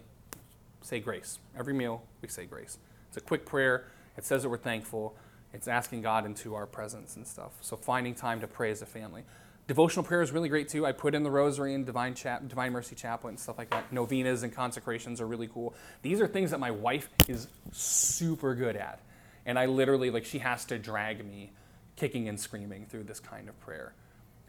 say 0.81 1.01
grace 1.01 1.39
every 1.59 1.75
meal, 1.75 2.03
we 2.23 2.29
say 2.29 2.47
grace. 2.47 2.79
It's 3.09 3.17
a 3.17 3.21
quick 3.21 3.45
prayer. 3.45 3.87
It 4.17 4.25
says 4.25 4.43
that 4.43 4.49
we're 4.49 4.59
thankful. 4.59 5.17
It's 5.53 5.69
asking 5.69 6.03
God 6.03 6.25
into 6.25 6.55
our 6.55 6.67
presence 6.67 7.17
and 7.17 7.27
stuff. 7.27 7.53
So 7.61 7.77
finding 7.77 8.15
time 8.15 8.41
to 8.41 8.47
pray 8.47 8.71
as 8.71 8.83
a 8.83 8.87
family. 8.87 9.23
Devotional 9.67 10.05
prayer 10.05 10.21
is 10.21 10.31
really 10.31 10.51
great 10.51 10.69
too. 10.69 10.85
I 10.85 10.93
put 10.93 11.15
in 11.15 11.23
the 11.23 11.31
rosary 11.31 11.75
and 11.75 11.87
divine 11.87 12.15
divine 12.15 12.73
mercy 12.73 12.95
chaplet 12.95 13.31
and 13.31 13.41
stuff 13.41 13.57
like 13.57 13.71
that. 13.71 13.91
Novenas 13.93 14.43
and 14.43 14.55
consecrations 14.55 15.21
are 15.23 15.27
really 15.27 15.49
cool. 15.49 15.75
These 16.03 16.21
are 16.21 16.27
things 16.27 16.51
that 16.51 16.61
my 16.61 16.71
wife 16.71 17.09
is 17.29 17.49
super 17.73 18.55
good 18.55 18.77
at. 18.77 19.01
And 19.47 19.59
I 19.59 19.67
literally 19.67 20.11
like 20.11 20.27
she 20.27 20.39
has 20.41 20.67
to 20.67 20.79
drag 20.79 21.25
me 21.25 21.53
kicking 21.97 22.29
and 22.29 22.39
screaming 22.39 22.87
through 22.87 23.05
this 23.05 23.21
kind 23.21 23.49
of 23.49 23.59
prayer. 23.61 23.95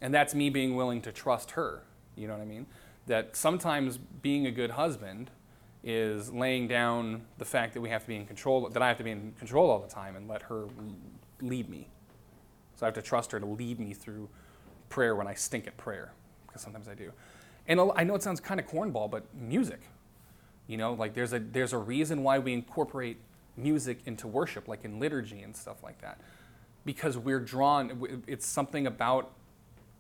And 0.01 0.13
that's 0.13 0.36
me 0.36 0.49
being 0.49 0.75
willing 0.75 1.01
to 1.04 1.12
trust 1.12 1.51
her. 1.51 1.84
You 2.15 2.28
know 2.28 2.34
what 2.34 2.41
I 2.41 2.45
mean? 2.45 2.65
That 3.08 3.38
sometimes 3.38 3.97
being 3.97 4.47
a 4.47 4.51
good 4.51 4.71
husband 4.71 5.32
is 5.84 6.32
laying 6.32 6.67
down 6.67 7.25
the 7.38 7.45
fact 7.45 7.75
that 7.75 7.82
we 7.82 7.89
have 7.89 8.01
to 8.01 8.08
be 8.08 8.15
in 8.15 8.25
control, 8.25 8.67
that 8.67 8.82
I 8.82 8.88
have 8.89 8.97
to 8.97 9.04
be 9.04 9.12
in 9.12 9.34
control 9.38 9.69
all 9.69 9.80
the 9.80 9.88
time 9.88 10.15
and 10.15 10.28
let 10.28 10.41
her 10.43 10.65
lead 11.41 11.69
me. 11.69 11.88
So 12.75 12.86
I 12.86 12.88
have 12.88 12.95
to 12.95 13.01
trust 13.01 13.32
her 13.32 13.39
to 13.39 13.45
lead 13.45 13.80
me 13.80 13.93
through 13.93 14.28
prayer 14.89 15.15
when 15.15 15.28
I 15.28 15.34
stink 15.34 15.67
at 15.67 15.78
prayer, 15.78 16.12
because 16.48 16.62
sometimes 16.62 16.88
I 16.88 16.93
do. 16.93 17.12
And 17.67 17.80
I 17.95 18.04
know 18.04 18.15
it 18.15 18.24
sounds 18.24 18.39
kind 18.39 18.60
of 18.60 18.67
cornball, 18.67 19.10
but 19.10 19.24
music. 19.34 19.82
You 20.67 20.78
know, 20.78 20.93
like 20.93 21.13
there's 21.13 21.34
a 21.34 21.39
there's 21.39 21.74
a 21.74 21.78
reason 21.78 22.24
why 22.24 22.39
we 22.39 22.54
incorporate 22.54 23.17
music 23.58 24.00
into 24.06 24.28
worship, 24.28 24.67
like 24.67 24.84
in 24.84 25.00
liturgy 25.00 25.41
and 25.41 25.56
stuff 25.56 25.84
like 25.84 26.02
that, 26.02 26.19
because 26.86 27.17
we're 27.17 27.39
drawn. 27.39 28.24
It's 28.28 28.48
something 28.48 28.88
about 28.88 29.32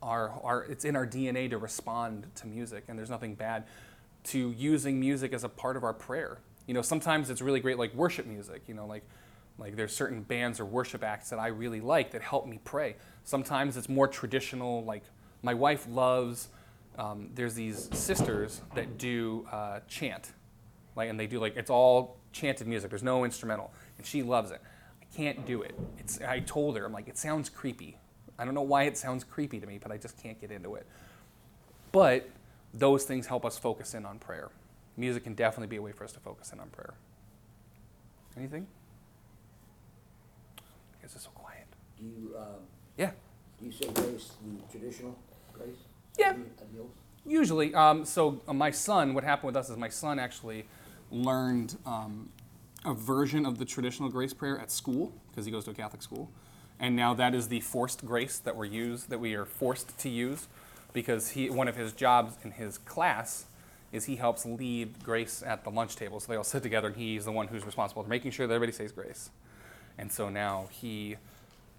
our 0.01 0.31
our. 0.43 0.63
It's 0.63 0.85
in 0.85 0.95
our 0.95 1.05
DNA 1.05 1.49
to 1.51 1.57
respond 1.57 2.27
to 2.35 2.47
music, 2.47 2.85
and 2.87 2.97
there's 2.97 3.09
nothing 3.09 3.35
bad 3.35 3.65
to 4.25 4.51
using 4.57 4.99
music 4.99 5.33
as 5.33 5.43
a 5.43 5.49
part 5.49 5.77
of 5.77 5.83
our 5.83 5.93
prayer. 5.93 6.39
You 6.65 6.73
know, 6.73 6.81
sometimes 6.81 7.29
it's 7.29 7.41
really 7.41 7.59
great, 7.59 7.77
like 7.77 7.93
worship 7.93 8.25
music. 8.25 8.63
You 8.67 8.73
know, 8.73 8.87
like 8.87 9.03
like 9.57 9.75
there's 9.75 9.95
certain 9.95 10.21
bands 10.21 10.59
or 10.59 10.65
worship 10.65 11.03
acts 11.03 11.29
that 11.29 11.39
I 11.39 11.47
really 11.47 11.81
like 11.81 12.11
that 12.11 12.21
help 12.21 12.45
me 12.45 12.59
pray. 12.63 12.95
Sometimes 13.23 13.77
it's 13.77 13.87
more 13.87 14.07
traditional. 14.07 14.83
Like 14.83 15.03
my 15.41 15.53
wife 15.53 15.87
loves. 15.89 16.49
Um, 16.97 17.29
there's 17.33 17.55
these 17.55 17.89
sisters 17.93 18.61
that 18.73 18.97
do 18.97 19.47
uh, 19.51 19.79
chant, 19.87 20.31
like 20.95 21.09
and 21.09 21.19
they 21.19 21.27
do 21.27 21.39
like 21.39 21.55
it's 21.55 21.69
all 21.69 22.17
chanted 22.31 22.67
music. 22.67 22.89
There's 22.89 23.03
no 23.03 23.23
instrumental, 23.23 23.71
and 23.97 24.05
she 24.05 24.23
loves 24.23 24.51
it. 24.51 24.61
I 25.01 25.15
can't 25.15 25.45
do 25.45 25.61
it. 25.61 25.77
It's 25.97 26.21
I 26.21 26.39
told 26.39 26.77
her 26.77 26.85
I'm 26.85 26.93
like 26.93 27.07
it 27.07 27.17
sounds 27.17 27.49
creepy. 27.49 27.97
I 28.37 28.43
don't 28.43 28.53
know 28.53 28.61
why 28.61 28.83
it 28.83 28.97
sounds 28.97 29.23
creepy 29.23 29.59
to 29.59 29.67
me, 29.67 29.77
but 29.81 29.91
I 29.91 29.97
just 29.97 30.21
can't 30.21 30.39
get 30.39 30.51
into 30.51 30.75
it. 30.75 30.85
But 31.93 32.29
those 32.73 33.05
things 33.05 33.25
help 33.27 33.45
us 33.45 33.57
focus 33.57 33.93
in 33.93 34.05
on 34.05 34.19
prayer. 34.19 34.49
Music 34.97 35.23
can 35.23 35.33
definitely 35.33 35.67
be 35.67 35.77
a 35.77 35.81
way 35.81 35.93
for 35.93 36.03
us 36.03 36.11
to 36.13 36.19
focus 36.19 36.51
in 36.51 36.59
on 36.59 36.67
prayer. 36.69 36.93
Anything? 38.37 38.67
I 41.05 41.17
it 41.17 41.21
so 41.21 41.29
quiet. 41.35 41.67
Do 41.99 42.03
you, 42.03 42.35
um, 42.35 42.61
Yeah, 42.97 43.11
do 43.59 43.65
you 43.67 43.71
say 43.71 43.87
grace, 43.93 44.31
the 44.43 44.79
traditional 44.79 45.15
grace? 45.53 45.75
Yeah. 46.17 46.31
At 46.31 46.67
usually. 47.25 47.75
Um, 47.75 48.05
so 48.05 48.41
uh, 48.47 48.53
my 48.53 48.71
son, 48.71 49.13
what 49.13 49.23
happened 49.23 49.47
with 49.47 49.55
us 49.55 49.69
is 49.69 49.77
my 49.77 49.89
son 49.89 50.17
actually 50.17 50.65
learned 51.11 51.77
um, 51.85 52.29
a 52.85 52.93
version 52.95 53.45
of 53.45 53.59
the 53.59 53.65
traditional 53.65 54.09
grace 54.09 54.33
prayer 54.33 54.57
at 54.59 54.71
school 54.71 55.13
because 55.29 55.45
he 55.45 55.51
goes 55.51 55.65
to 55.65 55.71
a 55.71 55.73
Catholic 55.75 56.01
school, 56.01 56.31
and 56.79 56.95
now 56.95 57.13
that 57.13 57.35
is 57.35 57.49
the 57.49 57.59
forced 57.59 58.03
grace 58.03 58.39
that 58.39 58.55
we're 58.55 58.65
used 58.65 59.09
that 59.09 59.19
we 59.19 59.35
are 59.35 59.45
forced 59.45 59.97
to 59.99 60.09
use 60.09 60.47
because 60.91 61.31
he 61.31 61.51
one 61.51 61.67
of 61.67 61.75
his 61.75 61.93
jobs 61.93 62.35
in 62.43 62.51
his 62.51 62.79
class 62.79 63.45
is 63.91 64.05
he 64.05 64.15
helps 64.15 64.43
lead 64.43 65.03
grace 65.03 65.43
at 65.45 65.63
the 65.63 65.69
lunch 65.69 65.95
table. 65.95 66.19
So 66.19 66.31
they 66.31 66.35
all 66.35 66.43
sit 66.43 66.63
together, 66.63 66.87
and 66.87 66.97
he's 66.97 67.25
the 67.25 67.31
one 67.31 67.47
who's 67.47 67.63
responsible 67.63 68.01
for 68.01 68.09
making 68.09 68.31
sure 68.31 68.47
that 68.47 68.53
everybody 68.55 68.75
says 68.75 68.91
grace. 68.91 69.29
And 69.97 70.11
so 70.11 70.29
now 70.29 70.67
he, 70.71 71.15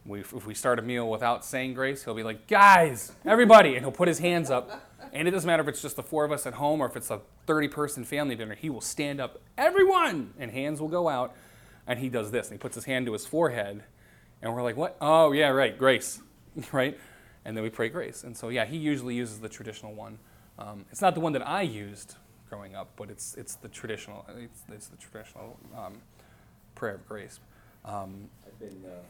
we, 0.05 0.21
if 0.21 0.47
we 0.47 0.55
start 0.55 0.79
a 0.79 0.83
meal 0.83 1.09
without 1.11 1.45
saying 1.45 1.75
grace, 1.75 2.05
he'll 2.05 2.15
be 2.15 2.23
like, 2.23 2.47
guys, 2.47 3.13
everybody, 3.25 3.75
and 3.75 3.85
he'll 3.85 3.93
put 3.93 4.09
his 4.09 4.19
hands 4.19 4.51
up. 4.51 4.83
And 5.13 5.29
it 5.29 5.31
doesn't 5.31 5.47
matter 5.47 5.63
if 5.63 5.69
it's 5.69 5.83
just 5.83 5.97
the 5.97 6.03
four 6.03 6.25
of 6.25 6.33
us 6.33 6.47
at 6.47 6.55
home 6.55 6.81
or 6.81 6.87
if 6.87 6.97
it's 6.97 7.11
a 7.11 7.21
30 7.47 7.69
person 7.69 8.05
family 8.05 8.35
dinner, 8.35 8.55
he 8.55 8.71
will 8.71 8.81
stand 8.81 9.21
up, 9.21 9.41
everyone, 9.57 10.33
and 10.39 10.51
hands 10.51 10.81
will 10.81 10.89
go 10.89 11.09
out. 11.09 11.35
And 11.87 12.01
he 12.01 12.09
does 12.09 12.33
this, 12.33 12.49
and 12.49 12.55
he 12.55 12.59
puts 12.59 12.75
his 12.75 12.85
hand 12.85 13.07
to 13.07 13.13
his 13.13 13.27
forehead. 13.27 13.85
And 14.43 14.55
we're 14.55 14.63
like, 14.63 14.77
what? 14.77 14.97
Oh, 15.01 15.33
yeah, 15.33 15.49
right, 15.49 15.79
grace, 15.79 16.21
right? 16.73 16.99
And 17.45 17.57
then 17.57 17.63
we 17.63 17.71
pray 17.71 17.89
grace. 17.89 18.25
And 18.25 18.37
so, 18.37 18.49
yeah, 18.49 18.65
he 18.65 18.77
usually 18.77 19.15
uses 19.15 19.39
the 19.39 19.49
traditional 19.49 19.95
one. 19.95 20.19
Um, 20.59 20.85
it's 20.91 21.01
not 21.01 21.15
the 21.15 21.21
one 21.21 21.33
that 21.35 21.47
I 21.47 21.63
used 21.63 22.17
growing 22.49 22.75
up, 22.75 22.91
but 22.97 23.11
it's, 23.11 23.35
it's 23.37 23.55
the 23.55 23.69
traditional, 23.69 24.25
it's, 24.37 24.63
it's 24.73 24.89
the 24.89 24.97
traditional 24.97 25.59
um, 25.77 25.99
prayer 26.75 26.95
of 26.95 27.07
grace. 27.07 27.39
Um, 27.87 28.29
I've 28.45 28.59
been 28.59 28.85
uh, 28.85 29.03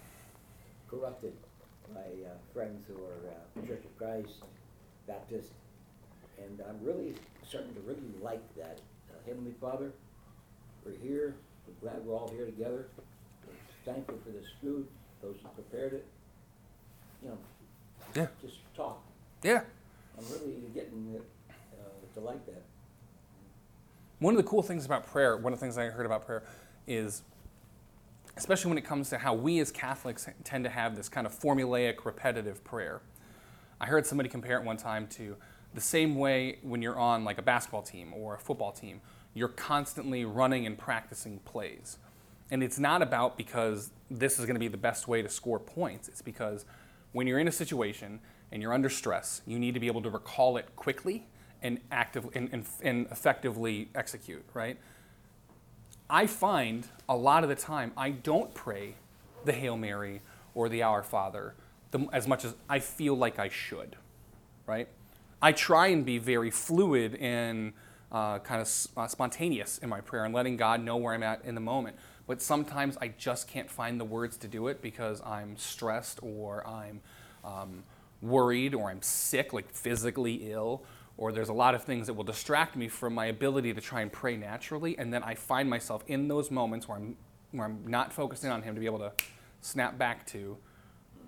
corrupted 0.91 1.33
by 1.95 2.01
uh, 2.01 2.35
friends 2.53 2.85
who 2.87 2.95
are 3.05 3.31
uh, 3.33 3.67
Church 3.67 3.83
of 3.85 3.97
Christ, 3.97 4.43
Baptist, 5.09 5.53
and 6.39 6.61
I'm 6.69 6.85
really 6.85 7.15
starting 7.47 7.73
to 7.75 7.81
really 7.81 8.03
like 8.21 8.43
that. 8.57 8.81
Uh, 9.11 9.15
Heavenly 9.27 9.55
Father, 9.61 9.93
we're 10.85 10.99
here, 11.03 11.37
we're 11.67 11.89
glad 11.89 12.05
we're 12.05 12.15
all 12.15 12.29
here 12.29 12.45
together. 12.45 12.89
We're 13.47 13.93
thankful 13.93 14.19
for 14.23 14.31
this 14.31 14.47
food, 14.61 14.87
those 15.23 15.37
who 15.43 15.49
prepared 15.49 15.95
it. 15.95 16.07
You 17.23 17.31
know, 17.31 17.39
yeah, 18.15 18.27
just 18.43 18.59
talk. 18.77 19.03
yeah. 19.43 19.63
I'm 20.19 20.25
really 20.33 20.63
getting 20.75 21.15
it, 21.15 21.25
uh, 21.79 22.15
to 22.15 22.21
like 22.21 22.45
that. 22.47 22.63
One 24.19 24.35
of 24.35 24.39
the 24.39 24.49
cool 24.49 24.63
things 24.63 24.85
about 24.85 25.07
prayer, 25.07 25.37
one 25.37 25.53
of 25.53 25.59
the 25.59 25.65
things 25.65 25.79
I 25.79 25.87
heard 25.87 26.07
about 26.07 26.27
prayer 26.27 26.43
is, 26.87 27.23
especially 28.37 28.69
when 28.69 28.79
it 28.79 28.85
comes 28.85 29.09
to 29.11 29.19
how 29.19 29.35
we 29.35 29.59
as 29.61 29.71
Catholics 29.71 30.29
tend 30.45 30.65
to 30.65 30.71
have 30.71 30.97
this 30.97 31.09
kind 31.09 31.27
of 31.27 31.39
formulaic, 31.39 32.05
repetitive 32.05 32.63
prayer. 32.65 33.01
I 33.81 33.87
heard 33.87 34.07
somebody 34.07 34.29
compare 34.29 34.59
it 34.59 34.65
one 34.65 34.77
time 34.77 35.07
to 35.09 35.37
the 35.75 35.81
same 35.81 36.17
way 36.17 36.59
when 36.63 36.83
you're 36.83 36.99
on 36.99 37.25
like 37.25 37.39
a 37.39 37.43
basketball 37.43 37.83
team 37.83 38.13
or 38.15 38.35
a 38.35 38.39
football 38.39 38.73
team, 38.73 39.01
you're 39.35 39.49
constantly 39.49 40.25
running 40.25 40.67
and 40.67 40.79
practicing 40.79 41.39
plays. 41.41 41.99
And 42.51 42.63
it's 42.63 42.79
not 42.79 43.03
about 43.03 43.37
because 43.37 43.91
this 44.11 44.39
is 44.39 44.47
going 44.47 44.55
to 44.55 44.61
be 44.61 44.69
the 44.69 44.79
best 44.79 45.09
way 45.09 45.21
to 45.21 45.29
score 45.29 45.59
points. 45.59 46.09
It's 46.09 46.23
because 46.23 46.65
when 47.13 47.27
you're 47.27 47.39
in 47.39 47.49
a 47.49 47.53
situation 47.53 48.21
and 48.53 48.63
you're 48.63 48.73
under 48.73 48.89
stress, 48.89 49.43
you 49.47 49.59
need 49.59 49.75
to 49.75 49.81
be 49.81 49.87
able 49.87 50.03
to 50.03 50.11
recall 50.11 50.57
it 50.57 50.75
quickly 50.77 51.27
and 51.63 51.81
actively 51.91 52.31
and, 52.35 52.49
and, 52.53 52.67
and 52.83 53.07
effectively 53.11 53.91
execute, 53.95 54.45
right? 54.55 54.79
I 56.09 56.27
find 56.27 56.87
a 57.09 57.17
lot 57.17 57.43
of 57.43 57.49
the 57.49 57.57
time 57.57 57.93
I 57.97 58.11
don't 58.11 58.55
pray 58.55 58.95
the 59.45 59.53
Hail 59.53 59.77
Mary 59.77 60.23
or 60.55 60.69
the 60.69 60.83
Our 60.83 61.03
Father 61.03 61.55
the, 61.91 62.07
as 62.13 62.27
much 62.27 62.45
as 62.45 62.55
I 62.69 62.79
feel 62.79 63.17
like 63.17 63.39
I 63.39 63.49
should, 63.49 63.97
right? 64.67 64.89
I 65.41 65.53
try 65.53 65.89
and 65.89 66.05
be 66.05 66.19
very 66.19 66.51
fluid 66.51 67.17
and 67.17 67.73
uh, 68.11 68.39
kind 68.41 68.61
of 68.61 68.89
uh, 68.97 69.07
spontaneous 69.07 69.79
in 69.79 69.89
my 69.89 70.01
prayer 70.01 70.25
and 70.25 70.35
letting 70.35 70.57
God 70.57 70.83
know 70.83 70.97
where 70.97 71.15
I'm 71.15 71.23
at 71.23 71.45
in 71.45 71.55
the 71.55 71.61
moment. 71.61 71.97
But 72.27 72.43
sometimes 72.43 72.97
I 73.01 73.09
just 73.09 73.47
can't 73.49 73.71
find 73.71 74.01
the 74.01 74.05
words 74.05 74.37
to 74.39 74.49
do 74.49 74.69
it 74.69 74.83
because 74.83 75.23
I'm 75.23 75.57
stressed 75.57 76.21
or 76.23 76.67
I'm 76.67 77.01
um, 77.45 77.85
worried 78.21 78.75
or 78.75 78.91
I'm 78.91 79.03
sick, 79.03 79.53
like 79.53 79.71
physically 79.71 80.51
ill, 80.51 80.83
or 81.19 81.33
there's 81.33 81.49
a 81.49 81.55
lot 81.55 81.75
of 81.75 81.83
things 81.85 82.07
that 82.07 82.15
will 82.15 82.25
distract 82.25 82.77
me 82.77 82.89
from 82.89 83.15
my 83.15 83.27
ability 83.27 83.73
to 83.73 83.81
try 83.81 84.03
and 84.03 84.13
pray 84.13 84.37
naturally. 84.37 84.99
And 84.99 85.13
then 85.13 85.23
I 85.23 85.35
find 85.35 85.69
myself 85.69 86.05
in 86.07 86.29
those 86.29 86.51
moments 86.51 86.89
where 86.89 86.99
I'm, 86.99 87.17
where 87.53 87.67
I'm 87.67 87.87
not 87.87 88.13
focusing 88.13 88.51
on 88.51 88.63
Him 88.63 88.75
to 88.75 88.81
be 88.81 88.87
able 88.87 88.99
to 88.99 89.13
snap 89.61 89.97
back 89.99 90.27
to 90.27 90.59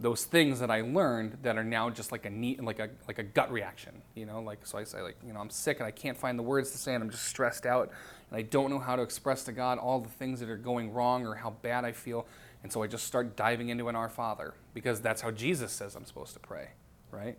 those 0.01 0.25
things 0.25 0.61
that 0.61 0.71
I 0.71 0.83
learned 0.83 1.39
that 1.43 1.57
are 1.57 1.65
now 1.65 1.91
just 1.91 2.13
like 2.13 2.25
a 2.25 2.31
neat, 2.31 2.63
like 2.63 2.79
a 2.79 2.89
like 3.09 3.19
a 3.19 3.23
gut 3.23 3.51
reaction, 3.51 4.01
you 4.15 4.27
know. 4.27 4.41
Like 4.41 4.65
so, 4.65 4.79
I 4.79 4.85
say 4.85 5.01
like 5.01 5.17
you 5.27 5.33
know 5.33 5.41
I'm 5.41 5.51
sick 5.51 5.79
and 5.79 5.87
I 5.87 5.91
can't 5.91 6.17
find 6.17 6.39
the 6.39 6.43
words 6.43 6.71
to 6.71 6.79
say, 6.79 6.95
and 6.95 7.03
I'm 7.03 7.11
just 7.11 7.25
stressed 7.25 7.67
out, 7.67 7.91
and 8.31 8.39
I 8.39 8.43
don't 8.43 8.71
know 8.71 8.79
how 8.79 8.95
to 8.95 9.03
express 9.03 9.45
to 9.45 9.53
God 9.53 9.79
all 9.79 10.01
the 10.01 10.09
things 10.09 10.41
that 10.41 10.49
are 10.49 10.57
going 10.57 10.93
wrong 10.93 11.27
or 11.27 11.35
how 11.35 11.51
bad 11.51 11.85
I 11.85 11.93
feel, 11.93 12.27
and 12.63 12.73
so 12.73 12.83
I 12.83 12.87
just 12.87 13.07
start 13.07 13.37
diving 13.37 13.71
into 13.71 13.89
an 13.89 13.97
Our 13.97 14.09
Father 14.09 14.55
because 14.73 15.01
that's 15.01 15.21
how 15.21 15.33
Jesus 15.33 15.73
says 15.73 15.97
I'm 15.97 16.05
supposed 16.05 16.35
to 16.35 16.41
pray, 16.41 16.69
right? 17.11 17.37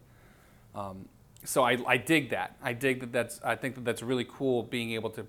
Um, 0.75 1.07
so 1.43 1.63
I, 1.63 1.77
I 1.87 1.97
dig 1.97 2.29
that. 2.31 2.55
I 2.61 2.73
dig 2.73 2.99
that. 3.01 3.11
That's 3.11 3.39
I 3.43 3.55
think 3.55 3.75
that 3.75 3.85
that's 3.85 4.03
really 4.03 4.25
cool 4.25 4.63
being 4.63 4.91
able 4.91 5.09
to 5.11 5.25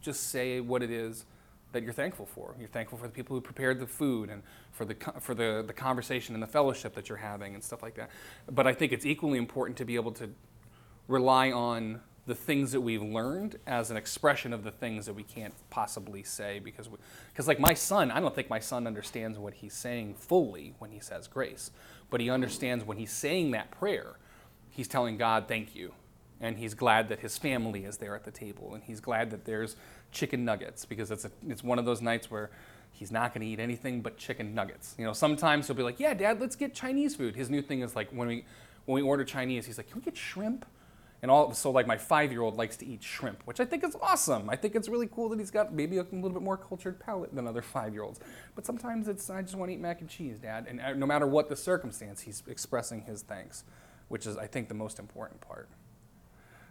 just 0.00 0.30
say 0.30 0.60
what 0.60 0.82
it 0.82 0.90
is 0.90 1.24
that 1.72 1.82
you're 1.82 1.92
thankful 1.92 2.26
for. 2.26 2.54
You're 2.58 2.68
thankful 2.68 2.98
for 2.98 3.06
the 3.06 3.12
people 3.12 3.34
who 3.34 3.40
prepared 3.40 3.80
the 3.80 3.86
food 3.86 4.30
and 4.30 4.42
for 4.72 4.84
the 4.84 4.96
for 5.20 5.34
the, 5.34 5.64
the 5.66 5.72
conversation 5.72 6.34
and 6.34 6.42
the 6.42 6.48
fellowship 6.48 6.94
that 6.94 7.08
you're 7.08 7.18
having 7.18 7.54
and 7.54 7.62
stuff 7.62 7.82
like 7.82 7.96
that. 7.96 8.10
But 8.50 8.66
I 8.66 8.72
think 8.72 8.92
it's 8.92 9.04
equally 9.04 9.38
important 9.38 9.76
to 9.78 9.84
be 9.84 9.96
able 9.96 10.12
to 10.12 10.30
rely 11.08 11.50
on 11.50 12.00
the 12.26 12.34
things 12.34 12.72
that 12.72 12.80
we've 12.80 13.02
learned 13.02 13.58
as 13.66 13.90
an 13.90 13.96
expression 13.96 14.52
of 14.52 14.64
the 14.64 14.70
things 14.70 15.04
that 15.06 15.12
we 15.12 15.22
can't 15.22 15.52
possibly 15.68 16.22
say 16.22 16.58
because 16.58 16.88
because 17.28 17.46
like 17.46 17.60
my 17.60 17.74
son, 17.74 18.10
I 18.10 18.20
don't 18.20 18.34
think 18.34 18.48
my 18.48 18.60
son 18.60 18.86
understands 18.86 19.38
what 19.38 19.54
he's 19.54 19.74
saying 19.74 20.14
fully 20.14 20.74
when 20.78 20.90
he 20.90 21.00
says 21.00 21.26
grace, 21.26 21.70
but 22.08 22.20
he 22.20 22.30
understands 22.30 22.84
when 22.84 22.96
he's 22.96 23.12
saying 23.12 23.50
that 23.50 23.70
prayer, 23.70 24.16
he's 24.74 24.88
telling 24.88 25.16
God 25.16 25.46
thank 25.48 25.74
you 25.74 25.92
and 26.40 26.58
he's 26.58 26.74
glad 26.74 27.08
that 27.08 27.20
his 27.20 27.38
family 27.38 27.84
is 27.84 27.96
there 27.98 28.14
at 28.14 28.24
the 28.24 28.30
table 28.30 28.74
and 28.74 28.82
he's 28.82 29.00
glad 29.00 29.30
that 29.30 29.44
there's 29.44 29.76
chicken 30.12 30.44
nuggets 30.44 30.84
because 30.84 31.10
it's 31.10 31.24
a, 31.24 31.30
it's 31.48 31.62
one 31.62 31.78
of 31.78 31.84
those 31.84 32.02
nights 32.02 32.30
where 32.30 32.50
he's 32.92 33.10
not 33.10 33.32
going 33.34 33.40
to 33.40 33.52
eat 33.52 33.60
anything 33.60 34.00
but 34.00 34.16
chicken 34.16 34.54
nuggets. 34.54 34.94
You 34.98 35.04
know, 35.04 35.12
sometimes 35.12 35.66
he'll 35.66 35.76
be 35.76 35.82
like, 35.82 36.00
"Yeah, 36.00 36.14
dad, 36.14 36.40
let's 36.40 36.56
get 36.56 36.74
Chinese 36.74 37.16
food." 37.16 37.36
His 37.36 37.50
new 37.50 37.62
thing 37.62 37.80
is 37.80 37.94
like 37.94 38.10
when 38.10 38.28
we 38.28 38.44
when 38.86 39.02
we 39.02 39.02
order 39.02 39.24
Chinese, 39.24 39.66
he's 39.66 39.78
like, 39.78 39.88
"Can 39.88 40.00
we 40.00 40.02
get 40.02 40.16
shrimp?" 40.16 40.64
And 41.22 41.30
all 41.30 41.54
so 41.54 41.70
like 41.70 41.86
my 41.86 41.96
5-year-old 41.96 42.56
likes 42.56 42.76
to 42.78 42.86
eat 42.86 43.02
shrimp, 43.02 43.42
which 43.46 43.58
I 43.58 43.64
think 43.64 43.82
is 43.82 43.96
awesome. 44.02 44.50
I 44.50 44.56
think 44.56 44.74
it's 44.74 44.88
really 44.90 45.06
cool 45.06 45.30
that 45.30 45.38
he's 45.38 45.50
got 45.50 45.72
maybe 45.72 45.96
a 45.96 46.02
little 46.02 46.30
bit 46.30 46.42
more 46.42 46.58
cultured 46.58 47.00
palate 47.00 47.34
than 47.34 47.48
other 47.48 47.62
5-year-olds. 47.74 48.20
But 48.54 48.66
sometimes 48.66 49.08
it's 49.08 49.30
I 49.30 49.40
just 49.42 49.54
want 49.54 49.70
to 49.70 49.74
eat 49.74 49.80
mac 49.80 50.00
and 50.00 50.10
cheese, 50.10 50.38
dad. 50.38 50.66
And 50.68 50.80
uh, 50.80 50.92
no 50.92 51.06
matter 51.06 51.26
what 51.26 51.48
the 51.48 51.56
circumstance, 51.56 52.20
he's 52.20 52.42
expressing 52.46 53.02
his 53.02 53.22
thanks, 53.22 53.64
which 54.08 54.26
is 54.26 54.36
I 54.36 54.46
think 54.46 54.68
the 54.68 54.74
most 54.74 54.98
important 54.98 55.40
part. 55.40 55.68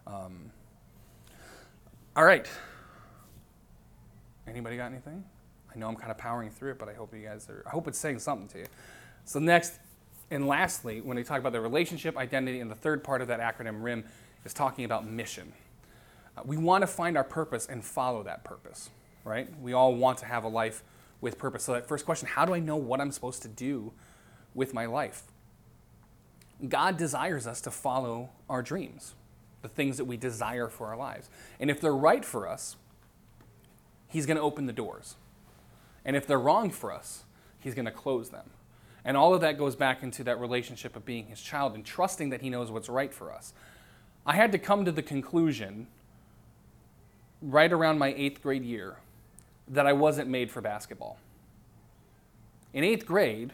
Um, 0.07 0.51
all 2.15 2.25
right. 2.25 2.47
Anybody 4.47 4.77
got 4.77 4.91
anything? 4.91 5.23
I 5.73 5.79
know 5.79 5.87
I'm 5.87 5.95
kind 5.95 6.11
of 6.11 6.17
powering 6.17 6.49
through 6.49 6.71
it, 6.71 6.79
but 6.79 6.89
I 6.89 6.93
hope 6.93 7.13
you 7.13 7.25
guys 7.25 7.49
are. 7.49 7.63
I 7.65 7.69
hope 7.69 7.87
it's 7.87 7.97
saying 7.97 8.19
something 8.19 8.47
to 8.49 8.59
you. 8.59 8.65
So 9.25 9.39
next, 9.39 9.79
and 10.29 10.47
lastly, 10.47 11.01
when 11.01 11.17
we 11.17 11.23
talk 11.23 11.39
about 11.39 11.53
the 11.53 11.61
relationship, 11.61 12.17
identity, 12.17 12.59
and 12.59 12.69
the 12.69 12.75
third 12.75 13.03
part 13.03 13.21
of 13.21 13.27
that 13.29 13.39
acronym 13.39 13.81
RIM 13.81 14.03
is 14.45 14.53
talking 14.53 14.85
about 14.85 15.07
mission. 15.07 15.53
Uh, 16.37 16.41
we 16.45 16.57
want 16.57 16.81
to 16.81 16.87
find 16.87 17.17
our 17.17 17.23
purpose 17.23 17.67
and 17.67 17.83
follow 17.83 18.23
that 18.23 18.43
purpose, 18.43 18.89
right? 19.23 19.47
We 19.61 19.73
all 19.73 19.95
want 19.95 20.17
to 20.19 20.25
have 20.25 20.43
a 20.43 20.47
life 20.47 20.83
with 21.21 21.37
purpose. 21.37 21.63
So 21.63 21.73
that 21.73 21.87
first 21.87 22.05
question: 22.05 22.27
How 22.27 22.45
do 22.45 22.53
I 22.53 22.59
know 22.59 22.75
what 22.75 22.99
I'm 22.99 23.11
supposed 23.11 23.41
to 23.43 23.47
do 23.47 23.93
with 24.53 24.73
my 24.73 24.85
life? 24.85 25.23
God 26.67 26.97
desires 26.97 27.45
us 27.45 27.61
to 27.61 27.71
follow 27.71 28.29
our 28.49 28.61
dreams, 28.61 29.15
the 29.61 29.67
things 29.67 29.97
that 29.97 30.05
we 30.05 30.17
desire 30.17 30.69
for 30.69 30.87
our 30.87 30.97
lives. 30.97 31.29
And 31.59 31.69
if 31.69 31.81
they're 31.81 31.95
right 31.95 32.23
for 32.23 32.47
us, 32.47 32.75
He's 34.07 34.25
going 34.25 34.37
to 34.37 34.43
open 34.43 34.67
the 34.67 34.73
doors. 34.73 35.15
And 36.05 36.15
if 36.15 36.27
they're 36.27 36.39
wrong 36.39 36.69
for 36.69 36.91
us, 36.91 37.23
He's 37.59 37.73
going 37.73 37.85
to 37.85 37.91
close 37.91 38.29
them. 38.29 38.51
And 39.05 39.17
all 39.17 39.33
of 39.33 39.41
that 39.41 39.57
goes 39.57 39.75
back 39.75 40.03
into 40.03 40.23
that 40.23 40.39
relationship 40.39 40.95
of 40.95 41.05
being 41.05 41.27
His 41.27 41.41
child 41.41 41.75
and 41.75 41.85
trusting 41.85 42.29
that 42.29 42.41
He 42.41 42.49
knows 42.49 42.71
what's 42.71 42.89
right 42.89 43.13
for 43.13 43.33
us. 43.33 43.53
I 44.25 44.35
had 44.35 44.51
to 44.53 44.57
come 44.57 44.85
to 44.85 44.91
the 44.91 45.01
conclusion 45.01 45.87
right 47.41 47.73
around 47.73 47.97
my 47.97 48.13
eighth 48.15 48.41
grade 48.41 48.63
year 48.63 48.97
that 49.67 49.85
I 49.85 49.93
wasn't 49.93 50.29
made 50.29 50.49
for 50.49 50.61
basketball. 50.61 51.17
In 52.73 52.83
eighth 52.83 53.05
grade, 53.05 53.51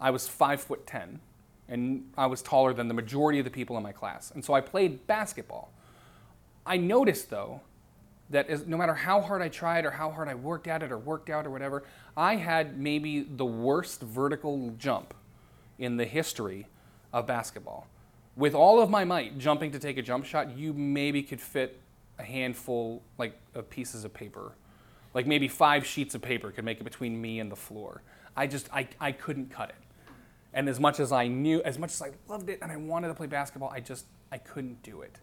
I 0.00 0.10
was 0.10 0.26
five 0.26 0.60
foot 0.60 0.86
ten 0.86 1.20
and 1.70 2.04
I 2.18 2.26
was 2.26 2.42
taller 2.42 2.74
than 2.74 2.88
the 2.88 2.94
majority 2.94 3.38
of 3.38 3.44
the 3.44 3.50
people 3.50 3.76
in 3.76 3.82
my 3.82 3.92
class. 3.92 4.32
And 4.32 4.44
so 4.44 4.52
I 4.52 4.60
played 4.60 5.06
basketball. 5.06 5.72
I 6.66 6.76
noticed, 6.76 7.30
though, 7.30 7.60
that 8.30 8.48
as, 8.48 8.66
no 8.66 8.76
matter 8.76 8.94
how 8.94 9.20
hard 9.20 9.40
I 9.40 9.48
tried 9.48 9.84
or 9.86 9.90
how 9.90 10.10
hard 10.10 10.28
I 10.28 10.34
worked 10.34 10.66
at 10.66 10.82
it 10.82 10.92
or 10.92 10.98
worked 10.98 11.30
out 11.30 11.46
or 11.46 11.50
whatever, 11.50 11.84
I 12.16 12.36
had 12.36 12.78
maybe 12.78 13.20
the 13.22 13.46
worst 13.46 14.00
vertical 14.00 14.74
jump 14.78 15.14
in 15.78 15.96
the 15.96 16.04
history 16.04 16.66
of 17.12 17.26
basketball. 17.26 17.86
With 18.36 18.54
all 18.54 18.80
of 18.80 18.90
my 18.90 19.04
might 19.04 19.38
jumping 19.38 19.70
to 19.72 19.78
take 19.78 19.96
a 19.96 20.02
jump 20.02 20.24
shot, 20.24 20.56
you 20.56 20.72
maybe 20.72 21.22
could 21.22 21.40
fit 21.40 21.80
a 22.18 22.22
handful 22.22 23.02
like 23.18 23.38
of 23.54 23.68
pieces 23.70 24.04
of 24.04 24.12
paper. 24.12 24.52
Like 25.14 25.26
maybe 25.26 25.48
five 25.48 25.84
sheets 25.84 26.14
of 26.14 26.22
paper 26.22 26.50
could 26.50 26.64
make 26.64 26.80
it 26.80 26.84
between 26.84 27.20
me 27.20 27.40
and 27.40 27.50
the 27.50 27.56
floor. 27.56 28.02
I 28.36 28.46
just 28.46 28.68
I, 28.72 28.88
I 29.00 29.12
couldn't 29.12 29.50
cut 29.50 29.70
it. 29.70 29.89
And 30.52 30.68
as 30.68 30.80
much 30.80 30.98
as 30.98 31.12
I 31.12 31.28
knew, 31.28 31.62
as 31.62 31.78
much 31.78 31.92
as 31.92 32.02
I 32.02 32.10
loved 32.28 32.48
it 32.48 32.58
and 32.62 32.72
I 32.72 32.76
wanted 32.76 33.08
to 33.08 33.14
play 33.14 33.26
basketball, 33.26 33.70
I 33.70 33.80
just 33.80 34.06
I 34.32 34.38
couldn't 34.38 34.82
do 34.82 35.02
it. 35.02 35.16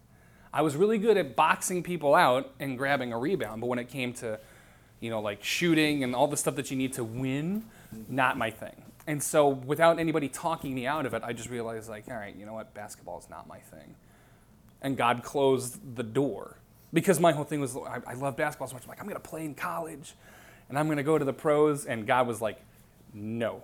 I 0.52 0.62
was 0.62 0.76
really 0.76 0.98
good 0.98 1.16
at 1.16 1.36
boxing 1.36 1.82
people 1.82 2.14
out 2.14 2.50
and 2.58 2.78
grabbing 2.78 3.12
a 3.12 3.18
rebound, 3.18 3.60
but 3.60 3.66
when 3.66 3.78
it 3.78 3.88
came 3.88 4.14
to, 4.14 4.40
you 5.00 5.10
know, 5.10 5.20
like 5.20 5.44
shooting 5.44 6.02
and 6.02 6.14
all 6.14 6.26
the 6.26 6.36
stuff 6.36 6.56
that 6.56 6.70
you 6.70 6.76
need 6.76 6.94
to 6.94 7.04
win, 7.04 7.64
not 8.08 8.38
my 8.38 8.50
thing. 8.50 8.82
And 9.06 9.22
so 9.22 9.48
without 9.48 9.98
anybody 9.98 10.28
talking 10.28 10.74
me 10.74 10.86
out 10.86 11.04
of 11.04 11.12
it, 11.12 11.22
I 11.22 11.32
just 11.34 11.50
realized 11.50 11.88
like, 11.88 12.04
all 12.08 12.16
right, 12.16 12.34
you 12.34 12.46
know 12.46 12.54
what, 12.54 12.72
basketball 12.74 13.18
is 13.18 13.28
not 13.28 13.46
my 13.46 13.58
thing. 13.58 13.94
And 14.80 14.96
God 14.96 15.22
closed 15.22 15.96
the 15.96 16.02
door 16.02 16.56
because 16.94 17.20
my 17.20 17.32
whole 17.32 17.44
thing 17.44 17.60
was 17.60 17.76
I, 17.76 18.00
I 18.06 18.14
love 18.14 18.36
basketball 18.36 18.68
so 18.68 18.74
much. 18.74 18.84
I'm 18.84 18.88
like, 18.88 19.00
I'm 19.00 19.06
gonna 19.06 19.20
play 19.20 19.44
in 19.44 19.54
college, 19.54 20.14
and 20.68 20.78
I'm 20.78 20.88
gonna 20.88 21.02
go 21.02 21.18
to 21.18 21.24
the 21.24 21.32
pros. 21.32 21.84
And 21.84 22.06
God 22.06 22.26
was 22.26 22.40
like, 22.40 22.58
no 23.12 23.62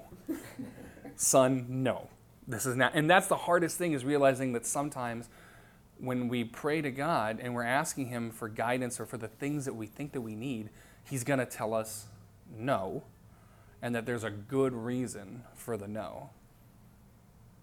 son, 1.16 1.66
no. 1.68 2.08
This 2.46 2.66
is 2.66 2.76
not. 2.76 2.92
And 2.94 3.08
that's 3.08 3.26
the 3.26 3.36
hardest 3.36 3.78
thing 3.78 3.92
is 3.92 4.04
realizing 4.04 4.52
that 4.52 4.66
sometimes 4.66 5.28
when 5.98 6.28
we 6.28 6.44
pray 6.44 6.82
to 6.82 6.90
God 6.90 7.38
and 7.40 7.54
we're 7.54 7.62
asking 7.62 8.08
Him 8.08 8.30
for 8.30 8.48
guidance 8.48 9.00
or 9.00 9.06
for 9.06 9.16
the 9.16 9.28
things 9.28 9.64
that 9.64 9.74
we 9.74 9.86
think 9.86 10.12
that 10.12 10.20
we 10.20 10.34
need, 10.34 10.70
He's 11.04 11.24
going 11.24 11.38
to 11.38 11.46
tell 11.46 11.74
us 11.74 12.06
no, 12.56 13.04
and 13.82 13.94
that 13.94 14.06
there's 14.06 14.24
a 14.24 14.30
good 14.30 14.72
reason 14.72 15.42
for 15.54 15.76
the 15.76 15.88
no. 15.88 16.30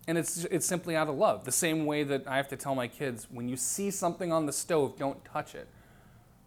And 0.08 0.18
it's, 0.18 0.45
it's 0.45 0.66
simply 0.66 0.95
out 0.95 1.08
of 1.08 1.16
love. 1.16 1.45
The 1.45 1.52
same 1.52 1.86
way 1.86 2.04
that 2.04 2.28
I 2.28 2.38
have 2.38 2.47
to 2.49 2.58
tell 2.58 2.74
my 2.74 2.88
kids 2.88 3.28
when 3.30 3.47
you 3.47 3.56
see 3.56 3.91
something 3.91 4.32
on 4.32 4.45
the 4.45 4.54
stove, 4.54 4.97
don't 4.97 5.24
touch 5.26 5.54
it. 5.54 5.68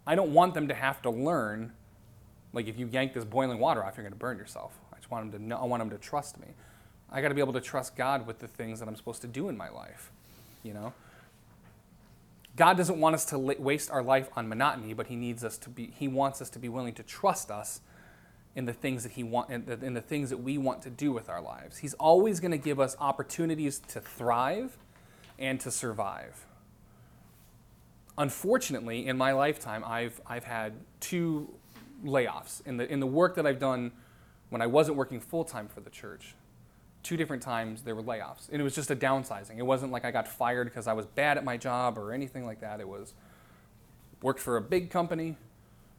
I 0.05 0.15
don't 0.15 0.33
want 0.33 0.53
them 0.53 0.67
to 0.67 0.73
have 0.73 1.01
to 1.03 1.09
learn, 1.09 1.71
like 2.53 2.67
if 2.67 2.77
you 2.77 2.87
yank 2.87 3.13
this 3.13 3.25
boiling 3.25 3.59
water 3.59 3.83
off, 3.83 3.95
you're 3.97 4.03
going 4.03 4.13
to 4.13 4.19
burn 4.19 4.37
yourself. 4.37 4.77
I 4.93 4.97
just 4.97 5.09
want 5.09 5.31
them 5.31 5.39
to 5.39 5.47
know, 5.47 5.57
I 5.57 5.65
want 5.65 5.81
them 5.81 5.89
to 5.89 5.97
trust 5.97 6.39
me. 6.39 6.47
I 7.15 7.21
got 7.21 7.29
to 7.29 7.33
be 7.33 7.39
able 7.39 7.53
to 7.53 7.61
trust 7.61 7.95
God 7.95 8.27
with 8.27 8.39
the 8.39 8.47
things 8.47 8.81
that 8.81 8.89
I'm 8.89 8.95
supposed 8.97 9.21
to 9.21 9.27
do 9.27 9.47
in 9.47 9.55
my 9.55 9.69
life, 9.69 10.11
you 10.63 10.73
know? 10.73 10.91
God 12.57 12.75
doesn't 12.75 12.99
want 12.99 13.15
us 13.15 13.23
to 13.25 13.39
waste 13.39 13.89
our 13.89 14.03
life 14.03 14.29
on 14.35 14.49
monotony, 14.49 14.93
but 14.93 15.07
he 15.07 15.15
needs 15.15 15.41
us 15.41 15.57
to 15.59 15.69
be 15.69 15.93
he 15.97 16.09
wants 16.09 16.41
us 16.41 16.49
to 16.51 16.59
be 16.59 16.67
willing 16.67 16.93
to 16.95 17.03
trust 17.03 17.51
us 17.51 17.79
in 18.53 18.65
the 18.65 18.73
things 18.73 19.03
that 19.03 19.13
he 19.13 19.23
want 19.23 19.49
in 19.49 19.65
the, 19.65 19.85
in 19.85 19.93
the 19.93 20.01
things 20.01 20.29
that 20.29 20.37
we 20.37 20.57
want 20.57 20.81
to 20.81 20.89
do 20.89 21.13
with 21.13 21.29
our 21.29 21.41
lives. 21.41 21.77
He's 21.77 21.93
always 21.95 22.41
going 22.41 22.51
to 22.51 22.57
give 22.57 22.81
us 22.81 22.97
opportunities 22.99 23.79
to 23.89 24.01
thrive 24.01 24.77
and 25.39 25.57
to 25.61 25.71
survive. 25.71 26.45
Unfortunately, 28.17 29.07
in 29.07 29.17
my 29.17 29.31
lifetime, 29.31 29.85
I've 29.85 30.19
I've 30.27 30.45
had 30.45 30.73
two 30.99 31.49
layoffs 32.03 32.65
in 32.65 32.75
the 32.75 32.91
in 32.91 32.99
the 32.99 33.07
work 33.07 33.35
that 33.35 33.47
I've 33.47 33.59
done 33.59 33.93
when 34.49 34.61
I 34.61 34.67
wasn't 34.67 34.97
working 34.97 35.21
full 35.21 35.45
time 35.45 35.69
for 35.69 35.79
the 35.79 35.89
church 35.89 36.35
two 37.05 37.15
different 37.15 37.43
times 37.43 37.83
there 37.83 37.93
were 37.93 38.01
layoffs 38.01 38.49
and 38.51 38.59
it 38.59 38.63
was 38.63 38.73
just 38.73 38.89
a 38.89 38.95
downsizing. 38.95 39.59
It 39.59 39.65
wasn't 39.65 39.91
like 39.91 40.03
i 40.03 40.11
got 40.11 40.27
fired 40.27 40.65
because 40.65 40.87
i 40.87 40.93
was 40.93 41.05
bad 41.05 41.37
at 41.37 41.43
my 41.45 41.55
job 41.55 41.97
or 41.97 42.11
anything 42.11 42.45
like 42.45 42.61
that. 42.61 42.81
It 42.81 42.87
was 42.87 43.13
worked 44.21 44.39
for 44.39 44.57
a 44.57 44.61
big 44.61 44.89
company 44.89 45.37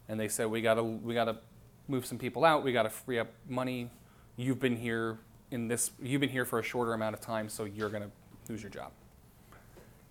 and 0.08 0.18
they 0.18 0.28
said 0.28 0.48
we 0.48 0.60
got 0.60 0.74
to 0.74 0.82
we 0.82 1.14
got 1.14 1.26
to 1.26 1.36
move 1.88 2.04
some 2.04 2.18
people 2.18 2.44
out. 2.44 2.64
We 2.64 2.72
got 2.72 2.82
to 2.82 2.90
free 2.90 3.20
up 3.20 3.28
money. 3.48 3.88
You've 4.36 4.58
been 4.58 4.76
here 4.76 5.18
in 5.52 5.68
this 5.68 5.92
you've 6.02 6.20
been 6.20 6.30
here 6.30 6.44
for 6.44 6.58
a 6.58 6.62
shorter 6.62 6.92
amount 6.92 7.14
of 7.14 7.20
time 7.20 7.48
so 7.48 7.64
you're 7.64 7.88
going 7.88 8.02
to 8.02 8.10
lose 8.50 8.62
your 8.62 8.70
job. 8.70 8.90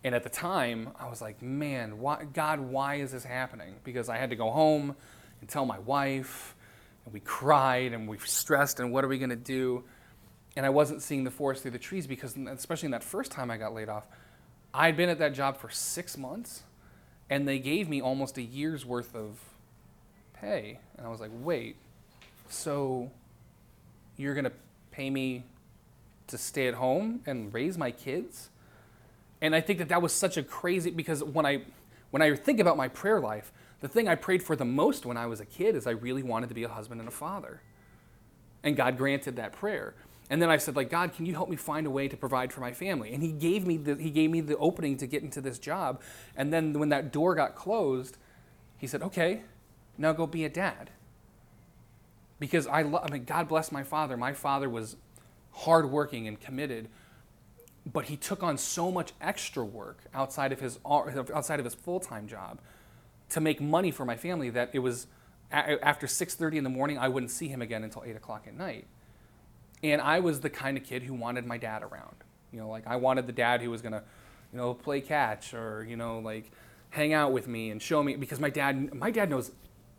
And 0.05 0.13
at 0.13 0.23
the 0.23 0.29
time, 0.29 0.91
I 0.99 1.09
was 1.09 1.19
like, 1.19 1.41
man, 1.41 1.97
why, 1.97 2.25
God, 2.31 2.59
why 2.59 2.95
is 2.95 3.11
this 3.11 3.23
happening? 3.23 3.73
Because 3.83 4.07
I 4.07 4.17
had 4.17 4.29
to 4.29 4.35
go 4.35 4.51
home 4.51 4.95
and 5.41 5.49
tell 5.49 5.65
my 5.65 5.79
wife, 5.79 6.53
and 7.05 7.13
we 7.13 7.21
cried 7.21 7.91
and 7.91 8.07
we 8.07 8.19
stressed, 8.19 8.79
and 8.79 8.93
what 8.93 9.03
are 9.03 9.07
we 9.07 9.17
going 9.17 9.31
to 9.31 9.35
do? 9.35 9.83
And 10.55 10.65
I 10.65 10.69
wasn't 10.69 11.01
seeing 11.01 11.23
the 11.23 11.31
forest 11.31 11.61
through 11.61 11.71
the 11.71 11.79
trees 11.79 12.07
because, 12.07 12.35
especially 12.37 12.87
in 12.87 12.91
that 12.91 13.03
first 13.03 13.31
time 13.31 13.51
I 13.51 13.57
got 13.57 13.73
laid 13.73 13.89
off, 13.89 14.07
I'd 14.73 14.97
been 14.97 15.09
at 15.09 15.19
that 15.19 15.33
job 15.33 15.57
for 15.57 15.69
six 15.69 16.17
months, 16.17 16.63
and 17.29 17.47
they 17.47 17.59
gave 17.59 17.89
me 17.89 18.01
almost 18.01 18.37
a 18.37 18.41
year's 18.41 18.85
worth 18.85 19.15
of 19.15 19.39
pay. 20.33 20.79
And 20.97 21.05
I 21.05 21.09
was 21.09 21.19
like, 21.19 21.31
wait, 21.33 21.77
so 22.49 23.11
you're 24.17 24.33
to 24.35 24.51
pay 24.91 25.09
me 25.09 25.43
to 26.27 26.37
stay 26.37 26.67
at 26.67 26.75
home 26.75 27.21
and 27.25 27.53
raise 27.53 27.77
my 27.77 27.91
kids? 27.91 28.49
And 29.41 29.55
I 29.55 29.61
think 29.61 29.79
that 29.79 29.89
that 29.89 30.01
was 30.01 30.13
such 30.13 30.37
a 30.37 30.43
crazy 30.43 30.89
because 30.89 31.23
when 31.23 31.45
I 31.45 31.63
when 32.11 32.21
I 32.21 32.33
think 32.35 32.59
about 32.59 32.77
my 32.77 32.87
prayer 32.87 33.19
life, 33.19 33.51
the 33.81 33.87
thing 33.87 34.07
I 34.07 34.15
prayed 34.15 34.41
for 34.41 34.55
the 34.55 34.65
most 34.65 35.05
when 35.05 35.17
I 35.17 35.25
was 35.25 35.41
a 35.41 35.45
kid 35.45 35.75
is 35.75 35.85
I 35.85 35.91
really 35.91 36.23
wanted 36.23 36.47
to 36.47 36.55
be 36.55 36.63
a 36.63 36.69
husband 36.69 37.01
and 37.01 37.07
a 37.07 37.11
father. 37.11 37.61
And 38.63 38.75
God 38.75 38.97
granted 38.97 39.35
that 39.35 39.51
prayer. 39.51 39.95
And 40.29 40.41
then 40.41 40.49
I 40.49 40.57
said 40.57 40.75
like 40.75 40.89
God, 40.89 41.13
can 41.13 41.25
you 41.25 41.33
help 41.33 41.49
me 41.49 41.55
find 41.55 41.85
a 41.85 41.89
way 41.89 42.07
to 42.07 42.17
provide 42.17 42.51
for 42.51 42.61
my 42.61 42.73
family? 42.73 43.13
And 43.13 43.21
he 43.21 43.31
gave 43.31 43.67
me 43.67 43.77
the 43.77 43.95
he 43.95 44.09
gave 44.09 44.31
me 44.31 44.41
the 44.41 44.57
opening 44.57 44.97
to 44.97 45.07
get 45.07 45.23
into 45.23 45.41
this 45.41 45.59
job. 45.59 46.01
And 46.35 46.51
then 46.51 46.73
when 46.73 46.89
that 46.89 47.11
door 47.11 47.35
got 47.35 47.55
closed, 47.55 48.17
he 48.77 48.87
said, 48.87 49.01
"Okay, 49.03 49.43
now 49.97 50.13
go 50.13 50.25
be 50.25 50.43
a 50.45 50.49
dad." 50.49 50.89
Because 52.37 52.67
I, 52.67 52.81
lo- 52.81 52.99
I 53.01 53.09
mean, 53.09 53.23
God 53.23 53.47
bless 53.47 53.71
my 53.71 53.83
father. 53.83 54.17
My 54.17 54.33
father 54.33 54.69
was 54.69 54.97
hardworking 55.51 56.27
and 56.27 56.39
committed, 56.39 56.89
but 57.85 58.05
he 58.05 58.17
took 58.17 58.43
on 58.43 58.57
so 58.57 58.91
much 58.91 59.13
extra 59.21 59.63
work 59.63 59.99
outside 60.13 60.51
of 60.51 60.59
his 60.59 60.79
outside 60.85 61.59
of 61.59 61.65
his 61.65 61.75
full-time 61.75 62.27
job 62.27 62.59
to 63.29 63.39
make 63.39 63.61
money 63.61 63.91
for 63.91 64.05
my 64.05 64.17
family 64.17 64.49
that 64.49 64.69
it 64.73 64.79
was 64.79 65.07
after 65.51 66.07
6.30 66.07 66.55
in 66.55 66.63
the 66.63 66.69
morning 66.69 66.97
i 66.97 67.07
wouldn't 67.07 67.31
see 67.31 67.47
him 67.47 67.61
again 67.61 67.83
until 67.83 68.03
8 68.03 68.15
o'clock 68.15 68.45
at 68.47 68.55
night 68.55 68.85
and 69.83 70.01
i 70.01 70.19
was 70.19 70.41
the 70.41 70.49
kind 70.49 70.77
of 70.77 70.83
kid 70.83 71.03
who 71.03 71.13
wanted 71.13 71.45
my 71.45 71.57
dad 71.57 71.83
around. 71.83 72.15
You 72.51 72.59
know 72.61 72.69
like 72.69 72.87
i 72.87 72.95
wanted 72.95 73.27
the 73.27 73.33
dad 73.33 73.61
who 73.61 73.69
was 73.69 73.81
going 73.81 73.93
to 73.93 74.03
you 74.51 74.57
know 74.57 74.73
play 74.73 75.01
catch 75.01 75.53
or 75.53 75.85
you 75.87 75.97
know 75.97 76.19
like 76.19 76.51
hang 76.91 77.13
out 77.13 77.33
with 77.33 77.47
me 77.47 77.71
and 77.71 77.81
show 77.81 78.01
me 78.01 78.15
because 78.15 78.39
my 78.39 78.49
dad 78.49 78.93
my 78.93 79.11
dad 79.11 79.29
knows 79.29 79.51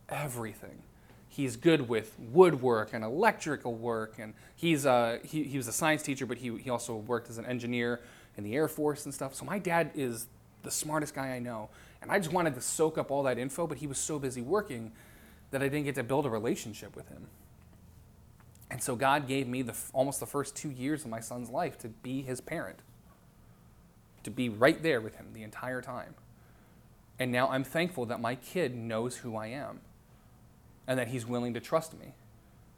everything. 0.08 0.82
He's 1.28 1.56
good 1.56 1.88
with 1.88 2.16
woodwork 2.18 2.94
and 2.94 3.04
electrical 3.04 3.74
work 3.74 4.14
and 4.18 4.32
he's 4.54 4.86
uh, 4.86 5.18
he, 5.22 5.42
he 5.44 5.58
was 5.58 5.68
a 5.68 5.72
science 5.72 6.02
teacher 6.02 6.24
but 6.24 6.38
he, 6.38 6.56
he 6.56 6.70
also 6.70 6.96
worked 6.96 7.28
as 7.28 7.36
an 7.36 7.44
engineer 7.44 8.00
in 8.36 8.44
the 8.44 8.54
air 8.54 8.68
force 8.68 9.04
and 9.04 9.12
stuff. 9.12 9.34
So 9.34 9.44
my 9.44 9.58
dad 9.58 9.90
is 9.94 10.26
the 10.62 10.70
smartest 10.70 11.14
guy 11.14 11.28
i 11.28 11.38
know. 11.38 11.68
And 12.00 12.10
i 12.10 12.18
just 12.18 12.32
wanted 12.32 12.54
to 12.54 12.60
soak 12.60 12.96
up 12.96 13.10
all 13.10 13.22
that 13.24 13.38
info 13.38 13.66
but 13.66 13.78
he 13.78 13.86
was 13.86 13.98
so 13.98 14.18
busy 14.18 14.40
working 14.40 14.92
that 15.50 15.62
i 15.62 15.68
didn't 15.68 15.84
get 15.84 15.94
to 15.96 16.02
build 16.02 16.24
a 16.24 16.30
relationship 16.30 16.96
with 16.96 17.08
him 17.08 17.26
and 18.70 18.82
so 18.82 18.96
god 18.96 19.26
gave 19.28 19.46
me 19.46 19.62
the 19.62 19.74
almost 19.92 20.20
the 20.20 20.26
first 20.26 20.56
two 20.56 20.70
years 20.70 21.04
of 21.04 21.10
my 21.10 21.20
son's 21.20 21.50
life 21.50 21.78
to 21.78 21.88
be 21.88 22.22
his 22.22 22.40
parent 22.40 22.80
to 24.22 24.30
be 24.30 24.48
right 24.48 24.82
there 24.82 25.00
with 25.00 25.16
him 25.16 25.26
the 25.32 25.42
entire 25.42 25.80
time 25.80 26.14
and 27.18 27.30
now 27.30 27.48
i'm 27.50 27.64
thankful 27.64 28.04
that 28.06 28.20
my 28.20 28.34
kid 28.34 28.74
knows 28.74 29.18
who 29.18 29.36
i 29.36 29.46
am 29.46 29.80
and 30.86 30.98
that 30.98 31.08
he's 31.08 31.26
willing 31.26 31.54
to 31.54 31.60
trust 31.60 31.98
me. 31.98 32.14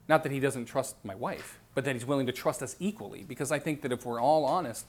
Not 0.08 0.22
that 0.22 0.32
he 0.32 0.40
doesn't 0.40 0.64
trust 0.64 0.96
my 1.04 1.14
wife, 1.14 1.58
but 1.74 1.84
that 1.84 1.94
he's 1.94 2.06
willing 2.06 2.26
to 2.26 2.32
trust 2.32 2.62
us 2.62 2.76
equally. 2.80 3.24
Because 3.24 3.52
I 3.52 3.58
think 3.58 3.82
that 3.82 3.92
if 3.92 4.06
we're 4.06 4.20
all 4.20 4.44
honest, 4.44 4.86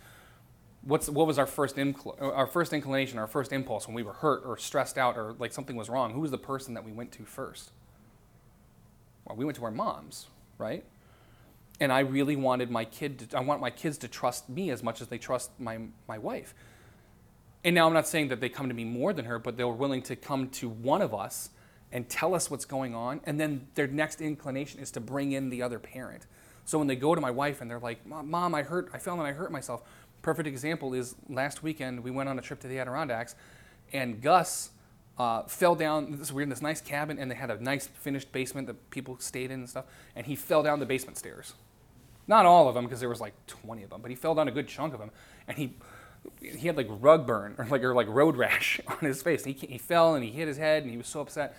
what's, 0.81 1.09
what 1.09 1.27
was 1.27 1.37
our 1.37 1.45
first, 1.45 1.75
incl- 1.75 2.19
our 2.21 2.47
first 2.47 2.71
inclination, 2.71 3.19
our 3.19 3.27
first 3.27 3.51
impulse 3.51 3.87
when 3.87 3.95
we 3.95 4.03
were 4.03 4.13
hurt 4.13 4.43
or 4.45 4.57
stressed 4.57 4.97
out 4.97 5.17
or 5.17 5.35
like 5.37 5.51
something 5.51 5.75
was 5.75 5.89
wrong? 5.89 6.13
Who 6.13 6.21
was 6.21 6.31
the 6.31 6.37
person 6.37 6.73
that 6.73 6.85
we 6.85 6.91
went 6.91 7.11
to 7.13 7.25
first? 7.25 7.71
Well, 9.25 9.35
we 9.35 9.43
went 9.43 9.57
to 9.57 9.65
our 9.65 9.71
moms, 9.71 10.27
right? 10.59 10.83
And 11.79 11.91
I 11.91 12.01
really 12.01 12.35
wanted 12.35 12.69
my 12.69 12.85
kid 12.85 13.31
to, 13.31 13.37
I 13.37 13.41
want 13.41 13.61
my 13.61 13.71
kids 13.71 13.97
to 13.99 14.07
trust 14.07 14.49
me 14.49 14.69
as 14.69 14.83
much 14.83 15.01
as 15.01 15.07
they 15.07 15.17
trust 15.17 15.49
my, 15.59 15.79
my 16.07 16.19
wife. 16.19 16.53
And 17.63 17.73
now 17.73 17.87
I'm 17.87 17.93
not 17.93 18.07
saying 18.07 18.27
that 18.27 18.39
they 18.39 18.49
come 18.49 18.67
to 18.67 18.73
me 18.75 18.85
more 18.85 19.13
than 19.13 19.25
her, 19.25 19.39
but 19.39 19.57
they 19.57 19.63
were 19.63 19.73
willing 19.73 20.01
to 20.03 20.15
come 20.15 20.49
to 20.49 20.69
one 20.69 21.01
of 21.01 21.13
us 21.13 21.49
and 21.91 22.07
tell 22.07 22.35
us 22.35 22.51
what's 22.51 22.65
going 22.65 22.93
on. 22.93 23.21
And 23.25 23.39
then 23.39 23.67
their 23.75 23.87
next 23.87 24.21
inclination 24.21 24.79
is 24.79 24.91
to 24.91 24.99
bring 24.99 25.31
in 25.31 25.49
the 25.49 25.61
other 25.61 25.79
parent. 25.79 26.27
So 26.65 26.77
when 26.77 26.87
they 26.87 26.95
go 26.95 27.15
to 27.15 27.21
my 27.21 27.31
wife 27.31 27.61
and 27.61 27.71
they're 27.71 27.79
like, 27.79 28.05
Mom, 28.05 28.53
I 28.53 28.61
hurt, 28.61 28.89
I 28.93 28.99
fell 28.99 29.15
and 29.15 29.23
I 29.23 29.31
hurt 29.31 29.51
myself. 29.51 29.81
Perfect 30.21 30.47
example 30.47 30.93
is 30.93 31.15
last 31.29 31.63
weekend 31.63 32.03
we 32.03 32.11
went 32.11 32.29
on 32.29 32.37
a 32.37 32.41
trip 32.41 32.59
to 32.59 32.67
the 32.67 32.77
Adirondacks 32.77 33.35
and 33.91 34.21
Gus 34.21 34.71
uh, 35.19 35.43
fell 35.43 35.75
down. 35.75 36.17
This, 36.17 36.31
we 36.31 36.37
were 36.37 36.41
in 36.41 36.49
this 36.49 36.61
nice 36.61 36.81
cabin 36.81 37.19
and 37.19 37.29
they 37.29 37.35
had 37.35 37.51
a 37.51 37.61
nice 37.61 37.87
finished 37.87 38.31
basement 38.31 38.67
that 38.67 38.89
people 38.89 39.17
stayed 39.19 39.51
in 39.51 39.59
and 39.59 39.69
stuff. 39.69 39.85
And 40.15 40.25
he 40.25 40.35
fell 40.35 40.63
down 40.63 40.79
the 40.79 40.85
basement 40.85 41.17
stairs. 41.17 41.53
Not 42.27 42.45
all 42.45 42.67
of 42.67 42.75
them 42.75 42.85
because 42.85 42.99
there 42.99 43.09
was 43.09 43.21
like 43.21 43.33
20 43.47 43.83
of 43.83 43.89
them, 43.89 44.01
but 44.01 44.09
he 44.09 44.15
fell 44.15 44.33
down 44.33 44.47
a 44.47 44.51
good 44.51 44.67
chunk 44.67 44.93
of 44.93 44.99
them. 44.99 45.11
And 45.47 45.57
he, 45.57 45.73
he 46.41 46.67
had 46.67 46.77
like 46.77 46.87
rug 46.89 47.27
burn 47.27 47.55
or 47.57 47.65
like, 47.65 47.83
or 47.83 47.93
like 47.93 48.07
road 48.07 48.37
rash 48.37 48.79
on 48.87 48.99
his 48.99 49.21
face. 49.21 49.43
He, 49.43 49.53
he 49.53 49.77
fell 49.77 50.15
and 50.15 50.23
he 50.23 50.31
hit 50.31 50.47
his 50.47 50.57
head 50.57 50.83
and 50.83 50.91
he 50.91 50.97
was 50.97 51.07
so 51.07 51.21
upset 51.21 51.55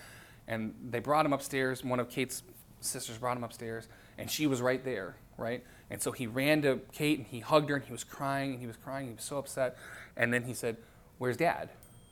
and 0.50 0.74
they 0.90 0.98
brought 0.98 1.24
him 1.24 1.32
upstairs. 1.32 1.84
One 1.84 2.00
of 2.00 2.10
Kate's 2.10 2.42
sisters 2.80 3.16
brought 3.18 3.36
him 3.36 3.44
upstairs, 3.44 3.86
and 4.18 4.28
she 4.28 4.46
was 4.46 4.60
right 4.60 4.84
there, 4.84 5.14
right? 5.38 5.64
And 5.90 6.02
so 6.02 6.10
he 6.10 6.26
ran 6.26 6.62
to 6.62 6.80
Kate 6.92 7.18
and 7.18 7.26
he 7.26 7.38
hugged 7.38 7.70
her 7.70 7.76
and 7.76 7.84
he 7.84 7.92
was 7.92 8.04
crying 8.04 8.52
and 8.52 8.60
he 8.60 8.66
was 8.66 8.76
crying. 8.76 9.06
And 9.06 9.12
he 9.12 9.16
was 9.16 9.24
so 9.24 9.38
upset. 9.38 9.76
And 10.16 10.34
then 10.34 10.42
he 10.44 10.54
said, 10.54 10.76
"Where's 11.18 11.36
Dad?" 11.36 11.70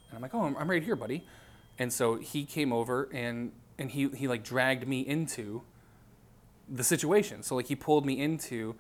And 0.09 0.17
I'm 0.17 0.23
like, 0.23 0.35
"Oh, 0.35 0.43
I'm, 0.43 0.57
I'm 0.57 0.71
right 0.71 0.83
here, 0.83 0.97
buddy." 0.97 1.25
And 1.79 1.93
so 1.93 2.17
he 2.17 2.45
came 2.45 2.73
over 2.73 3.09
and 3.13 3.53
and 3.79 3.91
he 3.91 4.09
he 4.09 4.29
like 4.29 4.43
dragged 4.43 4.87
me 4.87 5.01
into 5.01 5.63
the 6.69 6.85
situation. 6.85 7.43
So 7.43 7.57
like 7.57 7.67
he 7.67 7.77
pulled 7.77 8.05
me 8.05 8.21
into 8.21 8.75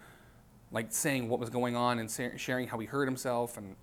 like 0.70 0.89
saying 0.91 1.29
what 1.29 1.41
was 1.41 1.51
going 1.51 1.76
on 1.76 1.99
and 1.99 2.11
sharing 2.37 2.68
how 2.68 2.79
he 2.79 2.87
hurt 2.87 3.07
himself 3.07 3.57
and 3.57 3.76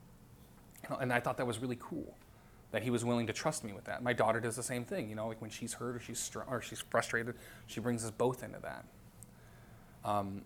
and 0.99 1.11
I 1.11 1.19
thought 1.19 1.37
that 1.37 1.47
was 1.47 1.57
really 1.59 1.77
cool 1.79 2.15
that 2.71 2.83
he 2.83 2.89
was 2.89 3.05
willing 3.05 3.25
to 3.25 3.31
trust 3.31 3.63
me 3.63 3.71
with 3.71 3.85
that. 3.85 4.03
My 4.03 4.11
daughter 4.11 4.41
does 4.41 4.57
the 4.57 4.63
same 4.63 4.83
thing, 4.83 5.09
you 5.09 5.15
know, 5.15 5.29
like 5.29 5.39
when 5.39 5.49
she's 5.49 5.73
hurt 5.73 5.95
or 5.95 5.99
she's 6.01 6.19
str- 6.19 6.41
or 6.41 6.61
she's 6.61 6.81
frustrated, 6.81 7.35
she 7.67 7.79
brings 7.79 8.03
us 8.03 8.11
both 8.11 8.43
into 8.43 8.59
that. 8.59 8.85
Um, 10.03 10.41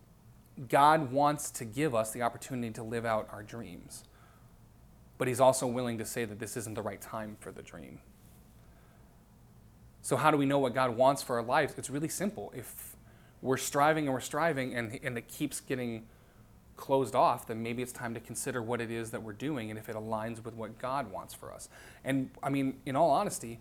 God 0.69 1.11
wants 1.11 1.49
to 1.51 1.65
give 1.65 1.95
us 1.95 2.11
the 2.11 2.21
opportunity 2.21 2.71
to 2.73 2.83
live 2.83 3.03
out 3.03 3.27
our 3.31 3.41
dreams, 3.41 4.03
but 5.19 5.27
He's 5.27 5.39
also 5.39 5.67
willing 5.67 5.99
to 5.99 6.05
say 6.05 6.25
that 6.25 6.39
this 6.39 6.57
isn't 6.57 6.73
the 6.73 6.81
right 6.81 6.99
time 6.99 7.37
for 7.39 7.51
the 7.51 7.61
dream. 7.61 7.99
So, 10.01 10.15
how 10.15 10.31
do 10.31 10.37
we 10.37 10.47
know 10.47 10.57
what 10.57 10.73
God 10.73 10.97
wants 10.97 11.21
for 11.21 11.35
our 11.35 11.43
lives? 11.43 11.75
It's 11.77 11.91
really 11.91 12.07
simple. 12.07 12.51
If 12.55 12.95
we're 13.43 13.57
striving 13.57 14.05
and 14.05 14.13
we're 14.13 14.21
striving 14.21 14.73
and, 14.73 14.99
and 15.03 15.17
it 15.17 15.27
keeps 15.27 15.59
getting 15.59 16.07
closed 16.77 17.13
off, 17.13 17.45
then 17.47 17.61
maybe 17.61 17.83
it's 17.83 17.91
time 17.91 18.13
to 18.13 18.19
consider 18.19 18.63
what 18.63 18.79
it 18.81 18.89
is 18.89 19.11
that 19.11 19.21
we're 19.21 19.33
doing 19.33 19.69
and 19.69 19.77
if 19.77 19.89
it 19.89 19.95
aligns 19.95 20.43
with 20.43 20.55
what 20.55 20.79
God 20.79 21.11
wants 21.11 21.33
for 21.33 21.53
us. 21.53 21.69
And 22.03 22.29
I 22.41 22.49
mean, 22.49 22.77
in 22.85 22.95
all 22.95 23.11
honesty, 23.11 23.59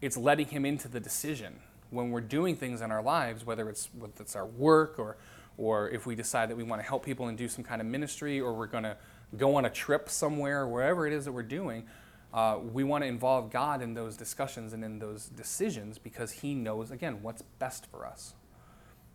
it's 0.00 0.16
letting 0.16 0.46
Him 0.46 0.64
into 0.64 0.88
the 0.88 1.00
decision 1.00 1.58
when 1.90 2.10
we're 2.10 2.20
doing 2.20 2.56
things 2.56 2.80
in 2.80 2.90
our 2.90 3.02
lives, 3.02 3.44
whether 3.44 3.68
it's 3.68 3.88
whether 3.98 4.14
it's 4.20 4.36
our 4.36 4.46
work 4.46 4.98
or 4.98 5.16
or 5.58 5.90
if 5.90 6.06
we 6.06 6.14
decide 6.14 6.48
that 6.48 6.56
we 6.56 6.62
want 6.62 6.80
to 6.80 6.86
help 6.86 7.04
people 7.04 7.26
and 7.28 7.36
do 7.36 7.48
some 7.48 7.64
kind 7.64 7.80
of 7.80 7.86
ministry, 7.86 8.40
or 8.40 8.54
we're 8.54 8.66
going 8.66 8.84
to 8.84 8.96
go 9.36 9.56
on 9.56 9.64
a 9.64 9.70
trip 9.70 10.08
somewhere, 10.08 10.66
wherever 10.66 11.06
it 11.06 11.12
is 11.12 11.24
that 11.24 11.32
we're 11.32 11.42
doing. 11.42 11.84
Uh, 12.32 12.58
we 12.72 12.82
want 12.82 13.04
to 13.04 13.08
involve 13.08 13.50
God 13.50 13.82
in 13.82 13.94
those 13.94 14.16
discussions 14.16 14.72
and 14.72 14.82
in 14.84 14.98
those 14.98 15.26
decisions 15.26 15.98
because 15.98 16.32
He 16.32 16.54
knows, 16.54 16.90
again, 16.90 17.18
what's 17.22 17.42
best 17.42 17.86
for 17.86 18.06
us. 18.06 18.34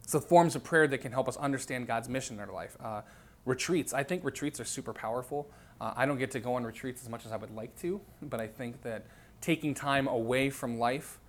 So, 0.05 0.19
forms 0.19 0.55
of 0.55 0.63
prayer 0.63 0.87
that 0.87 0.99
can 0.99 1.11
help 1.11 1.27
us 1.27 1.35
understand 1.37 1.87
God's 1.87 2.07
mission 2.07 2.35
in 2.35 2.41
our 2.41 2.53
life. 2.53 2.77
Uh, 2.79 3.01
retreats. 3.45 3.93
I 3.93 4.03
think 4.03 4.23
retreats 4.23 4.59
are 4.59 4.65
super 4.65 4.93
powerful. 4.93 5.49
Uh, 5.79 5.93
I 5.95 6.05
don't 6.05 6.17
get 6.17 6.31
to 6.31 6.39
go 6.39 6.55
on 6.55 6.63
retreats 6.63 7.01
as 7.01 7.09
much 7.09 7.25
as 7.25 7.31
I 7.31 7.37
would 7.37 7.55
like 7.55 7.79
to, 7.81 8.01
but 8.21 8.39
I 8.39 8.47
think 8.47 8.81
that 8.83 9.05
taking 9.41 9.73
time 9.73 10.07
away 10.07 10.49
from 10.49 10.77
life, 10.77 11.19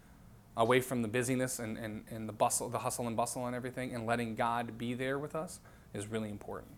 away 0.57 0.81
from 0.81 1.03
the 1.03 1.09
busyness 1.09 1.59
and, 1.59 1.79
and, 1.79 2.05
and 2.11 2.29
the 2.29 2.33
bustle, 2.33 2.69
the 2.69 2.79
hustle 2.79 3.07
and 3.07 3.17
bustle 3.17 3.47
and 3.47 3.55
everything, 3.55 3.95
and 3.95 4.07
letting 4.07 4.35
God 4.35 4.77
be 4.77 4.95
there 4.95 5.19
with 5.19 5.37
us 5.37 5.61
is 5.95 6.07
really 6.07 6.29
important. 6.29 6.78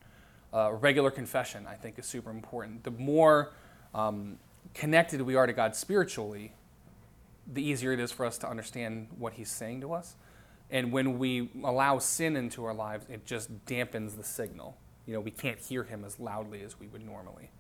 Uh, 0.53 0.73
regular 0.73 1.11
confession, 1.11 1.67
I 1.69 1.75
think, 1.75 1.99
is 1.99 2.07
super 2.07 2.31
important. 2.31 2.83
The 2.83 2.91
more 2.91 3.53
um, 3.95 4.39
connected 4.75 5.23
we 5.23 5.37
are 5.37 5.47
to 5.47 5.53
God 5.53 5.77
spiritually, 5.77 6.53
the 7.53 7.63
easier 7.63 7.93
it 7.93 8.01
is 8.01 8.11
for 8.11 8.27
us 8.27 8.39
to 8.39 8.49
understand 8.49 9.09
what 9.17 9.35
He's 9.35 9.51
saying 9.51 9.81
to 9.83 9.93
us. 9.93 10.17
And 10.71 10.93
when 10.93 11.19
we 11.19 11.51
allow 11.65 11.99
sin 11.99 12.37
into 12.37 12.65
our 12.65 12.75
lives, 12.75 13.07
it 13.09 13.27
just 13.27 13.65
dampens 13.67 14.17
the 14.17 14.25
signal. 14.25 14.77
You 15.07 15.15
know, 15.15 15.21
we 15.21 15.31
can't 15.31 15.59
hear 15.59 15.85
Him 15.85 16.05
as 16.05 16.19
loudly 16.21 16.63
as 16.63 16.79
we 16.79 16.87
would 16.89 17.05
normally. 17.05 17.51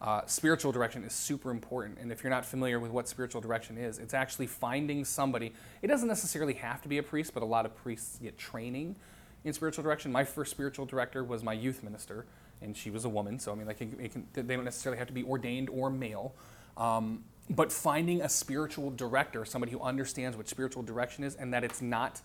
Uh, 0.00 0.22
spiritual 0.26 0.72
direction 0.72 1.04
is 1.04 1.12
super 1.12 1.50
important. 1.50 1.98
And 2.00 2.10
if 2.10 2.24
you're 2.24 2.30
not 2.30 2.46
familiar 2.46 2.80
with 2.80 2.90
what 2.90 3.06
spiritual 3.06 3.40
direction 3.40 3.76
is, 3.76 3.98
it's 3.98 4.14
actually 4.14 4.46
finding 4.46 5.04
somebody. 5.04 5.52
It 5.82 5.88
doesn't 5.88 6.08
necessarily 6.08 6.54
have 6.54 6.80
to 6.82 6.88
be 6.88 6.98
a 6.98 7.02
priest, 7.02 7.34
but 7.34 7.42
a 7.42 7.46
lot 7.46 7.66
of 7.66 7.76
priests 7.76 8.18
get 8.22 8.38
training 8.38 8.96
in 9.44 9.52
spiritual 9.52 9.82
direction. 9.82 10.12
My 10.12 10.24
first 10.24 10.50
spiritual 10.50 10.86
director 10.86 11.24
was 11.24 11.42
my 11.42 11.52
youth 11.52 11.82
minister, 11.82 12.26
and 12.60 12.76
she 12.76 12.90
was 12.90 13.04
a 13.04 13.08
woman. 13.08 13.38
So 13.38 13.52
I 13.52 13.54
mean, 13.54 13.66
like, 13.66 13.78
can, 13.78 14.26
they 14.32 14.54
don't 14.54 14.64
necessarily 14.64 14.98
have 14.98 15.08
to 15.08 15.14
be 15.14 15.24
ordained 15.24 15.70
or 15.70 15.90
male. 15.90 16.34
Um, 16.76 17.24
but 17.48 17.72
finding 17.72 18.22
a 18.22 18.28
spiritual 18.28 18.90
director, 18.90 19.44
somebody 19.44 19.72
who 19.72 19.80
understands 19.80 20.36
what 20.36 20.48
spiritual 20.48 20.82
direction 20.82 21.24
is, 21.24 21.34
and 21.34 21.52
that 21.52 21.64
it's 21.64 21.82
not 21.82 22.20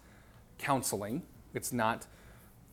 counseling, 0.59 1.23
it's 1.53 1.73
not 1.73 2.05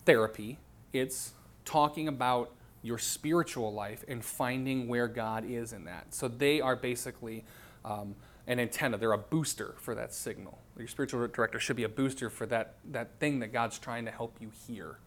therapy, 0.05 0.59
it's 0.91 1.33
talking 1.65 2.07
about 2.07 2.51
your 2.83 2.97
spiritual 2.97 3.73
life 3.73 4.03
and 4.07 4.23
finding 4.23 4.87
where 4.87 5.07
God 5.07 5.45
is 5.45 5.73
in 5.73 5.85
that. 5.85 6.13
So 6.13 6.27
they 6.27 6.61
are 6.61 6.75
basically 6.75 7.43
um, 7.83 8.15
an 8.45 8.59
antenna, 8.59 8.97
they're 8.97 9.13
a 9.13 9.17
booster 9.17 9.75
for 9.79 9.95
that 9.95 10.13
signal. 10.13 10.59
Your 10.77 10.87
spiritual 10.87 11.27
director 11.27 11.59
should 11.59 11.75
be 11.75 11.83
a 11.83 11.89
booster 11.89 12.29
for 12.29 12.45
that, 12.47 12.75
that 12.91 13.19
thing 13.19 13.39
that 13.39 13.53
God's 13.53 13.77
trying 13.77 14.05
to 14.05 14.11
help 14.11 14.37
you 14.39 14.51
hear. 14.67 14.97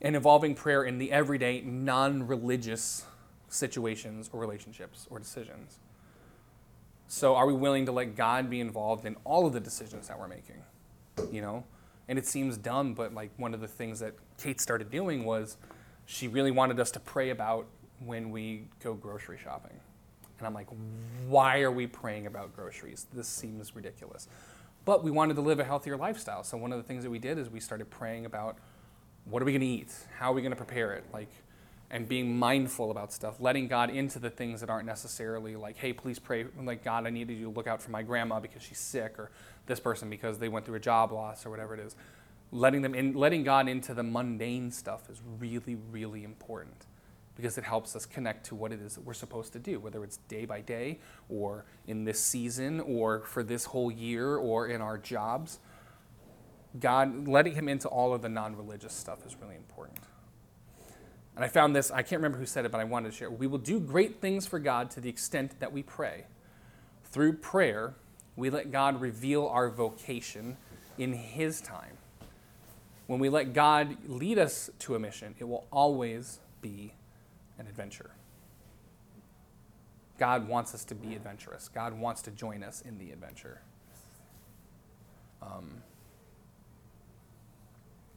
And 0.00 0.16
involving 0.16 0.54
prayer 0.54 0.84
in 0.84 0.98
the 0.98 1.12
everyday, 1.12 1.60
non 1.60 2.26
religious 2.26 3.04
situations 3.48 4.30
or 4.32 4.40
relationships 4.40 5.06
or 5.10 5.18
decisions. 5.18 5.78
So, 7.06 7.36
are 7.36 7.46
we 7.46 7.52
willing 7.52 7.86
to 7.86 7.92
let 7.92 8.16
God 8.16 8.48
be 8.48 8.60
involved 8.60 9.04
in 9.04 9.16
all 9.24 9.46
of 9.46 9.52
the 9.52 9.60
decisions 9.60 10.08
that 10.08 10.18
we're 10.18 10.28
making? 10.28 10.62
You 11.30 11.42
know? 11.42 11.64
And 12.08 12.18
it 12.18 12.26
seems 12.26 12.56
dumb, 12.56 12.94
but 12.94 13.14
like 13.14 13.30
one 13.36 13.54
of 13.54 13.60
the 13.60 13.68
things 13.68 14.00
that 14.00 14.14
Kate 14.38 14.60
started 14.60 14.90
doing 14.90 15.24
was 15.24 15.56
she 16.06 16.26
really 16.26 16.50
wanted 16.50 16.80
us 16.80 16.90
to 16.92 17.00
pray 17.00 17.30
about 17.30 17.66
when 18.00 18.30
we 18.30 18.64
go 18.82 18.94
grocery 18.94 19.38
shopping. 19.38 19.78
And 20.42 20.48
I'm 20.48 20.54
like, 20.54 20.66
why 21.28 21.60
are 21.60 21.70
we 21.70 21.86
praying 21.86 22.26
about 22.26 22.56
groceries? 22.56 23.06
This 23.12 23.28
seems 23.28 23.76
ridiculous. 23.76 24.26
But 24.84 25.04
we 25.04 25.12
wanted 25.12 25.34
to 25.34 25.40
live 25.40 25.60
a 25.60 25.64
healthier 25.64 25.96
lifestyle. 25.96 26.42
So, 26.42 26.56
one 26.56 26.72
of 26.72 26.78
the 26.78 26.82
things 26.82 27.04
that 27.04 27.10
we 27.10 27.20
did 27.20 27.38
is 27.38 27.48
we 27.48 27.60
started 27.60 27.90
praying 27.90 28.26
about 28.26 28.56
what 29.24 29.40
are 29.40 29.44
we 29.44 29.52
going 29.52 29.60
to 29.60 29.66
eat? 29.66 29.94
How 30.18 30.32
are 30.32 30.34
we 30.34 30.42
going 30.42 30.50
to 30.50 30.56
prepare 30.56 30.94
it? 30.94 31.04
Like, 31.12 31.28
and 31.92 32.08
being 32.08 32.36
mindful 32.36 32.90
about 32.90 33.12
stuff, 33.12 33.36
letting 33.38 33.68
God 33.68 33.90
into 33.90 34.18
the 34.18 34.30
things 34.30 34.60
that 34.62 34.70
aren't 34.70 34.86
necessarily 34.86 35.54
like, 35.54 35.76
hey, 35.76 35.92
please 35.92 36.18
pray, 36.18 36.46
like, 36.60 36.82
God, 36.82 37.06
I 37.06 37.10
need 37.10 37.30
you 37.30 37.44
to 37.44 37.50
look 37.50 37.68
out 37.68 37.80
for 37.80 37.92
my 37.92 38.02
grandma 38.02 38.40
because 38.40 38.62
she's 38.62 38.78
sick, 38.78 39.16
or 39.18 39.30
this 39.66 39.78
person 39.78 40.10
because 40.10 40.38
they 40.38 40.48
went 40.48 40.66
through 40.66 40.74
a 40.74 40.80
job 40.80 41.12
loss, 41.12 41.46
or 41.46 41.50
whatever 41.50 41.74
it 41.74 41.80
is. 41.80 41.94
Letting 42.50 42.82
them 42.82 42.96
in, 42.96 43.14
letting 43.14 43.44
God 43.44 43.68
into 43.68 43.94
the 43.94 44.02
mundane 44.02 44.72
stuff 44.72 45.08
is 45.08 45.20
really, 45.38 45.76
really 45.92 46.24
important 46.24 46.86
because 47.34 47.56
it 47.56 47.64
helps 47.64 47.96
us 47.96 48.04
connect 48.04 48.46
to 48.46 48.54
what 48.54 48.72
it 48.72 48.80
is 48.80 48.94
that 48.94 49.04
we're 49.04 49.14
supposed 49.14 49.52
to 49.54 49.58
do, 49.58 49.80
whether 49.80 50.04
it's 50.04 50.18
day 50.28 50.44
by 50.44 50.60
day, 50.60 50.98
or 51.28 51.64
in 51.86 52.04
this 52.04 52.20
season, 52.20 52.80
or 52.80 53.20
for 53.20 53.42
this 53.42 53.66
whole 53.66 53.90
year, 53.90 54.36
or 54.36 54.66
in 54.66 54.80
our 54.80 54.98
jobs. 54.98 55.58
God, 56.78 57.26
letting 57.26 57.54
Him 57.54 57.68
into 57.68 57.88
all 57.88 58.14
of 58.14 58.22
the 58.22 58.28
non 58.28 58.56
religious 58.56 58.92
stuff 58.92 59.26
is 59.26 59.36
really 59.40 59.56
important. 59.56 59.98
And 61.34 61.44
I 61.44 61.48
found 61.48 61.74
this, 61.74 61.90
I 61.90 62.02
can't 62.02 62.20
remember 62.20 62.38
who 62.38 62.46
said 62.46 62.66
it, 62.66 62.72
but 62.72 62.80
I 62.80 62.84
wanted 62.84 63.10
to 63.10 63.16
share. 63.16 63.30
We 63.30 63.46
will 63.46 63.58
do 63.58 63.80
great 63.80 64.20
things 64.20 64.46
for 64.46 64.58
God 64.58 64.90
to 64.92 65.00
the 65.00 65.08
extent 65.08 65.58
that 65.60 65.72
we 65.72 65.82
pray. 65.82 66.26
Through 67.04 67.34
prayer, 67.34 67.94
we 68.36 68.50
let 68.50 68.70
God 68.70 69.00
reveal 69.00 69.46
our 69.46 69.70
vocation 69.70 70.56
in 70.98 71.14
His 71.14 71.60
time. 71.60 71.96
When 73.06 73.18
we 73.18 73.28
let 73.28 73.52
God 73.52 73.96
lead 74.06 74.38
us 74.38 74.70
to 74.80 74.94
a 74.94 74.98
mission, 74.98 75.34
it 75.38 75.44
will 75.44 75.66
always 75.70 76.40
be 76.60 76.94
an 77.62 77.68
adventure. 77.68 78.10
God 80.18 80.48
wants 80.48 80.74
us 80.74 80.84
to 80.84 80.94
be 80.94 81.14
adventurous. 81.14 81.68
God 81.68 81.98
wants 81.98 82.22
to 82.22 82.30
join 82.30 82.62
us 82.62 82.82
in 82.82 82.98
the 82.98 83.10
adventure. 83.10 83.62
Um, 85.40 85.82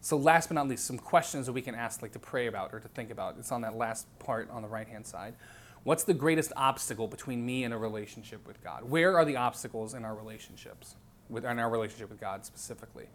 so, 0.01 0.17
last 0.17 0.49
but 0.49 0.55
not 0.55 0.67
least, 0.67 0.85
some 0.85 0.99
questions 0.99 1.47
that 1.47 1.53
we 1.53 1.61
can 1.61 1.73
ask, 1.73 2.01
like 2.01 2.11
to 2.11 2.19
pray 2.19 2.47
about 2.47 2.73
or 2.73 2.79
to 2.79 2.87
think 2.87 3.09
about. 3.09 3.37
It's 3.39 3.51
on 3.51 3.61
that 3.61 3.75
last 3.75 4.07
part 4.19 4.49
on 4.51 4.61
the 4.61 4.67
right 4.67 4.87
hand 4.87 5.05
side. 5.07 5.33
What's 5.83 6.03
the 6.03 6.13
greatest 6.13 6.51
obstacle 6.55 7.07
between 7.07 7.45
me 7.45 7.63
and 7.63 7.73
a 7.73 7.77
relationship 7.77 8.45
with 8.45 8.63
God? 8.63 8.83
Where 8.89 9.17
are 9.17 9.25
the 9.25 9.37
obstacles 9.37 9.93
in 9.93 10.05
our 10.05 10.15
relationships, 10.15 10.95
with, 11.29 11.45
in 11.45 11.59
our 11.59 11.69
relationship 11.69 12.09
with 12.09 12.19
God 12.19 12.45
specifically? 12.45 13.05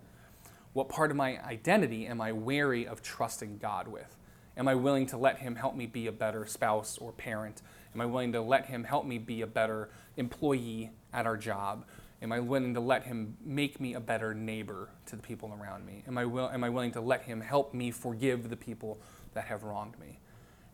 What 0.73 0.89
part 0.89 1.11
of 1.11 1.17
my 1.17 1.45
identity 1.45 2.07
am 2.07 2.21
I 2.21 2.33
wary 2.33 2.87
of 2.87 3.03
trusting 3.03 3.59
God 3.59 3.89
with? 3.89 4.17
Am 4.57 4.69
I 4.69 4.75
willing 4.75 5.07
to 5.07 5.17
let 5.17 5.39
Him 5.39 5.57
help 5.57 5.75
me 5.75 5.87
be 5.87 6.07
a 6.07 6.13
better 6.13 6.45
spouse 6.47 6.99
or 6.99 7.13
parent? 7.13 7.63
Am 7.95 8.01
I 8.01 8.07
willing 8.07 8.33
to 8.33 8.41
let 8.41 8.67
Him 8.67 8.85
help 8.85 9.07
me 9.07 9.19
be 9.19 9.43
a 9.43 9.47
better 9.47 9.91
employee 10.17 10.91
at 11.13 11.27
our 11.27 11.37
job? 11.37 11.85
Am 12.23 12.33
I 12.33 12.41
willing 12.41 12.75
to 12.75 12.81
let 12.81 13.05
Him 13.05 13.37
make 13.45 13.81
me 13.81 13.95
a 13.95 14.01
better 14.01 14.35
neighbor 14.35 14.91
to 15.07 15.17
the 15.17 15.23
people 15.23 15.57
around 15.61 15.87
me? 15.87 16.05
Am 16.07 16.19
I, 16.19 16.25
will, 16.25 16.51
am 16.51 16.63
I 16.65 16.69
willing 16.69 16.93
to 16.93 17.01
let 17.01 17.23
Him 17.23 17.41
help 17.41 17.73
me 17.73 17.91
forgive 17.91 18.51
the 18.51 18.57
people 18.57 18.99
that 19.35 19.45
have 19.45 19.63
wronged 19.63 19.99
me? 19.99 20.19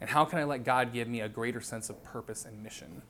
And 0.01 0.11
how 0.11 0.25
can 0.25 0.39
I 0.39 0.45
let 0.45 0.65
God 0.65 0.93
give 0.93 1.09
me 1.09 1.21
a 1.21 1.29
greater 1.29 1.61
sense 1.61 1.89
of 1.89 2.03
purpose 2.03 2.45
and 2.45 2.63
mission? 2.63 3.03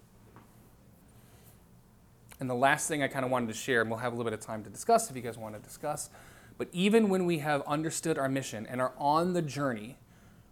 And 2.39 2.51
the 2.51 2.55
last 2.55 2.87
thing 2.87 3.03
I 3.03 3.09
kind 3.09 3.25
of 3.25 3.31
wanted 3.31 3.49
to 3.49 3.55
share, 3.55 3.81
and 3.81 3.91
we'll 3.91 4.01
have 4.01 4.13
a 4.13 4.17
little 4.17 4.31
bit 4.31 4.39
of 4.39 4.45
time 4.45 4.63
to 4.65 4.71
discuss 4.71 5.09
if 5.11 5.17
you 5.17 5.23
guys 5.23 5.39
want 5.39 5.55
to 5.55 5.61
discuss, 5.61 6.11
but 6.59 6.69
even 6.73 7.09
when 7.09 7.27
we 7.27 7.39
have 7.39 7.63
understood 7.67 8.19
our 8.19 8.29
mission 8.29 8.67
and 8.67 8.81
are 8.81 8.93
on 8.99 9.33
the 9.33 9.43
journey, 9.43 9.97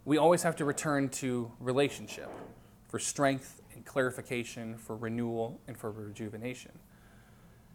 we 0.05 0.17
always 0.17 0.43
have 0.43 0.55
to 0.57 0.65
return 0.65 1.09
to 1.09 1.51
relationship 1.59 2.29
for 2.87 2.99
strength 2.99 3.61
and 3.73 3.83
clarification, 3.83 4.77
for 4.77 4.95
renewal 4.95 5.59
and 5.67 5.77
for 5.77 5.91
rejuvenation. 5.91 6.71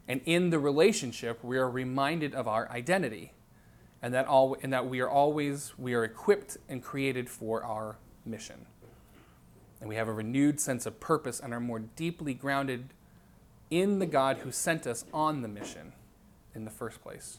And 0.09 0.21
in 0.25 0.51
the 0.51 0.59
relationship, 0.59 1.43
we 1.45 1.59
are 1.59 1.69
reminded 1.69 2.35
of 2.35 2.49
our 2.49 2.71
identity 2.71 3.33
and 4.03 4.15
that, 4.15 4.27
all, 4.27 4.57
and 4.63 4.73
that 4.73 4.89
we 4.89 5.01
are 5.01 5.11
always 5.11 5.75
we 5.77 5.95
are 5.95 6.05
equipped 6.05 6.57
and 6.69 6.83
created 6.83 7.29
for 7.29 7.63
our 7.63 7.99
mission. 8.25 8.67
And 9.81 9.89
we 9.89 9.97
have 9.97 10.09
a 10.09 10.13
renewed 10.13 10.61
sense 10.61 10.87
of 10.87 11.01
purpose 11.01 11.41
and 11.41 11.53
are 11.53 11.61
more 11.61 11.81
deeply 11.81 12.35
grounded 12.35 12.95
in 13.71 13.99
the 13.99 14.07
God 14.07 14.39
who 14.39 14.53
sent 14.53 14.87
us 14.87 15.05
on 15.13 15.43
the 15.43 15.49
mission 15.49 15.93
in 16.55 16.65
the 16.65 16.71
first 16.71 17.03
place. 17.03 17.39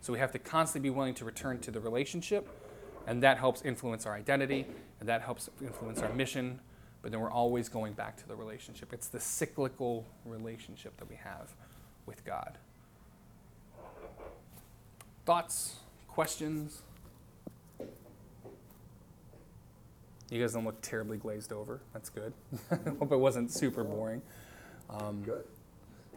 So 0.00 0.12
we 0.12 0.18
have 0.18 0.32
to 0.32 0.38
constantly 0.38 0.90
be 0.90 0.94
willing 0.94 1.14
to 1.14 1.24
return 1.24 1.60
to 1.60 1.70
the 1.70 1.80
relationship, 1.80 2.48
and 3.06 3.22
that 3.22 3.38
helps 3.38 3.62
influence 3.62 4.06
our 4.06 4.14
identity, 4.14 4.66
and 5.00 5.08
that 5.08 5.22
helps 5.22 5.50
influence 5.60 6.00
our 6.00 6.12
mission, 6.12 6.60
but 7.02 7.12
then 7.12 7.20
we're 7.20 7.30
always 7.30 7.68
going 7.68 7.92
back 7.92 8.16
to 8.16 8.28
the 8.28 8.34
relationship. 8.34 8.92
It's 8.92 9.08
the 9.08 9.20
cyclical 9.20 10.06
relationship 10.24 10.96
that 10.96 11.08
we 11.08 11.16
have 11.16 11.54
with 12.06 12.24
God. 12.24 12.58
Thoughts, 15.26 15.76
questions? 16.08 16.82
You 20.30 20.40
guys 20.40 20.52
don't 20.52 20.64
look 20.64 20.80
terribly 20.80 21.16
glazed 21.16 21.52
over. 21.52 21.80
That's 21.92 22.08
good. 22.08 22.32
Hope 22.70 23.12
it 23.12 23.16
wasn't 23.16 23.52
super 23.52 23.84
boring. 23.84 24.22
Um, 24.90 25.22
Good. 25.22 25.44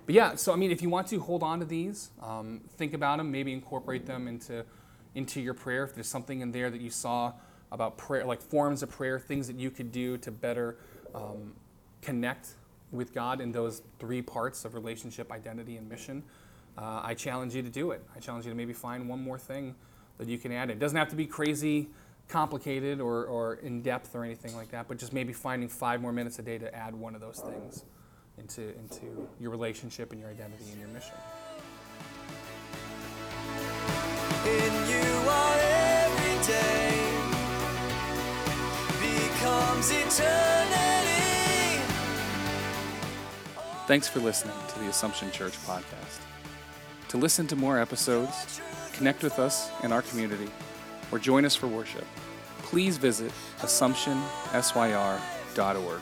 but 0.05 0.15
yeah, 0.15 0.35
so 0.35 0.53
I 0.53 0.55
mean, 0.55 0.71
if 0.71 0.81
you 0.81 0.89
want 0.89 1.07
to 1.07 1.19
hold 1.19 1.43
on 1.43 1.59
to 1.59 1.65
these, 1.65 2.09
um, 2.21 2.61
think 2.77 2.93
about 2.93 3.17
them, 3.17 3.31
maybe 3.31 3.53
incorporate 3.53 4.05
them 4.05 4.27
into 4.27 4.65
into 5.17 5.41
your 5.41 5.55
prayer. 5.55 5.83
If 5.83 5.95
there's 5.95 6.07
something 6.07 6.41
in 6.41 6.51
there 6.51 6.69
that 6.69 6.79
you 6.79 6.91
saw 6.91 7.33
about 7.71 7.97
prayer, 7.97 8.23
like 8.23 8.41
forms 8.41 8.83
of 8.83 8.89
prayer, 8.89 9.19
things 9.19 9.47
that 9.47 9.57
you 9.57 9.71
could 9.71 9.91
do 9.91 10.17
to 10.19 10.31
better 10.31 10.77
um, 11.15 11.53
connect 12.01 12.49
with 12.91 13.13
God 13.13 13.41
in 13.41 13.51
those 13.51 13.81
three 13.99 14.21
parts 14.21 14.63
of 14.63 14.75
relationship, 14.75 15.31
identity, 15.31 15.75
and 15.75 15.89
mission, 15.89 16.23
uh, 16.77 17.01
I 17.03 17.15
challenge 17.15 17.55
you 17.55 17.63
to 17.63 17.69
do 17.69 17.91
it. 17.91 18.03
I 18.15 18.19
challenge 18.19 18.45
you 18.45 18.51
to 18.51 18.55
maybe 18.55 18.73
find 18.73 19.09
one 19.09 19.21
more 19.21 19.39
thing 19.39 19.75
that 20.19 20.27
you 20.27 20.37
can 20.37 20.51
add. 20.51 20.69
It 20.69 20.77
doesn't 20.77 20.97
have 20.97 21.09
to 21.09 21.15
be 21.15 21.25
crazy 21.25 21.89
complicated 22.27 22.99
or, 22.99 23.25
or 23.25 23.55
in 23.55 23.81
depth 23.81 24.13
or 24.13 24.23
anything 24.23 24.55
like 24.55 24.69
that, 24.71 24.87
but 24.87 24.97
just 24.97 25.13
maybe 25.13 25.33
finding 25.33 25.69
five 25.69 26.01
more 26.01 26.11
minutes 26.11 26.37
a 26.39 26.41
day 26.41 26.57
to 26.57 26.73
add 26.75 26.93
one 26.93 27.15
of 27.15 27.21
those 27.21 27.39
things 27.39 27.85
into, 28.37 28.75
into 28.77 29.27
your 29.39 29.49
relationship 29.49 30.11
and 30.11 30.21
your 30.21 30.29
identity 30.29 30.65
and 30.71 30.79
your 30.79 30.89
mission. 30.89 31.15
In 34.45 34.86
eternity. 39.91 41.81
Thanks 43.87 44.07
for 44.07 44.19
listening 44.19 44.55
to 44.73 44.79
the 44.79 44.89
Assumption 44.89 45.31
Church 45.31 45.53
podcast. 45.65 46.19
To 47.09 47.17
listen 47.17 47.47
to 47.47 47.55
more 47.55 47.79
episodes, 47.79 48.61
connect 48.93 49.23
with 49.23 49.39
us 49.39 49.69
in 49.83 49.91
our 49.91 50.01
community, 50.01 50.49
or 51.11 51.19
join 51.19 51.45
us 51.45 51.55
for 51.55 51.67
worship, 51.67 52.05
please 52.63 52.97
visit 52.97 53.31
AssumptionSYR.org. 53.59 56.01